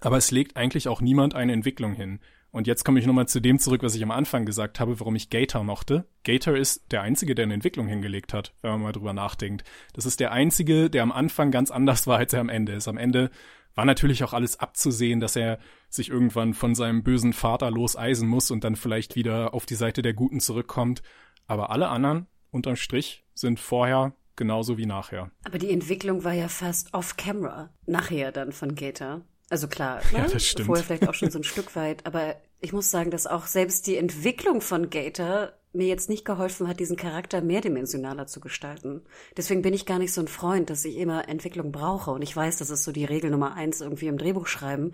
Aber 0.00 0.16
es 0.16 0.30
legt 0.30 0.56
eigentlich 0.56 0.88
auch 0.88 1.00
niemand 1.00 1.34
eine 1.34 1.52
Entwicklung 1.52 1.92
hin. 1.92 2.20
Und 2.54 2.68
jetzt 2.68 2.84
komme 2.84 3.00
ich 3.00 3.06
nochmal 3.06 3.26
zu 3.26 3.40
dem 3.40 3.58
zurück, 3.58 3.82
was 3.82 3.96
ich 3.96 4.02
am 4.04 4.12
Anfang 4.12 4.46
gesagt 4.46 4.78
habe, 4.78 5.00
warum 5.00 5.16
ich 5.16 5.28
Gator 5.28 5.64
mochte. 5.64 6.06
Gator 6.22 6.56
ist 6.56 6.92
der 6.92 7.02
Einzige, 7.02 7.34
der 7.34 7.42
eine 7.42 7.54
Entwicklung 7.54 7.88
hingelegt 7.88 8.32
hat, 8.32 8.54
wenn 8.62 8.70
man 8.70 8.82
mal 8.82 8.92
drüber 8.92 9.12
nachdenkt. 9.12 9.64
Das 9.92 10.06
ist 10.06 10.20
der 10.20 10.30
Einzige, 10.30 10.88
der 10.88 11.02
am 11.02 11.10
Anfang 11.10 11.50
ganz 11.50 11.72
anders 11.72 12.06
war, 12.06 12.18
als 12.18 12.32
er 12.32 12.38
am 12.38 12.48
Ende 12.48 12.70
ist. 12.70 12.86
Am 12.86 12.96
Ende 12.96 13.32
war 13.74 13.84
natürlich 13.84 14.22
auch 14.22 14.32
alles 14.32 14.60
abzusehen, 14.60 15.18
dass 15.18 15.34
er 15.34 15.58
sich 15.88 16.10
irgendwann 16.10 16.54
von 16.54 16.76
seinem 16.76 17.02
bösen 17.02 17.32
Vater 17.32 17.72
loseisen 17.72 18.28
muss 18.28 18.52
und 18.52 18.62
dann 18.62 18.76
vielleicht 18.76 19.16
wieder 19.16 19.52
auf 19.52 19.66
die 19.66 19.74
Seite 19.74 20.02
der 20.02 20.14
Guten 20.14 20.38
zurückkommt. 20.38 21.02
Aber 21.48 21.70
alle 21.70 21.88
anderen, 21.88 22.28
unterm 22.52 22.76
Strich, 22.76 23.24
sind 23.34 23.58
vorher 23.58 24.14
genauso 24.36 24.78
wie 24.78 24.86
nachher. 24.86 25.32
Aber 25.44 25.58
die 25.58 25.72
Entwicklung 25.72 26.22
war 26.22 26.34
ja 26.34 26.46
fast 26.46 26.94
off-camera, 26.94 27.74
nachher 27.84 28.30
dann 28.30 28.52
von 28.52 28.76
Gator. 28.76 29.22
Also 29.50 29.68
klar, 29.68 30.00
ne? 30.12 30.18
ja, 30.18 30.26
das 30.26 30.44
stimmt. 30.44 30.66
vorher 30.66 30.84
vielleicht 30.84 31.08
auch 31.08 31.14
schon 31.14 31.30
so 31.30 31.38
ein 31.38 31.44
Stück 31.44 31.76
weit, 31.76 32.06
aber 32.06 32.36
ich 32.60 32.72
muss 32.72 32.90
sagen, 32.90 33.10
dass 33.10 33.26
auch 33.26 33.46
selbst 33.46 33.86
die 33.86 33.96
Entwicklung 33.96 34.60
von 34.60 34.88
Gator 34.88 35.52
mir 35.74 35.86
jetzt 35.86 36.08
nicht 36.08 36.24
geholfen 36.24 36.68
hat, 36.68 36.80
diesen 36.80 36.96
Charakter 36.96 37.42
mehrdimensionaler 37.42 38.26
zu 38.26 38.40
gestalten. 38.40 39.02
Deswegen 39.36 39.62
bin 39.62 39.74
ich 39.74 39.86
gar 39.86 39.98
nicht 39.98 40.12
so 40.12 40.20
ein 40.20 40.28
Freund, 40.28 40.70
dass 40.70 40.84
ich 40.84 40.96
immer 40.96 41.28
Entwicklung 41.28 41.72
brauche. 41.72 42.12
Und 42.12 42.22
ich 42.22 42.34
weiß, 42.34 42.58
das 42.58 42.70
ist 42.70 42.84
so 42.84 42.92
die 42.92 43.04
Regel 43.04 43.30
Nummer 43.30 43.54
eins 43.54 43.80
irgendwie 43.80 44.06
im 44.06 44.16
Drehbuch 44.16 44.46
schreiben. 44.46 44.92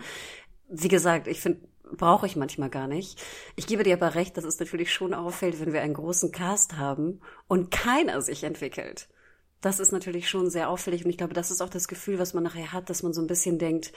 Wie 0.69 0.89
gesagt, 0.89 1.29
ich 1.29 1.41
finde, 1.41 1.69
brauche 1.97 2.27
ich 2.27 2.37
manchmal 2.37 2.71
gar 2.71 2.87
nicht. 2.87 3.23
Ich 3.57 3.67
gebe 3.67 3.83
dir 3.83 3.95
aber 3.95 4.15
recht, 4.15 4.37
dass 4.37 4.45
es 4.45 4.59
natürlich 4.59 4.93
schon 4.93 5.15
auffällt, 5.15 5.61
wenn 5.61 5.73
wir 5.73 5.83
einen 5.83 5.95
großen 5.95 6.33
Cast 6.33 6.77
haben 6.77 7.21
und 7.47 7.71
keiner 7.71 8.21
sich 8.23 8.45
entwickelt. 8.45 9.09
Das 9.61 9.81
ist 9.81 9.93
natürlich 9.93 10.29
schon 10.31 10.49
sehr 10.49 10.71
auffällig 10.71 11.05
und 11.05 11.11
ich 11.11 11.19
glaube, 11.19 11.35
das 11.35 11.51
ist 11.51 11.61
auch 11.61 11.69
das 11.69 11.89
Gefühl, 11.89 12.19
was 12.19 12.33
man 12.33 12.43
nachher 12.43 12.73
hat, 12.73 12.89
dass 12.89 13.03
man 13.03 13.13
so 13.13 13.21
ein 13.21 13.27
bisschen 13.27 13.59
denkt, 13.59 13.93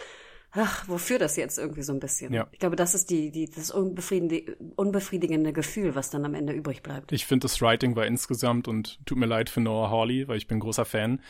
ach, 0.54 0.88
wofür 0.88 1.20
das 1.20 1.36
jetzt 1.36 1.58
irgendwie 1.58 1.82
so 1.82 1.94
ein 1.94 2.00
bisschen? 2.00 2.34
Ja. 2.34 2.48
Ich 2.52 2.60
glaube, 2.60 2.76
das 2.76 2.96
ist 2.96 3.10
die, 3.10 3.32
die, 3.32 3.50
das 3.50 3.72
unbefriedigende, 3.72 4.56
unbefriedigende 4.76 5.54
Gefühl, 5.54 5.96
was 5.96 6.10
dann 6.10 6.26
am 6.26 6.34
Ende 6.34 6.54
übrig 6.54 6.84
bleibt. 6.84 7.12
Ich 7.12 7.26
finde, 7.26 7.46
das 7.46 7.62
Writing 7.62 7.96
war 7.96 8.06
insgesamt 8.06 8.68
und 8.68 9.00
tut 9.06 9.18
mir 9.18 9.26
leid 9.26 9.50
für 9.50 9.62
Noah 9.62 9.90
Hawley, 9.90 10.28
weil 10.28 10.38
ich 10.38 10.48
bin 10.48 10.60
großer 10.60 10.86
Fan, 10.86 11.22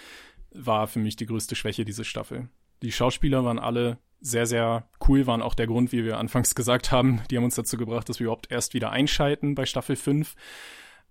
war 0.52 0.88
für 0.88 1.00
mich 1.00 1.16
die 1.16 1.26
größte 1.26 1.56
Schwäche 1.56 1.86
diese 1.86 2.04
Staffel. 2.04 2.50
Die 2.82 2.92
Schauspieler 2.92 3.44
waren 3.46 3.60
alle 3.60 3.98
sehr, 4.20 4.46
sehr 4.46 4.88
cool, 5.08 5.28
waren 5.28 5.42
auch 5.42 5.56
der 5.56 5.68
Grund, 5.68 5.92
wie 5.92 6.04
wir 6.04 6.18
anfangs 6.18 6.56
gesagt 6.56 6.92
haben. 6.92 7.22
Die 7.30 7.38
haben 7.38 7.44
uns 7.44 7.56
dazu 7.56 7.78
gebracht, 7.78 8.10
dass 8.10 8.20
wir 8.20 8.26
überhaupt 8.26 8.52
erst 8.52 8.74
wieder 8.74 8.92
einschalten 8.92 9.56
bei 9.56 9.66
Staffel 9.66 9.96
5. 9.96 10.36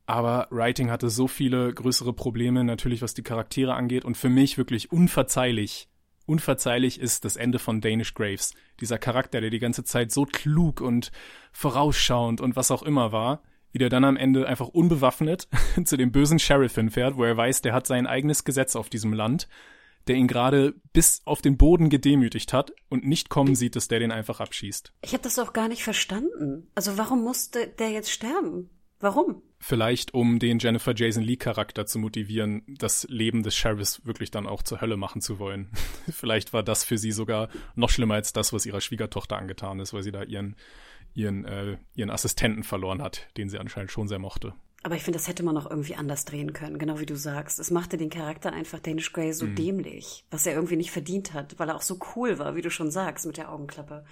Aber 0.05 0.49
Writing 0.51 0.91
hatte 0.91 1.11
so 1.11 1.29
viele 1.29 1.73
größere 1.73 2.13
Probleme, 2.13 2.65
natürlich 2.65 3.03
was 3.03 3.15
die 3.15 3.23
Charaktere 3.23 3.75
angeht 3.75 4.05
und 4.05 4.17
für 4.17 4.29
mich 4.29 4.59
wirklich 4.59 4.91
unverzeihlich 4.91 5.89
unverzeihlich 6.27 7.01
ist 7.01 7.25
das 7.25 7.37
Ende 7.37 7.59
von 7.59 7.81
Danish 7.81 8.15
Graves. 8.15 8.55
Dieser 8.81 8.99
Charakter, 8.99 9.41
der 9.41 9.51
die 9.51 9.59
ganze 9.59 9.85
Zeit 9.85 10.13
so 10.13 10.25
klug 10.25 10.81
und 10.81 11.13
vorausschauend 11.53 12.41
und 12.41 12.57
was 12.57 12.71
auch 12.71 12.83
immer 12.83 13.13
war, 13.13 13.43
wie 13.73 13.79
der 13.79 13.89
dann 13.89 14.05
am 14.05 14.17
Ende 14.17 14.47
einfach 14.47 14.69
unbewaffnet 14.69 15.49
zu 15.85 15.97
dem 15.97 16.13
bösen 16.13 16.39
Sheriff 16.39 16.75
hinfährt, 16.75 17.17
wo 17.17 17.25
er 17.25 17.37
weiß, 17.37 17.63
der 17.63 17.73
hat 17.73 17.87
sein 17.87 18.07
eigenes 18.07 18.45
Gesetz 18.45 18.77
auf 18.77 18.89
diesem 18.89 19.13
Land, 19.13 19.49
der 20.07 20.17
ihn 20.17 20.27
gerade 20.27 20.75
bis 20.93 21.23
auf 21.25 21.43
den 21.43 21.57
Boden 21.57 21.89
gedemütigt 21.89 22.53
hat 22.53 22.73
und 22.89 23.07
nicht 23.07 23.29
kommen 23.29 23.55
sieht, 23.55 23.77
dass 23.77 23.89
der 23.89 24.01
den 24.01 24.11
einfach 24.11 24.41
abschießt. 24.41 24.93
Ich 25.03 25.13
habe 25.13 25.23
das 25.23 25.39
auch 25.39 25.53
gar 25.53 25.69
nicht 25.69 25.85
verstanden. 25.85 26.69
Also 26.75 26.99
warum 26.99 27.23
musste 27.23 27.69
der 27.69 27.91
jetzt 27.91 28.11
sterben? 28.11 28.69
Warum? 29.03 29.43
Vielleicht, 29.59 30.15
um 30.15 30.39
den 30.39 30.61
Jennifer 30.61 30.95
Jason 30.95 31.25
Lee 31.25 31.37
Charakter 31.37 31.87
zu 31.87 31.99
motivieren, 31.99 32.63
das 32.69 33.05
Leben 33.11 33.43
des 33.43 33.57
Sheriffs 33.57 34.07
wirklich 34.07 34.31
dann 34.31 34.47
auch 34.47 34.63
zur 34.63 34.81
Hölle 34.81 34.97
machen 34.97 35.21
zu 35.21 35.41
wollen. 35.41 35.73
Vielleicht 36.09 36.53
war 36.53 36.63
das 36.63 36.85
für 36.85 36.97
sie 36.97 37.11
sogar 37.11 37.49
noch 37.75 37.91
schlimmer 37.91 38.15
als 38.15 38.33
das, 38.33 38.53
was 38.53 38.65
ihrer 38.65 38.81
Schwiegertochter 38.81 39.37
angetan 39.37 39.81
ist, 39.81 39.93
weil 39.93 40.05
sie 40.05 40.13
da 40.13 40.23
ihren, 40.23 40.55
ihren, 41.15 41.45
äh, 41.45 41.79
ihren 41.97 42.11
Assistenten 42.11 42.63
verloren 42.63 43.03
hat, 43.03 43.27
den 43.37 43.49
sie 43.49 43.59
anscheinend 43.59 43.91
schon 43.91 44.07
sehr 44.07 44.21
mochte. 44.21 44.55
Aber 44.85 44.95
ich 44.95 45.03
finde, 45.03 45.19
das 45.19 45.27
hätte 45.27 45.43
man 45.43 45.57
noch 45.57 45.69
irgendwie 45.69 45.97
anders 45.97 46.25
drehen 46.25 46.53
können, 46.53 46.79
genau 46.79 47.01
wie 47.01 47.07
du 47.07 47.17
sagst. 47.17 47.59
Es 47.59 47.73
machte 47.73 47.97
den 47.97 48.11
Charakter 48.11 48.53
einfach 48.53 48.79
Danish 48.79 49.13
Grey 49.13 49.33
so 49.33 49.47
mhm. 49.47 49.57
dämlich, 49.57 50.25
was 50.31 50.47
er 50.47 50.55
irgendwie 50.55 50.77
nicht 50.77 50.93
verdient 50.93 51.35
hat, 51.35 51.59
weil 51.59 51.71
er 51.71 51.75
auch 51.75 51.83
so 51.83 51.99
cool 52.15 52.39
war, 52.39 52.55
wie 52.55 52.63
du 52.63 52.71
schon 52.71 52.93
sagst, 52.93 53.27
mit 53.27 53.37
der 53.37 53.51
Augenklappe. 53.51 54.05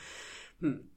Hm. 0.58 0.90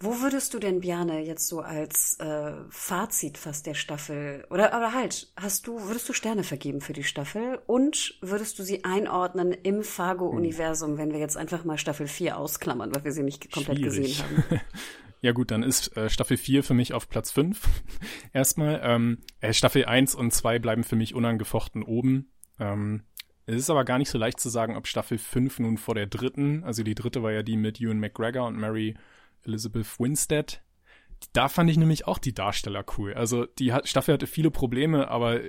Wo 0.00 0.20
würdest 0.20 0.54
du 0.54 0.60
denn, 0.60 0.80
Bjane, 0.80 1.20
jetzt 1.20 1.48
so 1.48 1.60
als 1.60 2.18
äh, 2.20 2.52
Fazit 2.70 3.36
fast 3.36 3.66
der 3.66 3.74
Staffel, 3.74 4.46
oder 4.48 4.72
aber 4.72 4.92
halt, 4.92 5.32
hast 5.36 5.66
du, 5.66 5.88
würdest 5.88 6.08
du 6.08 6.12
Sterne 6.12 6.44
vergeben 6.44 6.80
für 6.80 6.92
die 6.92 7.02
Staffel 7.02 7.60
und 7.66 8.16
würdest 8.20 8.58
du 8.60 8.62
sie 8.62 8.84
einordnen 8.84 9.52
im 9.52 9.82
Fargo-Universum, 9.82 10.98
wenn 10.98 11.10
wir 11.10 11.18
jetzt 11.18 11.36
einfach 11.36 11.64
mal 11.64 11.78
Staffel 11.78 12.06
4 12.06 12.36
ausklammern, 12.36 12.94
weil 12.94 13.04
wir 13.04 13.12
sie 13.12 13.24
nicht 13.24 13.50
komplett 13.50 13.78
Schwierig. 13.78 14.18
gesehen 14.18 14.24
haben? 14.24 14.60
Ja 15.20 15.32
gut, 15.32 15.50
dann 15.50 15.64
ist 15.64 15.96
äh, 15.96 16.08
Staffel 16.08 16.36
4 16.36 16.62
für 16.62 16.74
mich 16.74 16.94
auf 16.94 17.08
Platz 17.08 17.32
5. 17.32 17.60
Erstmal. 18.32 18.80
Ähm, 18.84 19.18
äh, 19.40 19.52
Staffel 19.52 19.84
1 19.84 20.14
und 20.14 20.32
2 20.32 20.60
bleiben 20.60 20.84
für 20.84 20.94
mich 20.94 21.12
unangefochten 21.12 21.82
oben. 21.82 22.30
Ähm, 22.60 23.02
es 23.46 23.56
ist 23.56 23.70
aber 23.70 23.84
gar 23.84 23.98
nicht 23.98 24.10
so 24.10 24.18
leicht 24.18 24.38
zu 24.38 24.48
sagen, 24.48 24.76
ob 24.76 24.86
Staffel 24.86 25.18
5 25.18 25.58
nun 25.58 25.76
vor 25.76 25.94
der 25.94 26.06
dritten, 26.06 26.62
also 26.64 26.82
die 26.82 26.94
dritte 26.94 27.22
war 27.22 27.32
ja 27.32 27.42
die 27.42 27.56
mit 27.56 27.80
Ewan 27.80 27.98
McGregor 27.98 28.46
und 28.46 28.58
Mary 28.58 28.94
Elizabeth 29.44 29.98
Winstead. 29.98 30.62
Da 31.32 31.48
fand 31.48 31.70
ich 31.70 31.76
nämlich 31.76 32.06
auch 32.06 32.18
die 32.18 32.34
Darsteller 32.34 32.84
cool. 32.96 33.14
Also 33.14 33.46
die 33.46 33.72
Staffel 33.84 34.14
hatte 34.14 34.26
viele 34.26 34.50
Probleme, 34.50 35.08
aber 35.08 35.40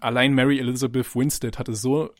allein 0.00 0.34
Mary 0.34 0.58
Elizabeth 0.58 1.14
Winstead 1.14 1.58
hatte 1.58 1.74
so 1.74 2.10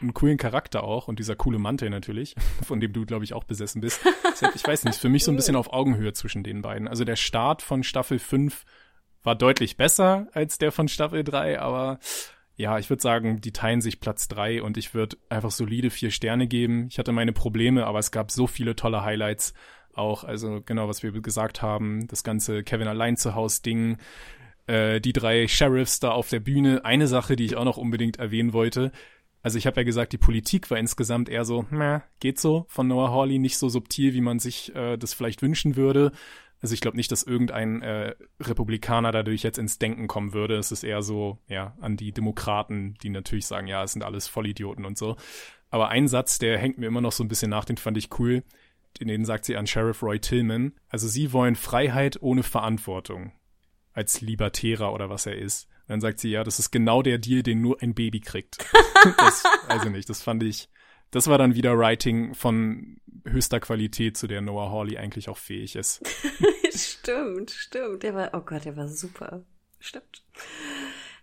einen 0.00 0.14
coolen 0.14 0.38
Charakter 0.38 0.82
auch 0.82 1.08
und 1.08 1.18
dieser 1.18 1.36
coole 1.36 1.58
Mantel 1.58 1.90
natürlich, 1.90 2.34
von 2.66 2.80
dem 2.80 2.92
du, 2.92 3.04
glaube 3.04 3.24
ich, 3.24 3.34
auch 3.34 3.44
besessen 3.44 3.80
bist. 3.80 4.00
ich 4.54 4.66
weiß 4.66 4.84
nicht, 4.84 4.98
für 4.98 5.08
mich 5.08 5.24
so 5.24 5.30
ein 5.30 5.36
bisschen 5.36 5.56
auf 5.56 5.72
Augenhöhe 5.72 6.12
zwischen 6.12 6.42
den 6.42 6.62
beiden. 6.62 6.88
Also 6.88 7.04
der 7.04 7.16
Start 7.16 7.62
von 7.62 7.82
Staffel 7.82 8.18
5 8.18 8.64
war 9.22 9.36
deutlich 9.36 9.76
besser 9.76 10.28
als 10.32 10.58
der 10.58 10.72
von 10.72 10.88
Staffel 10.88 11.24
3, 11.24 11.60
aber 11.60 11.98
ja, 12.60 12.78
ich 12.78 12.90
würde 12.90 13.02
sagen, 13.02 13.40
die 13.40 13.52
teilen 13.52 13.80
sich 13.80 14.00
Platz 14.00 14.28
3 14.28 14.62
und 14.62 14.76
ich 14.76 14.92
würde 14.92 15.16
einfach 15.30 15.50
solide 15.50 15.90
vier 15.90 16.10
Sterne 16.10 16.46
geben. 16.46 16.88
Ich 16.90 16.98
hatte 16.98 17.12
meine 17.12 17.32
Probleme, 17.32 17.86
aber 17.86 17.98
es 17.98 18.10
gab 18.10 18.30
so 18.30 18.46
viele 18.46 18.76
tolle 18.76 19.02
Highlights 19.02 19.54
auch. 19.94 20.24
Also 20.24 20.60
genau, 20.64 20.86
was 20.86 21.02
wir 21.02 21.12
gesagt 21.12 21.62
haben, 21.62 22.06
das 22.08 22.22
ganze 22.22 22.62
Kevin 22.62 22.86
allein 22.86 23.16
zu 23.16 23.34
Haus 23.34 23.62
Ding, 23.62 23.96
äh, 24.66 25.00
die 25.00 25.14
drei 25.14 25.48
Sheriffs 25.48 26.00
da 26.00 26.10
auf 26.10 26.28
der 26.28 26.40
Bühne. 26.40 26.84
Eine 26.84 27.06
Sache, 27.06 27.34
die 27.34 27.46
ich 27.46 27.56
auch 27.56 27.64
noch 27.64 27.78
unbedingt 27.78 28.18
erwähnen 28.18 28.52
wollte, 28.52 28.92
also 29.42 29.56
ich 29.56 29.66
habe 29.66 29.80
ja 29.80 29.84
gesagt, 29.84 30.12
die 30.12 30.18
Politik 30.18 30.70
war 30.70 30.78
insgesamt 30.78 31.28
eher 31.28 31.44
so, 31.44 31.64
meh, 31.70 32.00
geht 32.20 32.38
so 32.38 32.66
von 32.68 32.86
Noah 32.88 33.10
Hawley, 33.10 33.38
nicht 33.38 33.56
so 33.56 33.68
subtil, 33.68 34.12
wie 34.12 34.20
man 34.20 34.38
sich 34.38 34.74
äh, 34.74 34.98
das 34.98 35.14
vielleicht 35.14 35.40
wünschen 35.40 35.76
würde. 35.76 36.12
Also 36.60 36.74
ich 36.74 36.80
glaube 36.80 36.96
nicht, 36.96 37.10
dass 37.10 37.22
irgendein 37.22 37.82
äh, 37.82 38.14
Republikaner 38.40 39.12
dadurch 39.12 39.42
jetzt 39.42 39.58
ins 39.58 39.78
Denken 39.78 40.06
kommen 40.08 40.32
würde. 40.32 40.56
Es 40.56 40.72
ist 40.72 40.84
eher 40.84 41.02
so, 41.02 41.38
ja, 41.48 41.76
an 41.80 41.96
die 41.96 42.12
Demokraten, 42.12 42.94
die 43.02 43.10
natürlich 43.10 43.46
sagen, 43.46 43.66
ja, 43.66 43.82
es 43.82 43.92
sind 43.92 44.02
alles 44.02 44.28
Vollidioten 44.28 44.84
und 44.84 44.98
so. 44.98 45.16
Aber 45.70 45.88
ein 45.88 46.08
Satz, 46.08 46.38
der 46.38 46.58
hängt 46.58 46.78
mir 46.78 46.86
immer 46.86 47.00
noch 47.00 47.12
so 47.12 47.24
ein 47.24 47.28
bisschen 47.28 47.50
nach, 47.50 47.64
den 47.64 47.76
fand 47.76 47.96
ich 47.96 48.18
cool. 48.18 48.42
Den 49.00 49.24
sagt 49.24 49.44
sie 49.44 49.56
an 49.56 49.66
Sheriff 49.66 50.02
Roy 50.02 50.18
Tillman. 50.18 50.72
Also 50.88 51.08
sie 51.08 51.32
wollen 51.32 51.54
Freiheit 51.54 52.18
ohne 52.20 52.42
Verantwortung. 52.42 53.32
Als 53.92 54.20
Libertärer 54.20 54.92
oder 54.92 55.08
was 55.08 55.26
er 55.26 55.36
ist 55.36 55.68
dann 55.90 56.00
sagt 56.00 56.20
sie, 56.20 56.30
ja, 56.30 56.44
das 56.44 56.60
ist 56.60 56.70
genau 56.70 57.02
der 57.02 57.18
Deal, 57.18 57.42
den 57.42 57.60
nur 57.60 57.82
ein 57.82 57.94
Baby 57.94 58.20
kriegt. 58.20 58.58
das, 59.18 59.42
also 59.66 59.88
nicht, 59.88 60.08
das 60.08 60.22
fand 60.22 60.44
ich, 60.44 60.69
das 61.10 61.26
war 61.26 61.38
dann 61.38 61.54
wieder 61.54 61.76
Writing 61.78 62.34
von 62.34 63.00
höchster 63.26 63.60
Qualität, 63.60 64.16
zu 64.16 64.26
der 64.26 64.40
Noah 64.40 64.70
Hawley 64.70 64.96
eigentlich 64.96 65.28
auch 65.28 65.36
fähig 65.36 65.76
ist. 65.76 66.02
stimmt, 66.74 67.50
stimmt. 67.50 68.02
Der 68.02 68.14
war, 68.14 68.30
oh 68.32 68.40
Gott, 68.40 68.64
der 68.64 68.76
war 68.76 68.88
super. 68.88 69.42
Stimmt. 69.78 70.22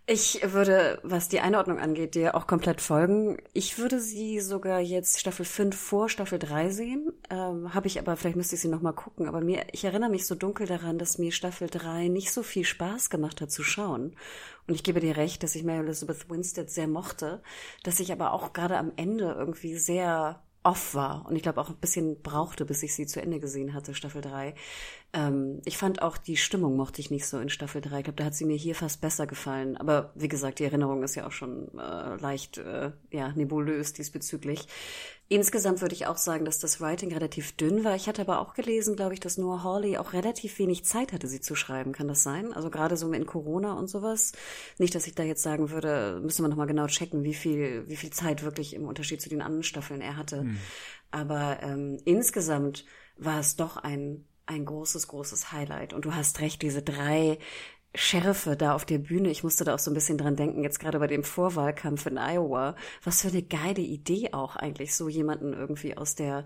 Ich 0.09 0.39
würde, 0.41 1.01
was 1.03 1.27
die 1.27 1.41
Einordnung 1.41 1.79
angeht, 1.79 2.15
dir 2.15 2.33
auch 2.33 2.47
komplett 2.47 2.79
folgen. 2.79 3.39
Ich 3.51 3.77
würde 3.77 3.99
sie 3.99 4.39
sogar 4.39 4.79
jetzt 4.79 5.19
Staffel 5.19 5.43
5 5.43 5.75
vor 5.77 6.07
Staffel 6.07 6.39
3 6.39 6.69
sehen. 6.69 7.11
Ähm, 7.29 7.73
Habe 7.73 7.87
ich 7.87 7.99
aber, 7.99 8.15
vielleicht 8.15 8.37
müsste 8.37 8.55
ich 8.55 8.61
sie 8.61 8.69
nochmal 8.69 8.93
gucken. 8.93 9.27
Aber 9.27 9.41
mir, 9.41 9.65
ich 9.73 9.83
erinnere 9.83 10.09
mich 10.09 10.25
so 10.25 10.33
dunkel 10.33 10.65
daran, 10.65 10.97
dass 10.97 11.17
mir 11.17 11.33
Staffel 11.33 11.69
3 11.69 12.07
nicht 12.07 12.31
so 12.31 12.41
viel 12.41 12.63
Spaß 12.63 13.09
gemacht 13.09 13.41
hat 13.41 13.51
zu 13.51 13.63
schauen. 13.63 14.15
Und 14.65 14.75
ich 14.75 14.83
gebe 14.83 15.01
dir 15.01 15.17
recht, 15.17 15.43
dass 15.43 15.55
ich 15.55 15.65
Mary 15.65 15.79
Elizabeth 15.79 16.29
Winstead 16.29 16.69
sehr 16.69 16.87
mochte, 16.87 17.43
dass 17.83 17.99
ich 17.99 18.13
aber 18.13 18.31
auch 18.31 18.53
gerade 18.53 18.77
am 18.77 18.93
Ende 18.95 19.35
irgendwie 19.37 19.75
sehr 19.75 20.41
off 20.67 20.95
war 20.95 21.25
und 21.25 21.35
ich 21.37 21.43
glaube 21.43 21.61
auch 21.61 21.69
ein 21.69 21.77
bisschen 21.77 22.21
brauchte, 22.21 22.65
bis 22.65 22.83
ich 22.83 22.93
sie 22.93 23.05
zu 23.05 23.21
Ende 23.21 23.39
gesehen 23.39 23.73
hatte, 23.73 23.93
Staffel 23.93 24.21
3. 24.21 24.53
Ähm, 25.13 25.61
ich 25.63 25.77
fand 25.77 26.01
auch 26.01 26.17
die 26.17 26.35
Stimmung 26.35 26.75
mochte 26.75 26.99
ich 26.99 27.11
nicht 27.11 27.25
so 27.25 27.39
in 27.39 27.49
Staffel 27.49 27.81
3. 27.81 27.99
Ich 27.99 28.03
glaube, 28.03 28.17
da 28.17 28.25
hat 28.25 28.35
sie 28.35 28.45
mir 28.45 28.57
hier 28.57 28.75
fast 28.75 28.99
besser 28.99 29.25
gefallen. 29.25 29.77
Aber 29.77 30.11
wie 30.15 30.27
gesagt, 30.27 30.59
die 30.59 30.65
Erinnerung 30.65 31.01
ist 31.03 31.15
ja 31.15 31.25
auch 31.25 31.31
schon 31.31 31.69
äh, 31.77 32.15
leicht 32.17 32.57
äh, 32.57 32.91
ja, 33.11 33.31
nebulös 33.31 33.93
diesbezüglich. 33.93 34.67
Insgesamt 35.29 35.81
würde 35.81 35.95
ich 35.95 36.07
auch 36.07 36.17
sagen, 36.17 36.45
dass 36.45 36.59
das 36.59 36.79
Writing 36.79 37.13
relativ 37.13 37.55
dünn 37.55 37.83
war. 37.83 37.95
Ich 37.95 38.07
hatte 38.07 38.21
aber 38.21 38.39
auch 38.39 38.53
gelesen, 38.53 38.95
glaube 38.95 39.13
ich, 39.13 39.19
dass 39.19 39.37
Noah 39.37 39.63
Hawley 39.63 39.97
auch 39.97 40.13
relativ 40.13 40.59
wenig 40.59 40.85
Zeit 40.85 41.11
hatte, 41.13 41.27
sie 41.27 41.41
zu 41.41 41.55
schreiben. 41.55 41.93
Kann 41.93 42.07
das 42.07 42.23
sein? 42.23 42.53
Also 42.53 42.69
gerade 42.69 42.97
so 42.97 43.11
in 43.11 43.25
Corona 43.25 43.73
und 43.73 43.89
sowas. 43.89 44.33
Nicht, 44.77 44.93
dass 44.93 45.07
ich 45.07 45.15
da 45.15 45.23
jetzt 45.23 45.43
sagen 45.43 45.69
würde, 45.69 46.19
müsste 46.21 46.41
man 46.41 46.51
nochmal 46.51 46.67
genau 46.67 46.87
checken, 46.87 47.23
wie 47.23 47.33
viel, 47.33 47.87
wie 47.87 47.97
viel 47.97 48.11
Zeit 48.11 48.43
wirklich 48.43 48.73
im 48.73 48.85
Unterschied 48.85 49.21
zu 49.21 49.29
den 49.29 49.41
anderen 49.41 49.63
Staffeln 49.63 50.01
er 50.01 50.17
hatte. 50.17 50.41
Hm. 50.41 50.57
Aber 51.11 51.59
ähm, 51.61 51.97
insgesamt 52.05 52.85
war 53.17 53.39
es 53.39 53.55
doch 53.55 53.77
ein 53.77 54.25
ein 54.47 54.65
großes, 54.65 55.07
großes 55.07 55.51
Highlight. 55.51 55.93
Und 55.93 56.05
du 56.05 56.15
hast 56.15 56.39
recht, 56.39 56.61
diese 56.61 56.81
drei 56.81 57.37
Schärfe 57.95 58.55
da 58.55 58.75
auf 58.75 58.85
der 58.85 58.99
Bühne. 58.99 59.29
Ich 59.29 59.43
musste 59.43 59.63
da 59.63 59.73
auch 59.73 59.79
so 59.79 59.89
ein 59.89 59.93
bisschen 59.93 60.17
dran 60.17 60.35
denken, 60.35 60.63
jetzt 60.63 60.79
gerade 60.79 60.99
bei 60.99 61.07
dem 61.07 61.23
Vorwahlkampf 61.23 62.05
in 62.05 62.17
Iowa. 62.17 62.75
Was 63.03 63.21
für 63.21 63.29
eine 63.29 63.41
geile 63.41 63.81
Idee 63.81 64.29
auch 64.33 64.55
eigentlich, 64.55 64.95
so 64.95 65.09
jemanden 65.09 65.53
irgendwie 65.53 65.97
aus 65.97 66.15
der, 66.15 66.45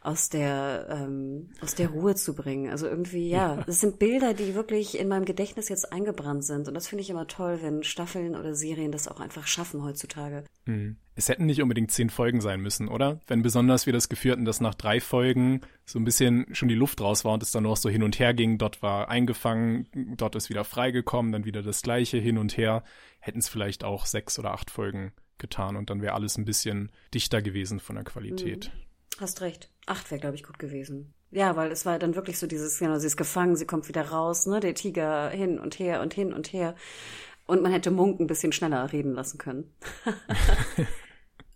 aus 0.00 0.28
der, 0.28 0.86
ähm, 0.90 1.50
aus 1.60 1.74
der 1.74 1.88
Ruhe 1.88 2.14
zu 2.14 2.34
bringen. 2.34 2.70
Also 2.70 2.86
irgendwie, 2.86 3.28
ja, 3.28 3.56
das 3.66 3.80
sind 3.80 3.98
Bilder, 3.98 4.34
die 4.34 4.54
wirklich 4.54 4.98
in 4.98 5.08
meinem 5.08 5.24
Gedächtnis 5.24 5.68
jetzt 5.68 5.92
eingebrannt 5.92 6.44
sind. 6.44 6.68
Und 6.68 6.74
das 6.74 6.88
finde 6.88 7.02
ich 7.02 7.10
immer 7.10 7.26
toll, 7.26 7.58
wenn 7.62 7.82
Staffeln 7.82 8.36
oder 8.36 8.54
Serien 8.54 8.92
das 8.92 9.08
auch 9.08 9.20
einfach 9.20 9.46
schaffen 9.46 9.82
heutzutage. 9.82 10.44
Mhm. 10.66 10.96
Es 11.14 11.28
hätten 11.28 11.44
nicht 11.44 11.60
unbedingt 11.60 11.90
zehn 11.90 12.08
Folgen 12.08 12.40
sein 12.40 12.60
müssen, 12.60 12.88
oder? 12.88 13.20
Wenn 13.26 13.42
besonders 13.42 13.84
wir 13.84 13.92
das 13.92 14.08
Gefühl 14.08 14.32
hatten, 14.32 14.44
dass 14.46 14.60
nach 14.60 14.74
drei 14.74 15.00
Folgen 15.00 15.60
so 15.84 15.98
ein 15.98 16.04
bisschen 16.04 16.46
schon 16.54 16.68
die 16.68 16.74
Luft 16.74 17.00
raus 17.02 17.24
war 17.24 17.34
und 17.34 17.42
es 17.42 17.50
dann 17.50 17.64
noch 17.64 17.76
so 17.76 17.90
hin 17.90 18.02
und 18.02 18.18
her 18.18 18.32
ging. 18.32 18.56
Dort 18.56 18.82
war 18.82 19.08
eingefangen, 19.08 19.88
dort 20.16 20.36
ist 20.36 20.48
wieder 20.48 20.64
freigekommen, 20.64 21.32
dann 21.32 21.44
wieder 21.44 21.62
das 21.62 21.82
gleiche 21.82 22.16
hin 22.16 22.38
und 22.38 22.56
her. 22.56 22.82
Hätten 23.20 23.40
es 23.40 23.48
vielleicht 23.48 23.84
auch 23.84 24.06
sechs 24.06 24.38
oder 24.38 24.52
acht 24.52 24.70
Folgen 24.70 25.12
getan 25.38 25.76
und 25.76 25.90
dann 25.90 26.00
wäre 26.00 26.14
alles 26.14 26.38
ein 26.38 26.46
bisschen 26.46 26.90
dichter 27.12 27.42
gewesen 27.42 27.78
von 27.78 27.96
der 27.96 28.04
Qualität. 28.04 28.70
Mhm. 28.72 29.20
Hast 29.20 29.42
recht. 29.42 29.68
Acht 29.86 30.10
wäre, 30.10 30.20
glaube 30.20 30.36
ich, 30.36 30.42
gut 30.42 30.58
gewesen. 30.58 31.12
Ja, 31.30 31.56
weil 31.56 31.70
es 31.70 31.84
war 31.84 31.98
dann 31.98 32.14
wirklich 32.14 32.38
so 32.38 32.46
dieses, 32.46 32.78
genau, 32.78 32.98
sie 32.98 33.06
ist 33.06 33.16
gefangen, 33.16 33.56
sie 33.56 33.66
kommt 33.66 33.88
wieder 33.88 34.08
raus, 34.08 34.46
ne, 34.46 34.60
der 34.60 34.74
Tiger 34.74 35.28
hin 35.30 35.58
und 35.58 35.78
her 35.78 36.00
und 36.00 36.14
hin 36.14 36.32
und 36.32 36.52
her. 36.52 36.74
Und 37.46 37.62
man 37.62 37.72
hätte 37.72 37.90
Munk 37.90 38.20
ein 38.20 38.26
bisschen 38.26 38.52
schneller 38.52 38.92
reden 38.92 39.12
lassen 39.12 39.38
können. 39.38 39.70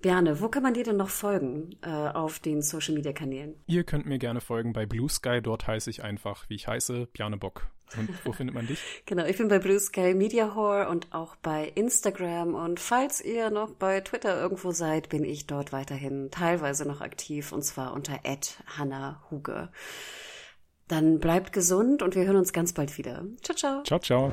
Berne, 0.06 0.40
wo 0.40 0.48
kann 0.48 0.62
man 0.62 0.72
dir 0.72 0.84
denn 0.84 0.98
noch 0.98 1.08
folgen 1.08 1.74
äh, 1.82 1.88
auf 1.88 2.38
den 2.38 2.62
Social 2.62 2.94
Media 2.94 3.12
Kanälen? 3.12 3.56
Ihr 3.66 3.82
könnt 3.82 4.06
mir 4.06 4.20
gerne 4.20 4.40
folgen 4.40 4.72
bei 4.72 4.86
Blue 4.86 5.08
Sky. 5.08 5.40
Dort 5.42 5.66
heiße 5.66 5.90
ich 5.90 6.04
einfach, 6.04 6.48
wie 6.48 6.54
ich 6.54 6.68
heiße, 6.68 7.08
Bjarne 7.12 7.38
Bock. 7.38 7.66
Und 7.98 8.10
wo 8.24 8.30
findet 8.30 8.54
man 8.54 8.68
dich? 8.68 8.78
genau, 9.06 9.24
ich 9.24 9.36
bin 9.36 9.48
bei 9.48 9.58
Blue 9.58 9.80
Sky 9.80 10.14
Media 10.14 10.54
Horror 10.54 10.90
und 10.90 11.12
auch 11.12 11.34
bei 11.34 11.72
Instagram. 11.74 12.54
Und 12.54 12.78
falls 12.78 13.20
ihr 13.20 13.50
noch 13.50 13.72
bei 13.72 14.00
Twitter 14.00 14.40
irgendwo 14.40 14.70
seid, 14.70 15.08
bin 15.08 15.24
ich 15.24 15.48
dort 15.48 15.72
weiterhin 15.72 16.30
teilweise 16.30 16.86
noch 16.86 17.00
aktiv 17.00 17.50
und 17.50 17.62
zwar 17.62 17.92
unter 17.92 18.20
Hannah 18.78 19.20
Huge. 19.32 19.70
Dann 20.86 21.18
bleibt 21.18 21.52
gesund 21.52 22.04
und 22.04 22.14
wir 22.14 22.26
hören 22.26 22.36
uns 22.36 22.52
ganz 22.52 22.72
bald 22.74 22.96
wieder. 22.96 23.24
Ciao, 23.42 23.56
ciao. 23.56 23.82
Ciao, 23.82 23.98
ciao. 23.98 24.32